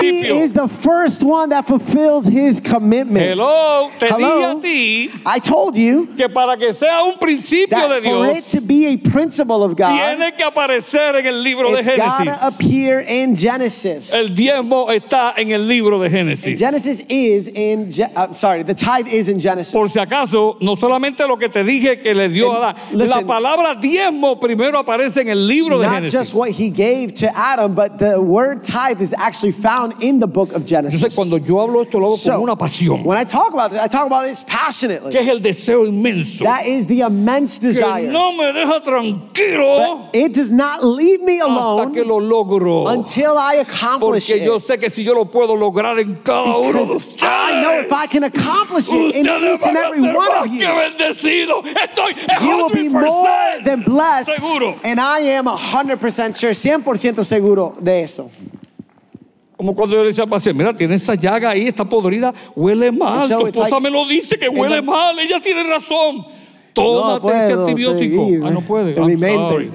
He 0.00 0.26
is 0.40 0.52
the 0.52 0.68
first 0.68 1.22
one 1.24 1.50
that 1.50 1.66
fulfills 1.66 2.26
his 2.26 2.60
commitment. 2.60 3.24
Hello, 3.26 3.90
Hello? 4.00 4.60
I 5.26 5.38
told 5.38 5.76
you 5.76 6.06
que 6.16 6.28
para 6.28 6.56
que 6.56 6.72
sea 6.72 7.02
un 7.04 7.18
principio 7.18 7.88
de 7.88 8.00
that 8.00 8.02
for 8.02 8.26
it 8.36 8.44
to 8.44 8.60
be 8.60 8.86
a 8.86 8.96
principle 8.96 9.62
of 9.62 9.76
God, 9.76 9.88
tiene 9.96 10.32
que 10.36 10.44
aparecer 10.44 11.16
en 11.16 11.26
el 11.26 11.42
libro 11.42 11.70
de 11.72 11.78
it's 11.78 11.86
got 11.96 12.18
to 12.18 12.24
Génesis. 12.30 12.42
appear 12.42 13.00
in 13.00 13.34
Genesis. 13.34 14.12
El 14.14 14.28
diezmo 14.28 14.88
está 14.90 15.34
en 15.36 15.50
el 15.52 15.66
libro 15.66 15.98
de 15.98 16.08
Génesis. 16.10 16.58
Genesis 16.58 17.00
is 17.08 17.48
in, 17.48 17.90
Ge- 17.90 18.10
I'm 18.16 18.34
sorry, 18.34 18.62
the 18.62 18.74
tithe 18.74 19.08
is 19.08 19.28
in 19.28 19.38
Genesis. 19.40 19.72
Por 19.72 19.88
si 19.88 19.98
acaso, 20.00 20.56
no 20.60 20.76
solamente 20.76 21.26
lo 21.26 21.36
que 21.36 21.48
te 21.48 21.62
dije 21.62 22.00
que 22.02 22.14
le 22.14 22.28
dio 22.28 22.52
a 22.52 22.74
listen. 22.92 23.20
la 23.20 23.26
palabra 23.26 23.74
diezmo 23.74 24.38
primero 24.38 24.78
aparece 24.78 25.20
en 25.22 25.28
el 25.28 25.46
libro 25.46 25.78
de 25.78 25.86
Génesis. 25.88 26.12
Not 26.14 26.20
just 26.20 26.34
what 26.34 26.50
he 26.50 26.70
gave 26.70 27.07
to 27.16 27.36
Adam, 27.36 27.74
but 27.74 27.98
the 27.98 28.20
word 28.20 28.64
tithe 28.64 29.00
is 29.00 29.14
actually 29.16 29.52
found 29.52 30.02
in 30.02 30.18
the 30.20 30.26
book 30.26 30.52
of 30.52 30.64
Genesis. 30.64 31.00
Entonces, 31.02 31.14
cuando 31.16 31.36
yo 31.38 31.56
hablo 31.60 31.82
esto, 31.82 31.98
lo 31.98 32.08
hago 32.08 32.16
So, 32.16 32.32
con 32.32 32.42
una 32.42 32.56
pasión, 32.56 33.04
when 33.04 33.18
I 33.18 33.24
talk 33.24 33.52
about 33.52 33.70
this, 33.70 33.80
I 33.80 33.88
talk 33.88 34.06
about 34.06 34.24
this 34.24 34.42
passionately. 34.44 35.12
que 35.12 35.20
es 35.20 35.28
el 35.28 35.40
deseo 35.40 35.86
inmenso, 35.86 36.44
That 36.44 36.66
is 36.66 36.86
the 36.86 37.00
immense 37.00 37.58
que 37.58 37.68
desire. 37.68 38.10
no 38.10 38.32
me 38.32 38.52
deja 38.52 38.80
tranquilo 38.82 40.08
But 40.12 40.14
it 40.14 40.32
does 40.34 40.50
not 40.50 40.84
leave 40.84 41.20
me 41.22 41.38
hasta 41.40 41.46
alone 41.52 41.92
que 41.94 42.04
lo 42.04 42.18
logro. 42.20 42.88
until 42.92 43.36
I 43.38 43.54
accomplish 43.56 44.28
Porque 44.28 44.44
yo 44.44 44.56
it. 44.56 44.62
sé 44.64 44.78
que 44.80 44.90
si 44.90 45.04
yo 45.04 45.14
lo 45.14 45.24
puedo 45.26 45.56
lograr 45.56 45.98
en 45.98 46.16
cada 46.22 46.56
uno 46.58 46.84
de 46.84 46.94
Because 46.94 47.22
I 47.22 47.60
know 47.62 47.80
if 47.80 47.92
I 47.92 48.06
can 48.06 48.24
accomplish 48.24 48.88
it 48.90 49.14
in 49.16 49.26
each 49.26 49.62
and 49.66 49.76
every 49.76 50.02
one 50.02 50.32
of 50.32 50.46
you. 50.48 50.66
Estoy 50.66 52.42
you 52.42 52.56
will 52.56 52.70
be 52.70 52.88
more 52.88 53.28
than 53.64 53.82
blessed. 53.82 54.30
seguro. 54.32 54.78
And 54.84 55.00
I 55.00 55.20
am 55.20 55.46
100% 55.46 56.38
sure, 56.38 56.50
100% 56.52 56.97
seguro 56.98 57.74
de 57.80 58.02
eso. 58.02 58.30
Como 59.56 59.74
cuando 59.74 59.96
yo 59.96 60.02
le 60.02 60.08
decía 60.08 60.24
al 60.24 60.30
paciente, 60.30 60.56
mira, 60.62 60.74
tiene 60.74 60.94
esa 60.94 61.14
llaga 61.16 61.50
ahí, 61.50 61.66
está 61.66 61.84
podrida, 61.84 62.32
huele 62.54 62.92
mal. 62.92 63.26
So 63.26 63.40
tu 63.40 63.46
esposa 63.48 63.70
like- 63.70 63.80
me 63.82 63.90
lo 63.90 64.06
dice 64.06 64.38
que 64.38 64.48
huele 64.48 64.80
mal, 64.82 65.18
ella 65.18 65.40
tiene 65.40 65.64
razón. 65.64 66.18
No 66.18 66.24
Tómate 66.84 67.26
este 67.28 67.48
puedo 67.54 67.66
antibiótico. 67.66 68.24
seguir 68.24 68.40
Ah, 68.44 68.50
no 68.50 68.60
puede. 68.60 68.96
en 68.96 69.06
mi 69.06 69.16
mente. 69.16 69.50
sorry. 69.50 69.70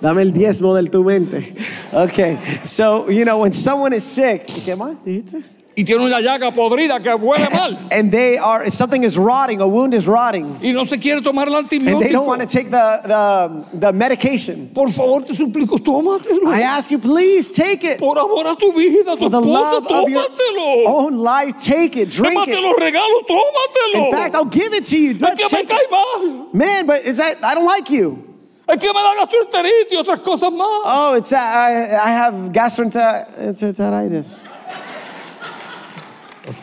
Dame 0.00 0.22
el 0.22 0.32
diezmo 0.32 0.74
de 0.74 0.88
tu 0.88 1.04
mente. 1.04 1.54
Okay, 1.92 2.38
so, 2.64 3.10
you 3.10 3.24
know, 3.24 3.42
when 3.42 3.52
someone 3.52 3.94
is 3.94 4.04
sick, 4.04 4.46
¿qué 4.64 4.74
más 4.76 4.92
dijiste? 5.04 5.42
Y 5.78 5.84
tiene 5.84 6.04
una 6.04 6.20
llaga 6.20 6.50
podrida 6.50 6.98
que 6.98 7.14
huele 7.14 7.48
mal. 7.52 7.78
And 7.92 8.10
they 8.10 8.36
are, 8.36 8.64
if 8.64 8.72
something 8.74 9.04
is 9.04 9.16
rotting, 9.16 9.60
a 9.60 9.68
wound 9.68 9.94
is 9.94 10.08
rotting, 10.08 10.58
Y 10.60 10.72
no 10.72 10.84
se 10.86 10.98
quiere 10.98 11.20
tomar 11.22 11.46
el 11.46 11.54
and 11.54 11.68
they 11.70 12.10
don't 12.10 12.26
want 12.26 12.40
to 12.40 12.48
take 12.48 12.68
the, 12.68 13.00
the, 13.04 13.48
the 13.78 13.92
medication. 13.92 14.70
Por 14.74 14.88
favor, 14.90 15.20
te 15.20 15.34
suplico, 15.34 15.78
tómatelo. 15.78 16.48
I 16.52 16.62
ask 16.62 16.90
you, 16.90 16.98
please 16.98 17.52
take 17.52 17.84
it. 17.84 18.00
Por 18.00 18.18
amor 18.18 18.48
a 18.48 18.56
tu 18.56 18.72
vida, 18.72 19.12
tu 19.14 19.18
For 19.18 19.30
the 19.30 19.40
love 19.40 19.84
esposa, 19.84 20.02
of 20.02 20.08
your 20.08 20.24
tómatelo. 20.24 20.86
own 20.88 21.18
life, 21.18 21.56
take 21.58 21.96
it, 21.96 22.10
drink 22.10 22.34
Tómate 22.34 22.48
it. 22.48 22.58
los 22.60 22.76
regalos, 22.76 23.22
tómatelo. 23.28 24.06
In 24.06 24.10
fact, 24.12 24.34
I'll 24.34 24.46
give 24.46 24.74
it 24.74 24.84
to 24.86 24.96
you. 24.98 25.12
es 25.12 25.18
que 25.36 25.48
me 25.58 25.64
cae 25.64 25.86
mal. 25.88 26.48
Man, 26.54 26.86
but 26.86 27.04
is 27.04 27.18
that, 27.18 27.36
I 27.44 27.54
don't 27.54 27.66
like 27.66 27.88
you. 27.88 28.18
Es 28.66 28.78
que 28.78 28.92
me 28.92 29.00
da 29.00 29.14
gastroenteritis 29.14 29.92
y 29.92 29.96
otras 29.96 30.18
cosas 30.24 30.50
más. 30.50 30.82
Oh, 30.84 31.14
it's 31.14 31.30
that 31.30 31.54
I, 31.54 31.94
I 31.94 32.10
have 32.10 32.50
gastroenteritis. 32.52 34.56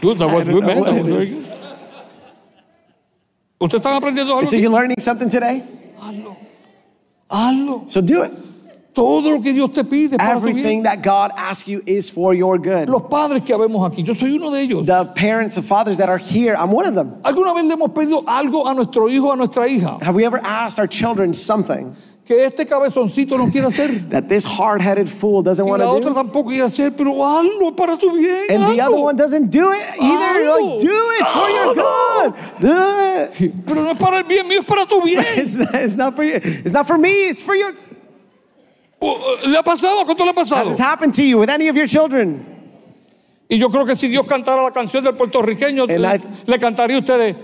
Good, 0.01 0.19
that 0.19 0.27
was 0.27 0.47
good, 0.47 0.63
man. 0.63 0.81
That 0.81 1.03
was 1.03 1.33
very 1.33 1.41
good. 1.41 1.65
¿Ustedes 3.59 3.81
están 3.81 3.93
aprendiendo 3.93 4.35
algo? 4.35 4.47
So 4.47 4.57
aquí? 4.57 4.61
you're 4.61 4.71
learning 4.71 4.99
something 4.99 5.29
today? 5.29 5.63
Hazlo. 5.99 6.37
Hazlo. 7.29 7.89
So 7.89 8.01
do 8.01 8.23
it. 8.23 8.31
Todo 8.93 9.29
lo 9.29 9.41
que 9.41 9.51
Dios 9.51 9.71
te 9.71 9.83
pide 9.83 10.17
para 10.17 10.39
tu 10.39 10.47
Everything 10.47 10.83
that 10.83 11.01
God 11.01 11.31
asks 11.35 11.67
you 11.67 11.81
is 11.85 12.09
for 12.09 12.33
your 12.33 12.57
good. 12.57 12.89
Los 12.89 13.03
padres 13.09 13.43
que 13.43 13.53
habemos 13.53 13.85
aquí, 13.89 14.05
yo 14.05 14.13
soy 14.13 14.37
uno 14.37 14.51
de 14.51 14.61
ellos. 14.61 14.85
The 14.85 15.05
parents 15.15 15.57
and 15.57 15.65
fathers 15.65 15.97
that 15.97 16.07
are 16.07 16.17
here, 16.17 16.55
I'm 16.55 16.71
one 16.71 16.85
of 16.85 16.95
them. 16.95 17.21
¿Alguna 17.23 17.53
vez 17.53 17.65
le 17.65 17.75
hemos 17.75 17.91
pedido 17.91 18.23
algo 18.25 18.67
a 18.67 18.73
nuestro 18.73 19.09
hijo, 19.09 19.33
a 19.33 19.35
nuestra 19.35 19.67
hija, 19.67 20.01
Have 20.01 20.15
we 20.15 20.25
ever 20.25 20.39
asked 20.43 20.79
our 20.79 20.87
children 20.87 21.33
something 21.33 21.93
que 22.25 22.43
este 22.43 22.65
cabezoncito 22.65 23.37
no 23.37 23.51
quiere 23.51 23.67
hacer? 23.67 24.09
that 24.09 24.27
this 24.27 24.43
hard 24.45 24.81
headed 24.81 25.07
fool 25.07 25.43
doesn't 25.43 25.65
Y 25.65 25.69
want 25.69 25.79
la 25.83 25.85
to 25.85 25.91
otra 25.97 26.09
do? 26.09 26.15
tampoco 26.15 26.49
quiere 26.49 26.65
hacer, 26.65 26.91
pero 26.95 27.11
hazlo 27.23 27.75
para 27.75 27.95
tu 27.97 28.11
bien. 28.11 28.45
And 28.49 28.63
the 28.75 28.81
other 28.81 28.95
hazlo. 28.97 29.03
one 29.03 29.15
doesn't 29.15 29.49
do 29.51 29.71
it 29.71 29.85
either. 30.01 30.41
You're 30.41 30.49
like, 30.51 30.65
Hazlo. 30.65 30.81
do 30.81 31.11
it, 31.11 31.21
it's 31.21 31.31
for 31.31 31.49
your 31.49 31.75
good. 31.75 32.33
Pero 33.65 33.83
no 33.83 33.91
es 33.91 33.97
para 33.99 34.17
el 34.17 34.23
bien 34.23 34.47
mío, 34.47 34.59
es 34.59 34.65
para 34.65 34.85
tu 34.87 35.01
bien. 35.01 35.23
It's 35.37 35.55
not, 35.57 35.75
it's 35.75 35.95
not 35.95 36.15
for 36.15 36.23
you. 36.23 36.39
It's 36.43 36.73
not 36.73 36.87
for 36.87 36.97
me, 36.97 37.29
it's 37.29 37.43
for 37.43 37.55
your. 37.55 37.73
Uh, 39.01 39.47
¿Le 39.47 39.57
ha 39.59 39.63
pasado? 39.63 40.03
¿Cuánto 40.05 40.23
le 40.25 40.31
ha 40.31 40.33
Has 40.41 40.49
pasado? 40.49 40.69
this 40.69 40.79
happened 40.79 41.13
to 41.13 41.23
you 41.23 41.37
with 41.37 41.49
any 41.49 41.67
of 41.67 41.75
your 41.75 41.85
children? 41.87 42.43
Y 43.47 43.57
yo 43.57 43.69
creo 43.69 43.85
que 43.85 43.95
si 43.95 44.07
Dios 44.07 44.25
cantara 44.25 44.63
la 44.63 44.71
canción 44.71 45.03
del 45.03 45.13
puertorriqueño, 45.15 45.85
le, 45.85 46.19
le 46.47 46.59
cantaría 46.59 46.97
a 46.97 46.99
ustedes, 47.01 47.35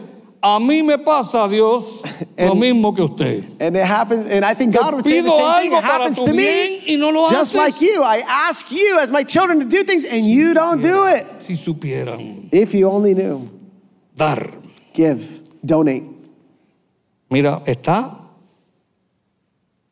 a 0.44 0.60
mí 0.60 0.84
me 0.84 0.98
pasa, 0.98 1.48
Dios, 1.48 2.02
lo 2.38 2.52
And- 2.52 2.60
mismo 2.62 2.96
que 2.96 3.04
usted. 3.04 3.44
And 3.60 3.76
it 3.76 3.86
happens, 3.86 4.26
and 4.30 4.44
I 4.44 4.54
think 4.56 4.74
God 4.74 4.96
would 4.96 5.06
say 5.06 5.22
the 5.22 5.30
same 5.30 5.62
thing. 5.70 5.74
It 5.74 5.84
happens 5.84 6.18
to 6.24 6.34
me, 6.34 6.96
no 6.98 7.30
just 7.30 7.54
haces. 7.54 7.56
like 7.56 7.82
you. 7.82 8.02
I 8.04 8.24
ask 8.28 8.72
you 8.72 9.00
as 9.00 9.12
my 9.12 9.24
children 9.24 9.60
to 9.60 9.66
do 9.66 9.84
things, 9.84 10.04
and 10.06 10.26
you 10.26 10.54
don't 10.54 10.82
do 10.82 11.06
it. 11.06 11.26
Si 11.42 11.56
supieran 11.56 12.50
If 12.52 12.74
you 12.74 12.90
only 12.90 13.14
knew, 13.14 13.50
dar. 14.16 14.50
give, 14.94 15.40
donate. 15.64 16.04
Mira, 17.30 17.62
está 17.66 18.18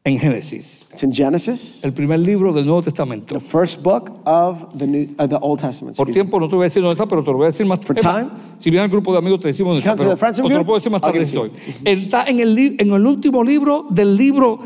en 0.05 0.17
Génesis, 0.17 0.87
It's 0.93 1.03
in 1.03 1.13
Genesis, 1.13 1.83
el 1.83 1.91
primer 1.91 2.19
libro 2.19 2.53
del 2.53 2.65
Nuevo 2.65 2.81
Testamento. 2.81 3.35
the 3.37 3.39
first 3.39 3.83
book 3.83 4.09
of 4.25 4.65
the 4.77 4.87
New, 4.87 5.07
uh, 5.19 5.27
the 5.27 5.37
Old 5.41 5.59
Testament. 5.59 5.97
Por 5.97 6.07
tiempo 6.09 6.39
no 6.39 6.47
te 6.47 6.55
voy 6.55 6.63
a 6.63 6.67
decir 6.67 6.81
dónde 6.81 6.93
está, 6.93 7.05
pero 7.05 7.21
te 7.21 7.29
lo 7.29 7.37
voy 7.37 7.45
a 7.47 7.49
decir 7.49 7.65
más 7.65 7.79
time? 7.79 8.29
Si 8.59 8.69
viene 8.69 8.85
el 8.85 8.91
grupo 8.91 9.11
de 9.11 9.17
amigos 9.19 9.41
te 9.41 9.47
decimos 9.49 9.71
dónde 9.75 9.79
está, 9.81 9.95
pero 9.97 10.11
the 10.11 10.15
te 10.49 10.59
lo 10.59 10.65
puedo 10.65 10.77
decir 10.79 10.91
más 10.91 11.01
tarde 11.01 11.25
si 11.25 11.35
to 11.35 11.45
estoy. 11.45 11.51
Está 11.83 12.23
en 12.27 12.39
el, 12.39 12.57
en 12.79 12.93
el 12.93 13.05
último 13.05 13.43
libro 13.43 13.87
del 13.89 14.15
libro 14.15 14.57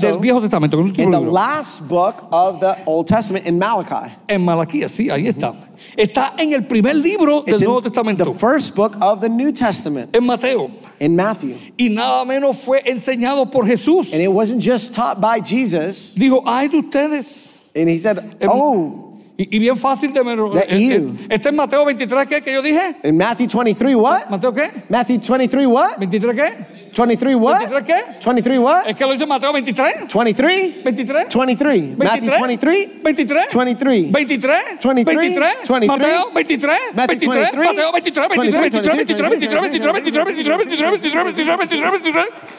de- 0.00 0.06
del 0.08 0.18
Viejo 0.18 0.40
Testamento, 0.42 0.76
en 0.76 0.80
el 0.82 0.86
último 0.90 1.04
In 1.06 1.10
the 1.10 1.16
libro. 1.18 1.32
last 1.32 1.88
book 1.88 2.14
of 2.30 2.60
the 2.60 2.74
Old 2.84 3.06
Testament 3.06 3.46
in 3.46 3.58
Malachi. 3.58 4.12
En 4.28 4.44
Malaquías, 4.44 4.92
sí, 4.92 5.08
ahí 5.10 5.26
está. 5.26 5.54
Está 5.96 6.34
en 6.38 6.52
el 6.52 6.64
primer 6.64 6.94
libro 6.96 7.42
del 7.42 7.54
It's 7.54 7.62
Nuevo 7.62 7.80
the 7.80 7.90
Testamento, 7.90 8.32
first 8.34 8.74
book 8.74 8.96
of 9.00 9.20
the 9.20 9.28
New 9.28 9.52
Testament 9.52 10.14
en 10.16 10.24
Mateo. 10.24 10.70
in 11.00 11.16
Matthew. 11.16 11.56
Y 11.78 11.88
nada 11.90 12.24
menos 12.24 12.58
fue 12.64 12.80
enseñado 12.86 13.50
por 13.50 13.66
Jesús. 13.66 14.12
And 14.12 14.22
it 14.22 14.28
wasn't 14.32 14.60
just 14.62 14.94
taught 14.94 15.20
by 15.20 15.40
Jesus. 15.40 16.16
Dijo, 16.16 16.42
ay 16.46 16.68
de 16.68 16.78
ustedes. 16.78 17.48
And 17.74 17.88
he 17.88 17.98
said, 17.98 18.18
Em- 18.40 18.50
Oh, 18.50 19.01
Y, 19.36 19.56
y 19.56 19.58
bien 19.58 19.76
fácil 19.76 20.12
de 20.12 20.22
memorizar. 20.22 20.66
That 20.68 20.76
you. 20.76 21.06
Este 21.28 21.48
es 21.48 21.54
Mateo 21.54 21.84
23, 21.86 22.26
¿qué? 22.26 22.42
Que 22.42 22.52
yo 22.52 22.60
dije. 22.62 22.96
in 23.02 23.16
Matthew 23.16 23.48
23, 23.48 23.94
what? 23.96 24.28
¿Mateo 24.28 24.52
qué? 24.52 24.70
Matthew 24.88 25.20
23, 25.20 25.66
what? 25.66 25.96
¿23 25.98 26.34
qué? 26.34 26.82
23, 26.94 27.36
what? 27.36 27.58
23 27.70 27.84
qué? 27.84 28.04
23, 28.22 28.58
what? 28.58 28.86
Es 28.86 28.94
que 28.94 29.04
lo 29.06 29.12
dice 29.12 29.24
Mateo 29.26 29.52
23. 29.52 30.08
23? 30.12 30.84
23. 30.84 31.26
23. 31.34 31.98
Matthew 31.98 32.30
23? 32.30 33.02
23. 33.02 33.48
23. 33.52 34.12
23. 34.12 34.12
23, 34.12 35.04
23. 35.04 35.54
23, 35.66 35.88
Mateo 35.88 36.30
23. 36.34 36.76
Matthew 36.94 37.18
23. 37.18 37.52
23, 37.52 37.66
Mateo 37.66 37.92
23. 37.92 38.28
23. 38.28 38.96
23. 38.96 39.30
23. 39.30 39.72
23. 39.72 39.92
23. 39.92 40.12
23. 40.12 40.42
23. 40.42 40.92
23. 40.92 41.24
23. 41.24 41.56
23. 41.72 42.02
23. 42.02 42.52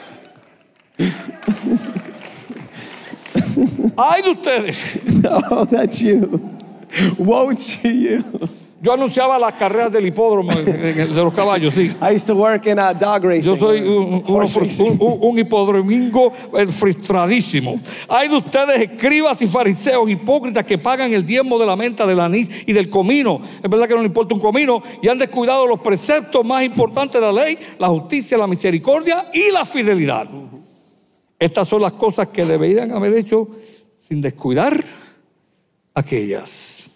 Ay 3.95 4.21
de 4.24 4.30
ustedes. 4.32 4.99
Oh, 5.49 5.65
that's 5.65 6.01
you. 6.01 6.53
Woe 7.17 7.55
to 7.55 7.89
you. 7.89 8.23
Yo 8.83 8.91
anunciaba 8.91 9.39
las 9.39 9.53
carreras 9.53 9.93
del 9.93 10.05
hipódromo 10.05 10.51
de 10.51 11.05
los 11.05 11.33
caballos, 11.33 11.73
sí. 11.73 11.95
I 12.01 12.15
used 12.15 12.27
to 12.27 12.35
work 12.35 12.65
in 12.65 12.77
uh, 12.77 12.93
dog 12.93 13.23
racing. 13.23 13.51
Yo 13.51 13.57
soy 13.57 13.79
un, 13.79 14.21
un, 14.27 14.99
un, 14.99 15.17
un 15.21 15.39
hipodromingo 15.39 16.33
eh, 16.57 16.67
frustradísimo. 16.67 17.79
Hay 18.09 18.27
de 18.27 18.35
ustedes 18.35 18.81
escribas 18.81 19.41
y 19.41 19.47
fariseos 19.47 20.09
hipócritas 20.09 20.65
que 20.65 20.77
pagan 20.77 21.13
el 21.13 21.25
diezmo 21.25 21.57
de 21.57 21.65
la 21.65 21.77
menta, 21.77 22.05
del 22.05 22.19
anís 22.19 22.49
y 22.67 22.73
del 22.73 22.89
comino. 22.89 23.39
Es 23.63 23.69
verdad 23.69 23.87
que 23.87 23.93
no 23.95 24.01
le 24.01 24.07
importa 24.07 24.35
un 24.35 24.41
comino 24.41 24.83
y 25.01 25.07
han 25.07 25.17
descuidado 25.17 25.65
los 25.65 25.79
preceptos 25.79 26.43
más 26.43 26.61
importantes 26.65 27.21
de 27.21 27.25
la 27.25 27.31
ley, 27.31 27.57
la 27.79 27.87
justicia, 27.87 28.37
la 28.37 28.47
misericordia 28.47 29.29
y 29.33 29.49
la 29.49 29.63
fidelidad. 29.63 30.27
Estas 31.39 31.69
son 31.69 31.83
las 31.83 31.93
cosas 31.93 32.27
que 32.27 32.43
deberían 32.43 32.91
haber 32.91 33.15
hecho 33.15 33.47
sin 33.97 34.19
descuidar 34.19 34.83
aquellas. 35.93 36.89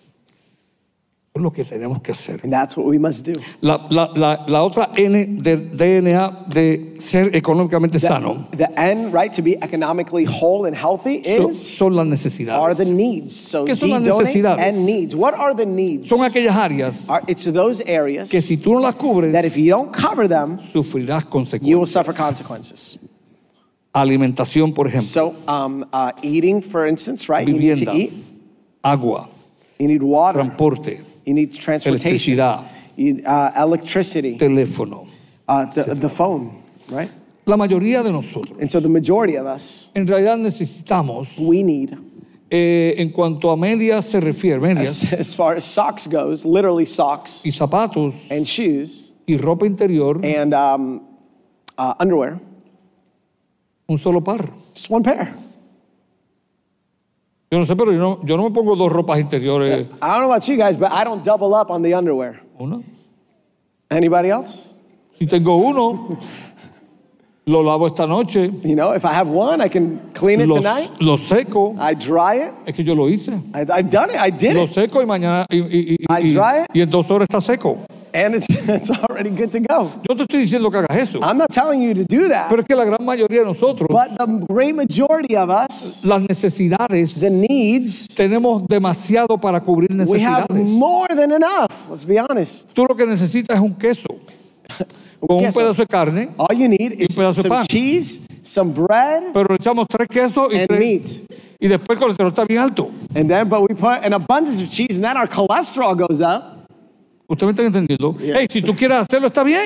Es 1.36 1.44
lo 1.44 1.52
que 1.52 1.64
tenemos 1.64 2.02
que 2.02 2.12
hacer. 2.14 2.40
And 2.44 2.52
that's 2.52 2.76
what 2.76 2.88
we 2.88 2.98
must 2.98 3.24
do. 3.24 3.34
La, 3.62 3.78
la- 3.92 4.12
la- 4.16 4.44
la 4.48 4.64
otra 4.64 4.90
N 4.98 5.38
del 5.40 5.78
DNA 5.78 6.46
de 6.48 6.96
ser 7.00 7.36
económicamente 7.36 8.00
sano 8.00 8.48
The, 8.50 8.58
the 8.58 8.70
end, 8.76 9.14
right, 9.14 9.32
to 9.34 9.44
be 9.44 9.56
economically 9.62 10.26
whole 10.26 10.66
and 10.66 10.76
healthy 10.76 11.22
son, 11.22 11.52
is 11.52 11.78
son 11.78 11.96
las 11.96 12.02
are 12.02 12.74
the 12.74 12.86
necesidades. 12.86 12.90
needs. 12.90 13.36
So 13.36 13.66
¿Qué 13.66 13.76
son 13.76 13.92
las 13.92 14.02
donate 14.04 14.24
necesidades? 14.24 14.66
and 14.66 14.84
needs. 14.88 15.16
What 15.16 15.36
are 15.36 15.54
the 15.54 15.68
needs? 15.68 16.10
Son 16.10 16.22
aquellas 16.24 16.56
áreas 16.56 17.08
Are, 17.08 17.22
it's 17.28 17.44
those 17.46 17.82
areas 17.86 18.32
que 18.32 18.42
si 18.42 18.58
tú 18.58 18.74
no 18.74 18.80
las 18.80 18.96
cubres, 18.96 19.32
that 19.34 19.46
if 19.46 19.56
you 19.58 19.70
don't 19.70 19.94
cover 19.94 20.28
them, 20.28 20.58
sufrirás 20.74 21.24
you 21.62 21.78
will 21.78 21.86
suffer 21.86 22.14
consecuencias. 22.14 22.98
consequences. 22.98 23.00
Alimentación, 23.94 24.74
por 24.74 24.88
ejemplo, 24.88 25.08
So, 25.08 25.36
um, 25.48 25.84
uh, 25.94 26.12
eating, 26.24 26.64
for 26.64 26.88
instance, 26.88 27.30
right? 27.30 27.48
You 27.48 27.54
need 27.54 27.78
vivienda, 27.78 27.92
to 27.92 27.98
eat. 27.98 28.14
Agua, 28.92 29.28
You 29.80 29.88
need 29.88 30.02
water. 30.02 30.40
transporte, 30.40 31.02
You 31.26 31.34
need 31.34 31.52
transportation. 31.54 32.38
electricidad, 32.38 32.66
You, 32.96 33.22
uh, 33.26 33.52
electricity. 33.56 34.38
teléfono. 34.38 35.06
Uh, 35.48 35.66
the, 35.66 35.96
the 35.96 36.10
phone, 36.10 36.62
right? 36.92 37.10
La 37.46 37.56
mayoría 37.56 38.04
de 38.04 38.12
nosotros, 38.12 38.58
And 38.60 38.70
so 38.70 38.80
the 38.82 38.90
majority 38.90 39.38
of 39.38 39.46
us, 39.46 39.90
en 39.96 40.06
realidad 40.06 40.38
necesitamos, 40.38 41.38
we 41.38 41.64
need, 41.64 41.98
eh, 42.52 42.96
en 42.98 43.12
cuanto 43.12 43.50
a 43.52 43.56
medias 43.56 44.06
se 44.06 44.20
refiere, 44.20 44.60
medias 44.60 45.04
as, 45.06 45.14
as 45.14 45.36
far 45.36 45.56
as 45.56 45.64
socks 45.64 46.08
goes, 46.08 46.44
literally 46.46 46.86
socks 46.86 47.46
y 47.46 47.52
zapatos 47.52 48.14
and 48.30 48.46
shoes 48.46 49.12
y 49.26 49.38
ropa 49.38 49.66
interior, 49.66 50.20
and 50.26 50.54
um, 50.54 51.02
uh, 51.78 51.94
underwear, 52.00 52.38
un 53.88 53.98
solo 53.98 54.20
par. 54.20 54.50
just 54.74 54.90
one 54.90 55.04
pair. 55.04 55.34
Yo 57.50 57.60
no 57.60 57.66
sé, 57.66 57.76
pero 57.78 57.92
yo 57.94 57.98
no, 58.00 58.20
yo 58.26 58.36
no 58.36 58.44
me 58.44 58.52
pongo 58.52 58.76
dos 58.76 58.92
ropas 58.92 59.20
interiores. 59.20 59.86
I 60.02 60.08
don't 60.08 60.20
know 60.22 60.32
about 60.32 60.44
you 60.48 60.58
guys, 60.58 60.78
but 60.78 60.92
I 60.92 61.04
don't 61.06 61.24
double 61.24 61.54
up 61.56 61.70
on 61.70 61.82
the 61.82 61.94
underwear. 61.96 62.42
Una. 62.60 62.82
Anybody 63.90 64.30
else? 64.32 64.74
Si 65.18 65.26
tengo 65.26 65.56
uno, 65.56 66.18
lo 67.46 67.64
lavo 67.64 67.88
esta 67.88 68.06
noche, 68.06 68.52
You 68.64 68.76
know, 68.76 68.92
if 68.94 69.06
I 69.06 69.14
have 69.14 69.30
one, 69.30 69.62
I 69.62 69.70
can 69.70 70.12
clean 70.14 70.42
it 70.42 70.48
lo, 70.50 70.58
tonight. 70.58 70.92
lo 71.00 71.16
seco. 71.16 71.74
I 71.80 71.94
dry 71.96 72.48
it. 72.48 72.54
Es 72.66 72.76
que 72.76 72.84
yo 72.84 72.94
lo 72.94 73.08
hice. 73.08 73.32
I, 73.56 73.62
I've 73.62 73.90
done 73.90 74.10
it. 74.10 74.18
I 74.20 74.30
did 74.30 74.54
Lo 74.54 74.64
it. 74.66 74.72
seco 74.74 75.02
y 75.02 75.06
mañana. 75.06 75.46
Y, 75.50 75.58
y- 75.60 75.98
y- 76.00 76.06
I 76.10 76.20
y- 76.28 76.34
dry 76.34 76.64
it. 76.64 76.68
y 76.74 76.82
en 76.82 76.90
dos 76.90 77.10
horas 77.10 77.28
está 77.30 77.40
seco. 77.40 77.78
And 78.14 78.36
it's, 78.36 78.48
it's 78.50 78.90
already 78.90 79.30
good 79.30 79.52
to 79.52 79.60
go. 79.60 79.92
Yo 80.08 80.16
te 80.16 80.24
estoy 80.24 80.40
diciendo 80.42 80.72
que 80.72 80.80
hagas 80.80 80.98
eso. 81.10 81.20
I'm 81.22 81.38
not 81.38 81.50
telling 81.52 81.82
you 81.82 81.94
to 81.94 82.04
do 82.06 82.30
that, 82.30 82.50
Pero 82.50 82.62
es 82.62 82.68
que 82.68 82.76
la 82.76 82.86
gran 82.86 83.04
mayoría 83.06 83.40
de 83.42 83.46
nosotros, 83.46 83.88
but 83.90 84.18
the 84.18 84.46
great 84.50 84.76
majority 84.76 85.36
of 85.36 85.50
us, 85.50 86.04
las 86.06 86.22
necesidades, 86.24 87.20
the 87.20 87.30
needs, 87.30 88.08
tenemos 88.16 88.66
demasiado 88.68 89.40
para 89.40 89.60
cubrir 89.62 89.90
we 90.08 90.20
have 90.22 90.50
more 90.50 91.08
than 91.16 91.32
enough. 91.32 91.90
Let's 91.90 92.06
be 92.06 92.18
honest. 92.20 92.74
Tú 92.74 92.86
lo 92.88 92.96
que 92.96 93.06
necesitas 93.06 93.56
es 93.58 93.62
un 93.62 93.76
queso 93.76 94.08
con 95.20 95.38
un 95.46 95.52
pedazo 95.52 95.82
de 95.82 95.88
carne, 95.88 96.30
All 96.38 96.56
you 96.56 96.68
need 96.68 96.94
is 97.00 97.16
pedazo 97.16 97.42
de 97.44 97.50
some 97.50 97.56
pan. 97.58 97.66
cheese, 97.68 98.28
some 98.44 98.74
bread, 98.74 99.32
pero 99.34 99.48
le 99.50 99.56
echamos 99.58 99.88
tres 99.88 100.08
quesos 100.08 100.52
y, 100.54 100.58
and 100.58 100.68
tres- 100.68 100.80
meat. 100.80 101.32
y 101.60 101.68
después 101.68 101.98
el 101.98 102.00
colesterol 102.00 102.30
está 102.30 102.46
bien 102.46 102.60
alto. 102.60 102.92
And 103.16 103.30
then, 103.30 103.48
but 103.50 103.62
we 103.62 103.76
put 103.76 104.04
an 104.06 104.14
abundance 104.14 104.62
of 104.62 104.70
cheese, 104.70 104.96
and 104.96 105.04
then 105.04 105.18
our 105.18 105.28
cholesterol 105.28 105.96
goes 105.98 106.22
up. 106.22 106.57
¿Usted 107.30 107.46
me 107.46 107.52
está 107.52 107.64
entendiendo? 107.64 108.16
Hey, 108.20 108.48
si 108.50 108.62
tú 108.62 108.74
quieres 108.74 109.00
hacerlo, 109.00 109.28
está 109.28 109.44
bien. 109.44 109.66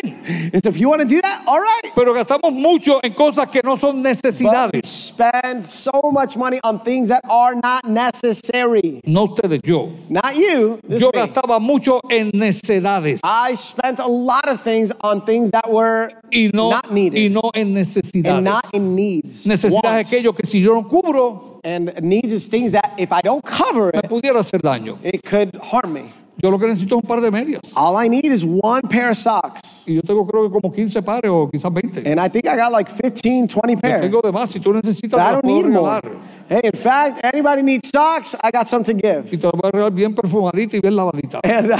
And 0.52 0.64
so 0.64 0.70
if 0.70 0.78
you 0.78 0.90
want 0.90 1.02
to 1.02 1.08
do 1.08 1.22
that, 1.22 1.44
all 1.46 1.60
right. 1.60 1.92
Pero 1.96 2.12
gastamos 2.14 2.52
mucho 2.54 3.00
en 3.04 3.14
cosas 3.14 3.48
que 3.52 3.62
no 3.64 3.76
son 3.78 4.02
But 4.02 4.10
necesidades. 4.10 4.88
spend 4.88 5.68
so 5.68 5.92
much 6.12 6.36
money 6.36 6.60
on 6.64 6.80
things 6.84 7.10
that 7.10 7.22
are 7.30 7.54
not 7.56 7.88
necessary. 7.88 9.02
No 9.06 9.26
ustedes, 9.28 9.62
yo. 9.64 9.92
Not 10.10 10.36
you. 10.36 10.80
Yo 10.88 11.12
gastaba 11.12 11.60
mucho 11.60 12.00
en 12.10 12.32
necedades 12.34 13.20
I 13.24 13.54
spent 13.56 14.00
a 14.00 14.08
lot 14.08 14.48
of 14.50 14.62
things 14.64 14.92
on 15.02 15.22
things 15.26 15.52
that 15.52 15.70
were 15.70 16.12
y 16.32 16.50
no, 16.54 16.72
not 16.72 16.92
needed 16.92 17.20
y 17.20 17.28
no 17.32 17.52
en 17.54 17.68
and 17.68 17.74
necesidades. 17.76 18.44
not 18.44 18.66
in 18.74 18.96
needs. 18.96 19.46
Necesidades 19.46 20.08
aquello 20.12 20.34
que 20.36 20.46
si 20.50 20.62
yo 20.62 20.74
no 20.74 20.84
cubro, 20.88 21.60
And 21.64 21.94
needs 22.02 22.32
is 22.32 22.48
things 22.48 22.72
that 22.72 22.94
if 22.98 23.12
I 23.12 23.22
don't 23.22 23.44
cover 23.46 23.92
me 23.94 24.02
pudiera 24.10 24.40
hacer 24.40 24.60
daño. 24.62 24.98
it 25.04 25.22
could 25.24 25.56
harm 25.62 25.94
me. 25.94 26.12
Yo 26.42 26.50
lo 26.50 26.58
que 26.58 26.66
necesito 26.68 26.96
es 26.96 27.04
un 27.04 27.08
par 27.08 27.22
de 27.22 27.30
medias. 27.30 27.62
All 27.76 28.04
I 28.04 28.10
need 28.10 28.26
is 28.26 28.44
one 28.44 28.82
pair 28.90 29.12
of 29.12 29.18
socks. 29.18 29.88
Y 29.88 29.96
yo 29.96 30.02
tengo 30.02 30.26
creo 30.26 30.44
que 30.44 30.60
como 30.60 30.74
15 30.74 31.02
pares 31.04 31.30
o 31.32 31.50
quizás 31.52 31.72
20. 31.72 32.00
And 32.10 32.20
I 32.20 32.30
think 32.30 32.46
I 32.46 32.56
got 32.56 32.72
like 32.72 32.92
15, 32.92 33.48
20 33.48 33.74
Yo 33.74 33.80
pairs. 33.80 34.02
tengo 34.02 34.22
de 34.22 34.32
más. 34.32 34.50
Si 34.50 34.60
tú 34.60 34.74
necesitas, 34.74 35.20
I 35.20 35.32
don't 35.32 35.44
need 35.44 35.66
more. 35.66 36.02
Hey, 36.50 36.62
in 36.64 36.80
fact, 36.80 37.24
anybody 37.24 37.62
needs 37.62 37.90
socks, 37.90 38.36
I 38.44 38.50
got 38.52 38.68
something 38.68 38.98
to 38.98 39.02
give. 39.02 39.32
Y 39.32 39.38
te 39.38 39.48
voy 39.48 39.62
a 39.64 39.72
regalar 39.72 39.94
bien 39.94 40.16
perfumadita 40.16 40.78
y 40.78 40.80
bien 40.80 40.96
lavadita. 40.96 41.40
And, 41.44 41.72
uh, 41.74 41.80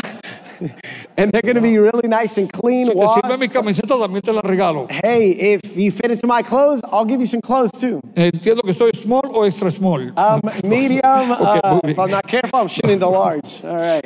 and 1.18 1.32
they're 1.32 1.42
going 1.42 1.56
to 1.56 1.62
be 1.62 1.78
really 1.78 2.08
nice 2.08 2.38
and 2.38 2.52
clean, 2.52 2.86
Si 2.86 2.94
te 2.94 3.00
sirve 3.00 3.40
mi 3.40 3.48
camiseta, 3.48 3.98
también 3.98 4.22
te 4.22 4.32
la 4.32 4.42
regalo. 4.42 4.88
Hey, 4.90 5.32
if 5.56 5.76
you 5.76 5.92
fit 5.92 6.12
into 6.12 6.28
my 6.28 6.44
clothes, 6.44 6.82
I'll 6.92 7.06
give 7.06 7.20
you 7.20 7.26
some 7.26 7.42
clothes 7.42 7.72
too. 7.72 8.00
Entiendo 8.16 8.62
que 8.64 8.74
soy 8.74 8.92
small 8.94 9.24
o 9.34 9.44
extra 9.44 9.72
small. 9.72 10.12
Um, 10.18 10.42
medium, 10.64 11.02
uh, 11.04 11.80
if 11.84 11.98
I'm 11.98 12.12
not 12.12 12.28
careful, 12.28 12.60
I'm 12.60 12.68
shooting 12.68 13.00
the 13.00 13.10
large. 13.10 13.64
All 13.64 13.76
right. 13.76 14.06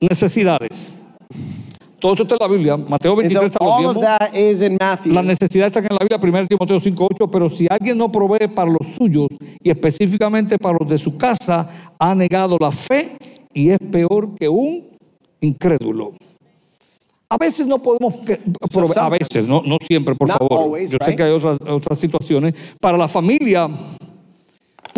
Necesidades. 0.00 0.92
Todo 1.98 2.12
esto 2.12 2.22
está 2.22 2.36
en 2.36 2.40
la 2.50 2.56
Biblia. 2.56 2.76
Mateo 2.76 3.12
And 3.12 3.22
23 3.22 3.40
so 3.40 3.46
está 3.46 3.58
los. 3.64 3.94
La 5.14 5.22
necesidad 5.22 5.66
está 5.66 5.80
en 5.80 5.86
la 5.90 5.98
Biblia, 6.00 6.18
1 6.22 6.46
Timoteo 6.46 6.80
5.8, 6.80 7.28
pero 7.30 7.48
si 7.50 7.66
alguien 7.68 7.98
no 7.98 8.10
provee 8.12 8.46
para 8.48 8.70
los 8.70 8.94
suyos 8.96 9.26
y 9.60 9.68
específicamente 9.70 10.58
para 10.58 10.78
los 10.78 10.88
de 10.88 10.96
su 10.98 11.16
casa, 11.18 11.68
ha 11.98 12.14
negado 12.14 12.56
la 12.60 12.70
fe 12.70 13.16
y 13.52 13.70
es 13.70 13.78
peor 13.90 14.34
que 14.36 14.48
un 14.48 14.86
incrédulo. 15.40 16.12
A 17.30 17.36
veces 17.36 17.66
no 17.66 17.82
podemos, 17.82 18.14
proveer- 18.14 18.40
a 19.04 19.08
veces, 19.10 19.46
no, 19.48 19.62
no 19.62 19.76
siempre, 19.86 20.14
por 20.14 20.28
favor. 20.30 20.78
Yo 20.80 20.98
sé 21.04 21.14
que 21.16 21.22
hay 21.24 21.30
otras, 21.32 21.58
otras 21.68 21.98
situaciones. 21.98 22.54
Para 22.80 22.96
la 22.96 23.06
familia, 23.08 23.68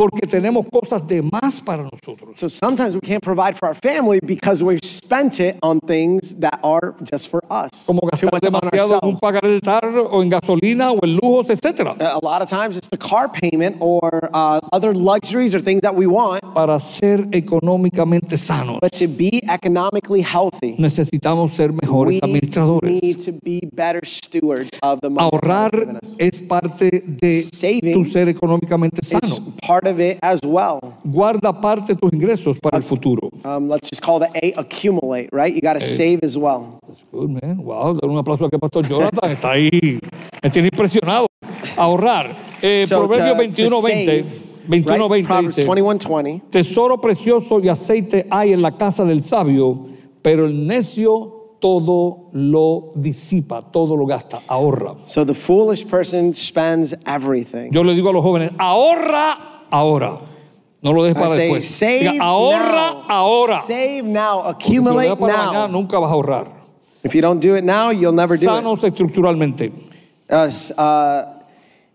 porque 0.00 0.26
tenemos 0.26 0.64
cosas 0.72 1.06
de 1.06 1.20
más 1.20 1.60
para 1.60 1.82
nosotros. 1.82 2.30
So 2.36 2.48
sometimes 2.48 2.94
we 2.94 3.02
can't 3.02 3.22
provide 3.22 3.54
for 3.54 3.68
our 3.68 3.74
family 3.74 4.18
because 4.18 4.64
we've 4.64 4.82
spent 4.82 5.40
it 5.40 5.58
on 5.62 5.78
things 5.80 6.36
that 6.36 6.58
are 6.62 6.94
just 7.04 7.28
for 7.28 7.42
us. 7.50 7.84
Como 7.84 8.00
on 8.00 8.40
demasiado 8.40 8.98
en 9.02 9.16
pagar 9.18 9.44
el 9.44 9.60
tarro 9.60 10.08
o 10.10 10.22
en 10.22 10.30
gasolina 10.30 10.90
o 10.90 10.96
en 11.02 11.16
lujos, 11.16 11.50
etcétera. 11.50 11.96
A 12.00 12.18
lot 12.24 12.40
of 12.40 12.48
times 12.48 12.78
it's 12.78 12.88
the 12.88 12.96
car 12.96 13.28
payment 13.28 13.76
or 13.78 14.30
uh, 14.32 14.60
other 14.72 14.94
luxuries 14.94 15.54
or 15.54 15.60
things 15.60 15.82
that 15.82 15.94
we 15.94 16.06
want, 16.06 16.40
Para 16.54 16.80
ser 16.80 17.28
económicamente 17.32 18.38
sanos, 18.38 18.78
but 18.80 18.92
to 18.92 19.06
be 19.06 19.42
economically 19.50 20.22
healthy, 20.22 20.76
necesitamos 20.78 21.54
ser 21.54 21.72
mejores 21.74 22.14
we 22.14 22.20
administradores. 22.22 23.02
need 23.02 23.18
to 23.18 23.32
be 23.44 23.60
better 23.74 24.00
stewards 24.06 24.70
of 24.82 24.98
the 25.02 25.10
money. 25.10 25.28
Ahorrar 25.30 26.00
es 26.18 26.38
parte 26.48 27.02
de 27.06 27.42
Saving 27.42 27.92
tu 27.92 28.04
ser 28.06 28.30
económicamente 28.30 29.02
sano. 29.04 29.36
part 29.66 29.89
of 29.90 30.00
it 30.00 30.18
as 30.22 30.40
well. 30.44 30.78
Guarda 31.04 31.52
parte 31.60 31.94
tus 31.96 32.12
ingresos 32.12 32.58
para 32.60 32.76
el 32.78 32.82
futuro. 32.82 33.28
Um, 33.44 33.68
let's 33.68 33.88
just 33.90 34.02
call 34.02 34.18
the 34.20 34.28
A 34.42 34.52
accumulate, 34.58 35.28
right? 35.32 35.52
You 35.54 35.60
got 35.60 35.74
to 35.74 35.80
save 35.80 36.20
as 36.22 36.36
well. 36.36 36.78
Good 37.12 37.30
man. 37.42 37.58
Wow, 37.58 37.94
dar 37.94 38.08
un 38.08 38.16
aplauso 38.16 38.46
aquí 38.46 38.54
a 38.56 38.58
Pastor 38.58 38.86
Jonathan. 38.86 39.30
Está 39.32 39.50
ahí. 39.52 39.98
Me 40.42 40.50
tiene 40.50 40.68
impresionado. 40.72 41.26
Ahorrar. 41.76 42.34
Eh, 42.62 42.86
So 42.86 43.06
Proverbios 43.08 43.56
to- 43.56 43.68
21, 43.68 43.70
to 43.70 43.80
20. 43.82 44.06
save, 44.06 44.24
21, 44.68 44.98
right? 45.00 45.08
20 45.10 45.26
Proverbs 45.26 45.56
dice, 45.56 45.68
21 45.68 45.98
20. 45.98 46.42
Tesoro 46.50 47.00
precioso 47.00 47.60
y 47.60 47.68
aceite 47.68 48.26
hay 48.30 48.52
en 48.52 48.62
la 48.62 48.76
casa 48.76 49.04
del 49.04 49.24
sabio, 49.24 49.86
pero 50.22 50.44
el 50.44 50.66
necio 50.66 51.36
todo 51.60 52.30
lo 52.32 52.92
disipa, 52.94 53.60
todo 53.70 53.94
lo 53.96 54.06
gasta, 54.06 54.40
ahorra. 54.46 54.94
So 55.04 55.24
the 55.26 55.34
foolish 55.34 55.84
person 55.86 56.34
spends 56.34 56.94
everything. 57.06 57.70
Yo 57.70 57.82
le 57.82 57.94
digo 57.94 58.08
a 58.08 58.12
los 58.14 58.22
jóvenes, 58.22 58.50
ahorra 58.58 59.49
ahora. 59.70 60.18
No 60.82 60.92
lo 60.92 61.02
dejes 61.04 61.14
para 61.18 61.28
say, 61.28 61.48
después. 61.52 61.68
save 61.68 62.00
Diga, 62.12 62.24
ahorra 62.24 62.92
now. 62.94 63.04
ahora. 63.08 63.60
Save 63.60 64.02
now. 64.02 64.42
Porque 64.44 64.64
si 64.66 64.74
lo 64.76 64.80
Accumulate 64.90 65.16
para 65.20 65.36
mañana, 65.36 65.52
now. 65.52 65.68
nunca 65.68 65.98
vas 65.98 66.10
a 66.10 66.14
ahorrar. 66.14 66.46
If 67.02 67.14
you 67.14 67.20
don't 67.22 67.40
do 67.42 67.54
it 67.56 67.64
now, 67.64 67.90
you'll 67.90 68.14
never 68.14 68.36
do 68.38 68.42
it. 68.44 68.48
Sanos 68.48 68.82
estructuralmente. 68.84 69.72
Uh, 70.30 70.46
s- 70.46 70.72
uh, 70.78 71.39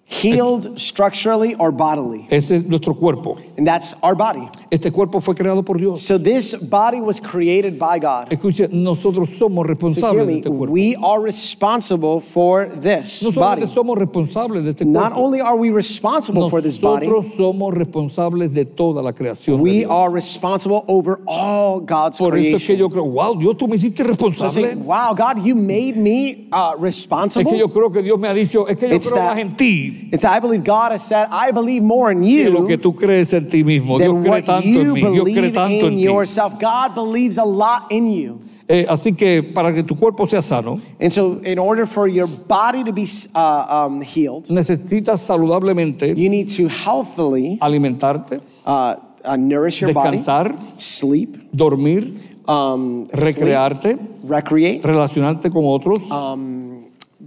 healed 0.07 0.79
structurally 0.79 1.55
or 1.55 1.71
bodily. 1.71 2.27
Ese 2.29 2.51
es 2.57 2.65
nuestro 2.65 2.93
cuerpo. 2.93 3.37
And 3.57 3.65
that's 3.67 3.95
our 4.03 4.13
body. 4.15 4.47
Este 4.71 4.91
cuerpo 4.91 5.19
fue 5.19 5.33
creado 5.35 5.65
por 5.65 5.77
Dios. 5.77 6.01
So 6.01 6.17
this 6.19 6.53
body 6.53 7.01
was 7.01 7.19
created 7.19 7.79
by 7.79 7.97
God. 7.99 8.29
Escuche, 8.29 8.69
nosotros 8.71 9.29
somos 9.39 9.65
So 9.65 9.73
responsables 9.73 10.27
de 10.27 10.33
este 10.39 10.49
cuerpo. 10.49 10.71
we 10.71 10.95
are 10.95 11.19
responsible 11.21 12.19
for 12.21 12.67
this 12.67 13.23
No 13.23 13.31
body. 13.31 13.65
somos 13.65 13.97
responsables 13.97 14.63
de 14.63 14.71
este 14.71 14.85
Not 14.85 15.13
cuerpo. 15.13 15.25
only 15.25 15.41
are 15.41 15.55
we 15.55 15.71
responsible 15.71 16.49
for 16.49 16.61
this 16.61 16.77
body, 16.77 17.07
Nosotros 17.07 17.33
somos 17.37 17.73
responsables 17.73 18.53
de 18.53 18.65
toda 18.65 19.01
la 19.01 19.11
creación. 19.13 19.59
we 19.61 19.85
are 19.85 20.11
responsible 20.11 20.83
over 20.87 21.19
all 21.25 21.79
God's 21.79 22.19
Por 22.19 22.37
eso 22.37 22.57
es 22.57 22.61
que 22.63 22.75
creation. 22.75 22.77
yo 22.77 22.89
creo, 22.89 23.05
wow, 23.05 23.35
Dios, 23.37 23.57
tú 23.57 23.67
me 23.67 23.75
hiciste 23.75 24.03
So 24.37 24.49
say, 24.49 24.75
wow, 24.75 25.13
God, 25.15 25.43
you 25.43 25.55
made 25.55 25.95
me 25.97 26.47
uh, 26.51 26.73
Es 26.75 26.79
responsible. 26.81 27.49
que 27.51 27.57
yo 27.57 27.69
creo 27.69 27.91
que 27.91 28.01
Dios 28.03 28.19
me 28.19 28.27
ha 28.27 28.33
dicho, 28.33 28.67
es 28.67 28.77
que 28.77 28.87
yo 28.89 28.95
It's 28.95 29.09
creo 29.11 29.21
that- 29.23 29.29
más 29.35 29.37
en 29.39 29.55
ti 29.55 29.94
It's 30.11 30.23
I 30.23 30.39
believe 30.39 30.63
God 30.63 30.91
has 30.91 31.05
said, 31.05 31.27
I 31.31 31.51
believe 31.51 31.83
more 31.83 32.11
in 32.11 32.21
que 32.21 32.49
lo 32.49 32.65
que 32.67 32.77
you 32.77 32.81
tú 32.81 32.95
crees 32.95 33.33
en 33.33 33.47
ti 33.49 33.63
mismo. 33.63 33.97
Dios 33.97 34.13
than 34.13 34.21
cree 34.21 34.31
what 34.31 34.45
tanto 34.45 34.67
en 34.67 34.73
you 34.73 34.93
mí, 34.93 35.01
Dios 35.01 35.23
cree 35.23 35.33
believe 35.33 35.53
tanto 35.53 35.87
en 35.87 35.93
in 35.93 35.97
ti. 35.97 36.03
yourself. 36.03 36.59
God 36.59 36.93
believes 36.95 37.37
a 37.37 37.45
lot 37.45 37.91
in 37.91 38.11
you. 38.11 38.39
Eh, 38.67 38.85
así 38.89 39.15
que 39.15 39.43
para 39.43 39.71
que 39.71 39.83
tu 39.83 39.95
cuerpo 39.95 40.25
sea 40.25 40.41
sano, 40.41 40.79
And 40.99 41.13
so, 41.13 41.39
in 41.43 41.59
order 41.59 41.85
for 41.85 42.07
your 42.07 42.25
body 42.27 42.83
to 42.83 42.91
be 42.91 43.05
uh, 43.35 43.85
um, 43.87 44.01
healed, 44.01 44.47
necesitas 44.49 45.19
saludablemente 45.21 46.15
you 46.17 46.29
need 46.29 46.49
to 46.49 46.67
healthily 46.67 47.59
alimentarte, 47.61 48.41
uh, 48.65 48.95
uh, 49.23 49.35
nourish 49.35 49.81
your 49.81 49.93
body, 49.93 50.17
descansar, 50.17 50.55
sleep, 50.79 51.37
dormir, 51.55 52.15
um, 52.47 53.07
sleep, 53.13 53.35
recrearte, 53.35 53.99
recreate, 54.23 54.81
relacionarte 54.83 55.51
con 55.51 55.63
otros, 55.67 55.99
um, 56.09 56.74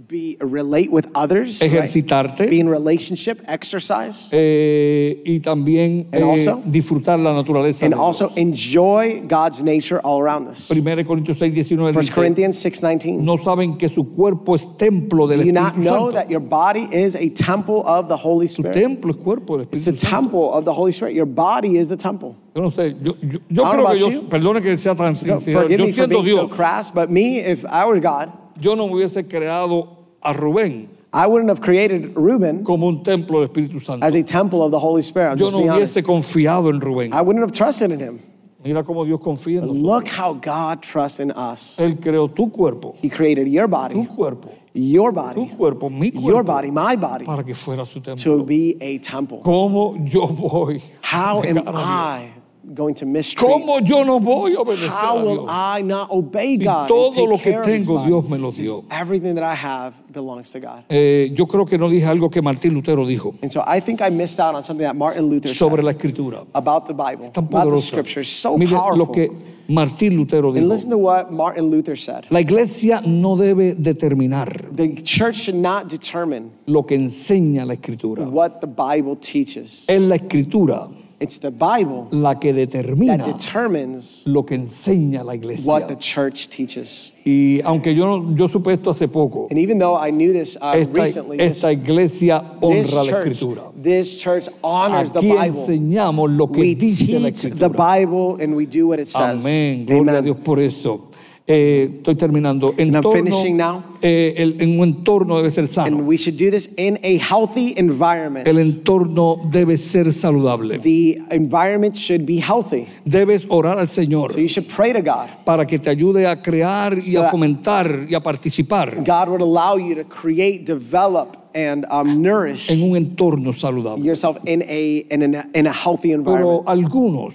be 0.09 0.35
relate 0.41 0.89
with 0.91 1.05
others, 1.13 1.61
right? 1.61 1.71
ejercitarte 1.71 2.47
be 2.49 2.59
in 2.59 2.67
relationship, 2.67 3.41
exercise, 3.47 4.29
eh, 4.31 5.21
y 5.23 5.39
también 5.39 6.07
And 6.11 6.23
eh, 6.23 6.23
also- 6.23 6.63
disfrutar 6.65 7.19
la 7.19 7.31
naturaleza. 7.33 7.85
and 7.85 7.93
Dios. 7.93 8.01
also 8.21 8.33
enjoy 8.35 9.21
God's 9.27 9.61
nature 9.61 9.99
all 10.03 10.19
around 10.19 10.47
us. 10.49 10.67
1 10.71 11.03
Corintios 11.05 11.37
6, 11.37 11.53
19 11.53 11.91
1 11.93 12.01
dice, 12.01 12.11
Corinthians 12.11 12.57
6:19. 12.57 13.21
no 13.21 13.37
saben 13.37 13.77
que 13.77 13.87
su 13.87 14.03
cuerpo 14.09 14.55
es 14.55 14.65
templo 14.77 15.27
del 15.27 15.41
Do 15.41 15.45
you 15.45 15.51
not 15.53 15.75
know 15.75 16.07
Santo. 16.07 16.11
that 16.13 16.27
your 16.29 16.41
body 16.41 16.87
is 16.91 17.15
a 17.15 17.29
temple 17.29 17.83
of 17.85 18.07
the 18.07 18.17
Holy 18.17 18.47
Spirit? 18.47 18.73
templo 18.73 19.11
es 19.11 19.17
cuerpo 19.17 19.57
del 19.57 19.67
It's 19.71 19.85
Espíritu 19.87 19.99
Santo. 19.99 20.15
temple 20.15 20.49
of 20.57 20.65
the 20.65 20.73
Holy 20.73 20.91
Spirit. 20.91 21.13
Your 21.13 21.27
body 21.27 21.77
is 21.77 21.87
the 21.89 21.97
temple. 21.97 22.35
Yo 22.55 22.63
no 22.63 22.71
sé, 22.71 22.95
yo, 23.03 23.13
yo, 23.21 23.39
yo 23.47 23.63
creo 23.63 23.85
que 23.91 23.97
yo, 23.99 24.21
perdone 24.27 24.59
que 24.61 24.75
sea 24.75 24.95
tan 24.95 25.15
sincero, 25.15 25.69
yo 25.69 25.77
siendo 25.93 26.07
being 26.23 26.25
so 26.25 26.47
Dios, 26.47 26.51
crass, 26.51 26.89
but 26.91 27.11
me, 27.11 27.37
if 27.39 27.63
I 27.65 27.85
were 27.85 27.99
God, 27.99 28.29
yo 28.59 28.73
no 28.75 28.87
me 28.87 28.93
hubiese 28.95 29.23
creado 29.27 29.98
a 30.23 30.33
Rubén 30.33 30.87
I 31.11 31.25
wouldn't 31.25 31.49
have 31.49 31.59
created 31.61 32.15
Reuben 32.15 32.63
como 32.63 32.87
un 32.87 33.01
templo 33.03 33.39
del 33.39 33.47
Espíritu 33.49 33.83
Santo. 33.83 34.05
as 34.05 34.13
a 34.13 34.21
temple 34.23 34.61
of 34.61 34.69
the 34.69 34.77
Holy 34.77 35.01
Spirit. 35.01 35.31
I'm 35.31 35.37
Yo 35.39 35.45
just 35.45 35.53
no 35.53 35.57
being 35.59 35.69
honest. 35.71 35.97
hubiese 35.97 36.03
confiado 36.05 36.69
en 36.69 36.79
Rubén. 36.79 37.13
I 37.13 37.21
wouldn't 37.21 37.41
have 37.41 37.51
trusted 37.51 37.89
in 37.91 37.99
him. 37.99 38.19
Mira 38.63 38.83
cómo 38.83 39.05
Dios 39.05 39.19
confía 39.19 39.59
en 39.61 39.67
nosotros. 39.67 39.81
Look 39.81 40.07
how 40.07 40.33
God 40.33 40.83
trusts 40.83 41.19
in 41.19 41.31
us. 41.31 41.77
Él 41.79 41.99
creó 41.99 42.27
tu 42.31 42.51
cuerpo, 42.51 42.95
He 43.01 43.09
created 43.09 43.47
your 43.47 43.65
tu 43.67 43.71
body, 43.71 44.05
cuerpo, 44.05 44.51
your 44.73 45.11
tu 45.11 45.15
body, 45.15 45.47
cuerpo, 45.57 45.89
mi 45.89 46.11
your 46.13 46.43
body, 46.43 46.69
my 46.69 46.95
body, 46.95 47.25
para 47.25 47.43
que 47.43 47.55
fuera 47.55 47.85
su 47.87 48.01
to 48.01 48.15
templo. 48.15 48.43
be 48.45 48.77
a 48.79 48.99
temple. 48.99 49.39
¿Cómo 49.43 49.95
yo 50.05 50.27
voy? 50.27 50.79
How 51.01 51.41
am 51.41 51.57
a 51.57 51.61
Dios? 51.63 51.75
I 51.75 52.33
going 52.75 52.93
to 52.95 53.05
mistreat? 53.07 53.49
¿Cómo 53.51 53.79
yo 53.83 54.03
no 54.03 54.19
voy 54.19 54.53
a 54.53 54.59
obedecer 54.59 54.89
How 54.89 55.17
a 55.17 55.23
will 55.23 55.35
Dios? 55.45 55.49
I 55.49 55.81
not 55.81 56.11
obey 56.11 56.57
God? 56.57 56.81
and 56.81 56.87
todo 56.89 57.25
lo 57.25 57.37
que 57.37 57.51
care 57.51 57.61
of 57.61 57.65
His 57.65 57.85
tengo, 57.85 57.95
body? 57.95 58.07
Dios 58.09 58.29
me 58.29 58.37
lo 58.37 58.51
dio. 58.51 58.83
Everything 58.91 59.33
that 59.35 59.43
I 59.43 59.55
have 59.55 59.93
belongs 60.11 60.51
to 60.51 60.59
God. 60.59 60.83
Eh, 60.89 61.31
yo 61.35 61.45
creo 61.47 61.65
que 61.65 61.77
no 61.77 61.89
dije 61.89 62.05
algo 62.05 62.29
que 62.29 62.41
Martín 62.41 62.73
Lutero 62.73 63.05
dijo 63.05 63.35
And 63.41 63.51
so 63.51 63.61
I 63.67 63.79
think 63.79 64.01
I 64.01 64.09
missed 64.09 64.39
out 64.39 64.55
on 64.55 64.63
something 64.63 64.85
that 64.85 64.95
Martin 64.95 65.27
Luther 65.29 65.49
sobre 65.49 65.77
said 65.77 65.85
la 65.85 65.91
escritura. 65.91 66.45
about 66.53 66.87
the 66.87 66.93
Bible, 66.93 67.29
Tan 67.31 67.43
about 67.45 67.65
the 67.65 67.69
poderosa. 67.71 67.87
scriptures. 67.87 68.29
So 68.29 68.57
Mire 68.57 68.69
powerful. 68.69 68.97
lo 68.97 69.11
que 69.11 69.29
Martín 69.69 70.15
Lutero 70.17 70.49
And 70.49 70.57
dijo. 70.65 70.67
listen 70.67 70.89
to 70.89 70.97
what 70.97 71.31
Martin 71.31 71.69
Luther 71.69 71.95
said. 71.95 72.25
La 72.31 72.39
iglesia 72.41 73.01
no 73.05 73.35
debe 73.35 73.75
determinar 73.75 74.65
The 74.75 74.95
church 75.03 75.35
should 75.43 75.59
not 75.61 75.89
determine 75.89 76.51
lo 76.65 76.83
que 76.85 76.95
enseña 76.95 77.65
la 77.65 77.73
escritura. 77.75 78.23
what 78.27 78.61
the 78.61 78.67
Bible 78.67 79.15
teaches. 79.15 79.85
Es 79.87 80.01
la 80.01 80.15
escritura 80.15 80.87
It's 81.21 81.37
the 81.37 81.51
Bible 81.51 82.07
la 82.11 82.35
que 82.39 82.53
that 82.53 82.69
determina 82.71 83.17
determines 83.25 84.23
lo 84.25 84.43
que 84.45 84.55
enseña 84.55 85.23
la 85.25 85.33
iglesia. 85.35 85.67
what 85.69 85.87
the 85.89 85.97
church 85.97 86.47
teaches. 86.47 87.11
Y 87.25 87.59
aunque 87.65 87.93
yo, 87.93 88.23
yo 88.35 88.47
supe 88.47 88.71
esto 88.71 88.91
hace 88.91 89.07
poco, 89.09 89.47
And 89.51 89.59
even 89.59 89.77
though 89.79 89.95
I 89.97 90.11
knew 90.11 90.31
this 90.31 90.55
uh, 90.61 90.73
esta, 90.77 90.93
recently, 90.93 91.37
esta 91.41 91.73
iglesia 91.73 92.41
honra 92.61 93.03
la 93.03 93.03
church, 93.05 93.27
escritura. 93.33 93.71
this 93.75 94.17
church 94.17 94.47
honors 94.63 95.11
the 95.11 95.19
Aquí 95.19 95.29
Bible. 95.31 95.47
enseñamos 95.47 96.29
lo 96.31 96.47
que 96.47 96.61
We 96.61 96.75
dice 96.75 97.19
la 97.19 97.29
teach 97.31 97.41
the 97.41 97.49
escritura. 97.49 97.99
Bible 97.99 98.37
and 98.41 98.55
we 98.55 98.65
do 98.65 98.87
what 98.87 98.99
it 98.99 99.09
says. 99.09 99.43
Amén, 99.45 99.85
gloria 99.85 100.19
a. 100.19 100.21
Dios 100.21 100.37
por 100.41 100.59
eso. 100.59 101.09
Eh, 101.51 101.89
estoy 101.97 102.13
terminando. 102.13 102.75
Entorno, 102.77 103.83
eh, 104.03 104.35
el- 104.37 104.61
en 104.61 104.79
un 104.79 104.87
entorno 104.87 105.37
debe 105.37 105.49
ser 105.49 105.67
sano. 105.67 105.97
And 105.97 106.07
we 106.07 106.15
should 106.15 106.37
do 106.37 106.51
this 106.51 106.69
in 106.77 106.99
a 107.03 107.17
healthy 107.17 107.73
environment. 107.75 108.47
El 108.47 108.59
entorno 108.59 109.37
debe 109.49 109.75
ser 109.77 110.13
saludable. 110.13 110.77
The 110.77 111.17
environment 111.31 111.95
should 111.95 112.23
be 112.27 112.39
healthy. 112.39 112.85
Debes 113.03 113.47
orar 113.49 113.79
al 113.79 113.87
Señor 113.87 114.31
So 114.31 114.39
you 114.39 114.47
should 114.47 114.67
pray 114.69 114.93
to 114.93 115.01
God. 115.01 115.43
para 115.43 115.65
que 115.65 115.79
te 115.79 115.89
ayude 115.89 116.27
a 116.27 116.39
crear 116.39 116.99
y 116.99 117.01
So 117.01 117.23
a 117.23 117.29
fomentar 117.31 118.05
y 118.07 118.13
a 118.13 118.19
participar 118.21 118.97
God 119.03 119.29
would 119.29 119.41
allow 119.41 119.75
you 119.79 119.95
to 119.95 120.03
create, 120.07 120.65
develop, 120.65 121.35
and 121.55 121.83
um, 121.89 122.21
nourish 122.21 122.69
en 122.69 122.83
un 122.83 122.95
entorno 122.95 123.53
saludable. 123.53 124.05
yourself 124.05 124.37
in 124.45 124.61
a, 124.69 125.03
in 125.09 125.33
a, 125.35 125.47
in 125.55 125.65
a 125.65 125.73
healthy 125.73 126.11
environment. 126.11 126.63
Pero 126.65 126.69
algunos, 126.71 127.33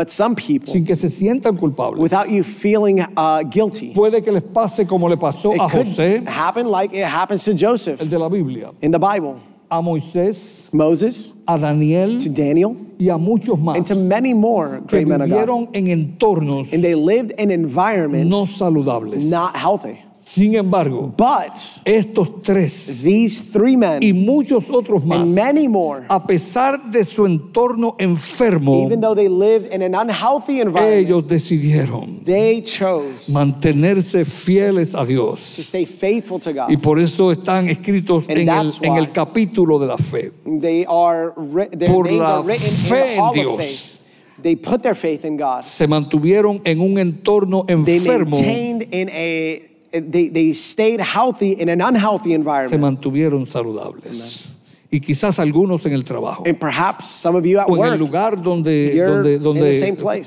But 0.00 0.10
some 0.10 0.34
people, 0.34 0.72
sin 0.72 0.86
que 0.86 0.96
se 0.96 1.08
sientan 1.08 1.58
culpables, 1.58 2.00
without 2.00 2.30
you 2.30 2.42
feeling 2.42 3.00
uh, 3.18 3.42
guilty, 3.42 3.92
puede 3.92 4.24
que 4.24 4.32
les 4.32 4.42
pase 4.42 4.86
como 4.88 5.08
le 5.08 5.16
pasó 5.18 5.52
it 5.54 5.60
a 5.60 5.68
could 5.68 5.88
José, 5.88 6.26
happen 6.26 6.68
like 6.68 6.94
it 6.94 7.04
happens 7.04 7.44
to 7.44 7.52
Joseph 7.52 8.00
el 8.00 8.06
de 8.08 8.18
la 8.18 8.30
Biblia. 8.30 8.70
in 8.80 8.92
the 8.92 8.98
Bible. 8.98 9.38
a 9.70 9.82
Moisés, 9.82 10.72
Moses, 10.72 11.34
a 11.46 11.58
Daniel 11.58 12.16
to 12.18 12.30
Daniel, 12.30 12.74
y 12.98 13.08
a 13.10 13.18
muchos 13.18 13.58
más 13.60 13.76
and 13.76 13.84
to 13.86 13.94
many 13.94 14.32
more 14.32 14.80
great 14.86 15.06
men 15.06 15.20
of 15.20 15.28
God. 15.28 15.68
en 15.74 15.86
entornos 15.88 16.72
And 16.72 16.82
they 16.82 16.94
lived 16.94 17.32
in 17.38 17.48
no 17.50 17.54
environments 17.54 18.56
saludables. 18.58 19.22
not 19.28 19.54
healthy. 19.54 20.02
Sin 20.32 20.54
embargo, 20.54 21.12
But 21.16 21.58
estos 21.84 22.40
tres 22.42 23.02
these 23.02 23.40
three 23.52 23.72
y 23.72 23.76
men 23.76 24.24
muchos 24.24 24.70
otros 24.70 25.04
más, 25.04 25.22
and 25.22 25.34
many 25.34 25.66
more, 25.66 26.04
a 26.08 26.24
pesar 26.24 26.88
de 26.88 27.02
su 27.02 27.26
entorno 27.26 27.96
enfermo, 27.98 28.86
even 28.86 29.00
though 29.00 29.16
they 29.16 29.28
lived 29.28 29.74
in 29.74 29.82
an 29.82 29.92
unhealthy 29.92 30.60
environment, 30.60 31.04
ellos 31.04 31.26
decidieron 31.26 32.22
they 32.24 32.62
chose 32.62 33.28
mantenerse 33.28 34.24
fieles 34.24 34.94
a 34.94 35.00
to 35.00 35.06
Dios. 35.06 35.40
stay 35.40 35.84
faithful 35.84 36.38
to 36.38 36.50
Y 36.50 36.76
God. 36.76 36.80
por 36.80 37.00
eso 37.00 37.32
están 37.32 37.68
escritos 37.68 38.28
And 38.28 38.38
en 38.38 38.48
el, 38.48 38.72
en 38.82 39.06
capítulo 39.06 39.80
de 39.80 39.86
la 39.88 39.96
fe. 39.98 40.30
They 40.44 40.84
are 40.88 41.32
their 41.76 41.90
Por 41.90 42.04
names 42.04 42.20
la 42.20 42.36
are 42.36 42.42
written 42.44 42.70
fe 42.70 43.14
in 43.16 43.20
en 43.20 43.32
Dios. 43.32 43.96
They 44.40 44.54
put 44.54 44.82
their 44.82 44.94
faith 44.94 45.24
in 45.24 45.36
God. 45.36 45.62
Se 45.64 45.86
mantuvieron 45.88 46.62
en 46.64 46.80
un 46.80 46.98
entorno 46.98 47.64
They 47.66 47.74
enfermo, 47.96 48.30
maintained 48.36 48.94
in 48.94 49.08
a 49.10 49.69
they, 49.92 50.28
they 50.28 50.54
stayed 50.54 51.00
healthy 51.00 51.52
in 51.60 51.68
an 51.68 51.80
unhealthy 51.80 52.30
se 52.30 52.34
environment. 52.34 52.80
mantuvieron 52.80 53.46
saludables. 53.46 54.56
Y 54.90 55.00
quizás 55.00 55.38
algunos 55.38 55.86
en 55.86 55.92
el 55.92 56.04
trabajo. 56.04 56.42
And 56.46 56.58
perhaps 56.58 57.06
some 57.06 57.38
of 57.38 57.44
you 57.44 57.60
at 57.60 57.68
o 57.68 57.84
en 57.84 57.92
el 57.92 57.98
lugar 57.98 58.42
donde, 58.42 59.38
donde, 59.38 59.38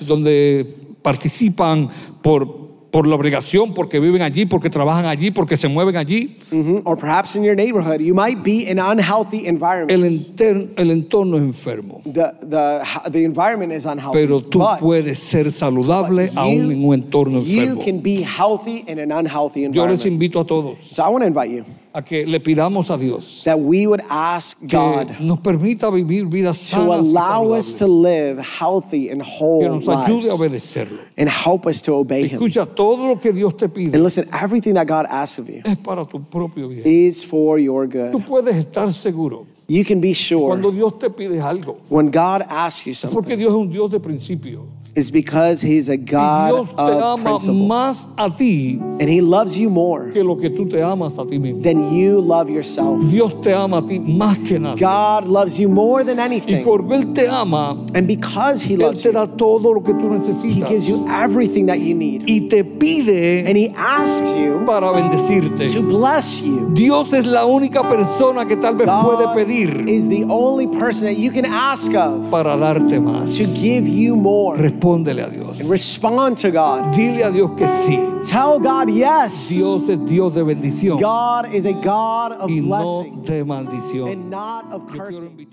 donde 0.07 0.77
participan 1.01 1.89
por, 2.21 2.62
por 2.93 3.07
la 3.07 3.15
obligación, 3.15 3.73
porque 3.73 3.99
viven 3.99 4.21
allí, 4.21 4.45
porque 4.45 4.69
trabajan 4.69 5.05
allí, 5.07 5.31
porque 5.31 5.57
se 5.57 5.67
mueven 5.67 5.97
allí. 5.97 6.35
mhm, 6.51 6.81
or 6.85 6.95
perhaps 6.95 7.35
in 7.35 7.41
your 7.43 7.55
neighborhood, 7.55 7.99
you 7.99 8.13
might 8.13 8.43
be 8.43 8.69
in 8.69 8.77
unhealthy 8.79 9.39
El, 9.47 9.55
environments. 9.55 10.29
enter- 10.29 10.69
el 10.77 10.91
entorno 10.91 11.37
es 11.37 11.41
enfermo, 11.43 12.01
The, 12.05 12.31
the, 12.47 13.09
the 13.11 13.23
environment 13.23 13.73
is 13.73 13.85
unhealthy. 13.87 14.13
pero 14.19 14.41
tú 14.41 14.59
but 14.59 14.77
puedes 14.79 15.17
ser 15.17 15.51
saludable 15.51 16.27
but 16.27 16.37
aún 16.37 16.71
en 16.71 16.85
un 16.85 16.93
entorno 16.93 17.41
you 17.41 17.61
enfermo. 17.61 17.83
can 17.83 17.99
be 18.01 18.21
healthy 18.21 18.83
in 18.87 18.99
an 18.99 19.11
unhealthy 19.11 19.61
Yo 19.63 19.87
les 19.87 20.05
environment. 20.05 20.05
invito 20.05 20.39
a 20.39 20.45
todos 20.45 20.77
So 20.91 21.01
I 21.03 21.09
want 21.09 21.23
to 21.23 21.27
invite 21.27 21.49
you 21.49 21.65
a 21.95 22.01
que 22.01 22.25
le 22.25 22.39
pidamos 22.39 22.89
a 22.89 22.97
Dios 22.97 23.43
that 23.45 23.59
we 23.59 23.85
would 23.85 24.01
ask 24.09 24.57
que 24.59 24.67
God 24.67 25.19
nos 25.19 25.39
permita 25.41 25.91
vivir 25.91 26.25
vidas 26.25 26.57
to 26.71 26.77
sanas 26.77 27.05
y 27.05 27.09
allow 27.11 27.53
us 27.53 27.75
to 27.77 27.85
live 27.87 28.39
healthy 28.39 29.09
and 29.09 29.21
que 29.21 29.29
whole 29.39 29.69
nos 29.69 29.87
ayude 29.87 30.29
a 30.29 30.33
obedecerlo. 30.33 30.97
and 31.17 31.29
help 31.29 31.67
us 31.67 31.81
to 31.83 31.93
obey 31.93 32.23
Him. 32.27 32.39
Escucha, 32.41 32.65
todo 32.65 33.07
lo 33.07 33.19
que 33.19 33.31
Dios 33.31 33.55
te 33.55 33.67
pide 33.69 33.93
And 33.93 34.03
listen, 34.03 34.25
everything 34.33 34.73
that 34.73 34.87
God 34.87 35.05
asks 35.07 35.37
of 35.37 35.47
you 35.49 35.61
es 35.63 35.77
para 35.77 36.03
tu 36.05 36.19
propio 36.19 36.67
bien. 36.69 36.81
is 36.83 37.23
for 37.23 37.59
your 37.59 37.87
Tú 37.87 38.11
good. 38.13 38.25
puedes 38.25 38.55
estar 38.55 38.91
seguro 38.91 39.45
You 39.67 39.85
can 39.85 40.01
be 40.01 40.13
cuando 40.13 40.69
sure 40.69 40.75
Dios 40.75 40.97
te 40.99 41.09
pide 41.09 41.39
algo, 41.41 41.77
when 41.89 42.07
God 42.11 42.41
asks 42.49 42.85
you 42.87 42.93
porque 43.13 43.29
something, 43.33 43.37
Dios 43.37 43.51
es 43.51 43.55
un 43.57 43.69
Dios 43.71 43.91
de 43.91 43.99
principio. 43.99 44.65
It's 44.95 45.09
because 45.11 45.61
He's 45.61 45.89
a 45.89 45.93
Y 45.97 45.97
Dios 45.97 46.69
God 46.69 46.75
te 46.75 46.81
of 46.93 47.03
ama 47.19 47.23
principle. 47.23 47.67
más 47.67 48.07
a 48.17 48.29
ti 48.29 48.79
And 48.99 49.09
He 49.09 49.21
loves 49.21 49.57
you 49.57 49.69
more 49.69 50.11
que 50.11 50.23
lo 50.23 50.35
que 50.37 50.49
tú 50.49 50.67
te 50.69 50.81
amas 50.81 51.17
a 51.17 51.25
ti 51.25 51.37
mismo. 51.39 51.63
than 51.63 51.93
you 51.93 52.21
love 52.21 52.49
yourself. 52.49 52.99
Dios 53.09 53.33
te 53.41 53.53
ama 53.53 53.77
a 53.77 53.81
ti 53.81 53.99
más 53.99 54.37
que 54.47 54.59
nada. 54.59 54.75
God 54.77 55.27
loves 55.27 55.59
you 55.59 55.67
more 55.69 56.03
than 56.03 56.17
Y 56.17 56.21
anything. 56.23 56.63
porque 56.63 56.93
Él 56.95 57.13
te 57.13 57.27
ama, 57.27 57.77
And 57.95 58.07
because 58.07 58.61
He 58.61 58.75
Él 58.75 58.79
loves 58.81 59.01
te 59.01 59.09
you, 59.09 59.13
da 59.13 59.25
todo 59.27 59.73
lo 59.73 59.81
que 59.81 59.93
tú 59.93 60.05
He 60.13 60.19
necesitas. 60.19 60.69
gives 60.69 60.87
you 60.87 61.05
everything 61.09 61.65
that 61.65 61.79
you 61.79 61.95
need. 61.95 62.23
Y 62.29 62.47
te 62.49 62.63
pide 62.63 63.47
And 63.47 63.57
He 63.57 63.73
asks 63.75 64.29
you 64.37 64.63
para 64.65 64.91
bendecirte. 64.91 65.67
to 65.73 65.81
bless 65.81 66.41
you. 66.41 66.69
Dios 66.73 67.13
es 67.13 67.25
la 67.25 67.45
única 67.45 67.87
persona 67.87 68.45
que 68.47 68.57
tal 68.57 68.75
vez 68.75 68.87
puede 68.87 69.25
God 69.25 69.33
pedir 69.35 69.89
is 69.89 70.07
the 70.09 70.23
only 70.29 70.67
person 70.67 71.05
that 71.05 71.17
you 71.17 71.31
can 71.31 71.45
ask 71.45 71.93
of 71.95 72.29
para 72.29 72.55
darte 72.57 72.99
más. 72.99 73.37
to 73.37 73.45
give 73.59 73.87
you 73.87 74.15
more. 74.15 74.57
Respóndele 74.83 75.23
a 75.23 75.29
Dios. 75.29 75.61
And 75.61 75.69
respond 75.69 76.37
to 76.39 76.51
God. 76.51 76.93
Dile 76.93 77.23
a 77.23 77.31
Dios 77.31 77.51
que 77.57 77.67
sí. 77.67 77.97
Tell 78.27 78.59
God 78.59 78.89
yes. 78.89 79.49
Dios 79.49 79.87
es 79.89 79.97
Dios 80.09 80.33
de 80.33 80.43
bendición 80.43 80.99
God 80.99 81.53
is 81.53 81.65
a 81.65 81.71
God 81.71 82.33
of 82.33 82.49
y 82.49 82.59
no 82.59 82.67
blessing 82.67 83.23
de 83.23 83.43
maldición. 83.45 84.11
and 84.11 84.29
not 84.29 84.69
of 84.73 84.85
cursing. 84.91 85.47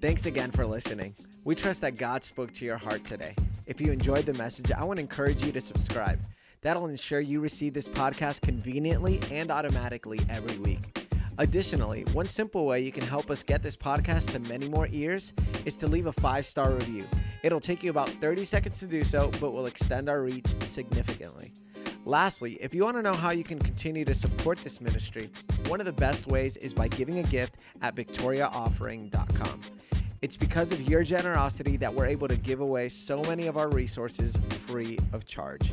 Thanks 0.00 0.26
again 0.26 0.52
for 0.52 0.64
listening. 0.66 1.14
We 1.44 1.54
trust 1.54 1.80
that 1.80 1.96
God 1.96 2.22
spoke 2.22 2.52
to 2.54 2.64
your 2.64 2.76
heart 2.76 3.04
today. 3.04 3.34
If 3.66 3.80
you 3.80 3.90
enjoyed 3.90 4.26
the 4.26 4.34
message, 4.34 4.70
I 4.70 4.84
want 4.84 4.98
to 4.98 5.02
encourage 5.02 5.42
you 5.42 5.50
to 5.52 5.60
subscribe. 5.60 6.20
That'll 6.60 6.86
ensure 6.86 7.20
you 7.20 7.40
receive 7.40 7.74
this 7.74 7.88
podcast 7.88 8.42
conveniently 8.42 9.20
and 9.32 9.50
automatically 9.50 10.20
every 10.28 10.58
week. 10.58 11.05
Additionally, 11.38 12.02
one 12.12 12.26
simple 12.26 12.64
way 12.64 12.80
you 12.80 12.90
can 12.90 13.04
help 13.04 13.30
us 13.30 13.42
get 13.42 13.62
this 13.62 13.76
podcast 13.76 14.32
to 14.32 14.38
many 14.48 14.68
more 14.68 14.88
ears 14.90 15.32
is 15.64 15.76
to 15.76 15.86
leave 15.86 16.06
a 16.06 16.12
five 16.12 16.46
star 16.46 16.72
review. 16.72 17.04
It'll 17.42 17.60
take 17.60 17.82
you 17.82 17.90
about 17.90 18.08
30 18.08 18.44
seconds 18.44 18.78
to 18.80 18.86
do 18.86 19.04
so, 19.04 19.30
but 19.40 19.52
will 19.52 19.66
extend 19.66 20.08
our 20.08 20.22
reach 20.22 20.54
significantly. 20.60 21.52
Lastly, 22.06 22.56
if 22.60 22.72
you 22.72 22.84
want 22.84 22.96
to 22.96 23.02
know 23.02 23.12
how 23.12 23.30
you 23.30 23.44
can 23.44 23.58
continue 23.58 24.04
to 24.04 24.14
support 24.14 24.58
this 24.58 24.80
ministry, 24.80 25.28
one 25.66 25.80
of 25.80 25.86
the 25.86 25.92
best 25.92 26.26
ways 26.26 26.56
is 26.58 26.72
by 26.72 26.88
giving 26.88 27.18
a 27.18 27.22
gift 27.24 27.58
at 27.82 27.94
victoriaoffering.com. 27.94 29.60
It's 30.22 30.36
because 30.36 30.72
of 30.72 30.80
your 30.82 31.02
generosity 31.02 31.76
that 31.76 31.92
we're 31.92 32.06
able 32.06 32.28
to 32.28 32.36
give 32.36 32.60
away 32.60 32.88
so 32.88 33.20
many 33.22 33.46
of 33.46 33.58
our 33.58 33.68
resources 33.68 34.38
free 34.66 34.98
of 35.12 35.26
charge. 35.26 35.72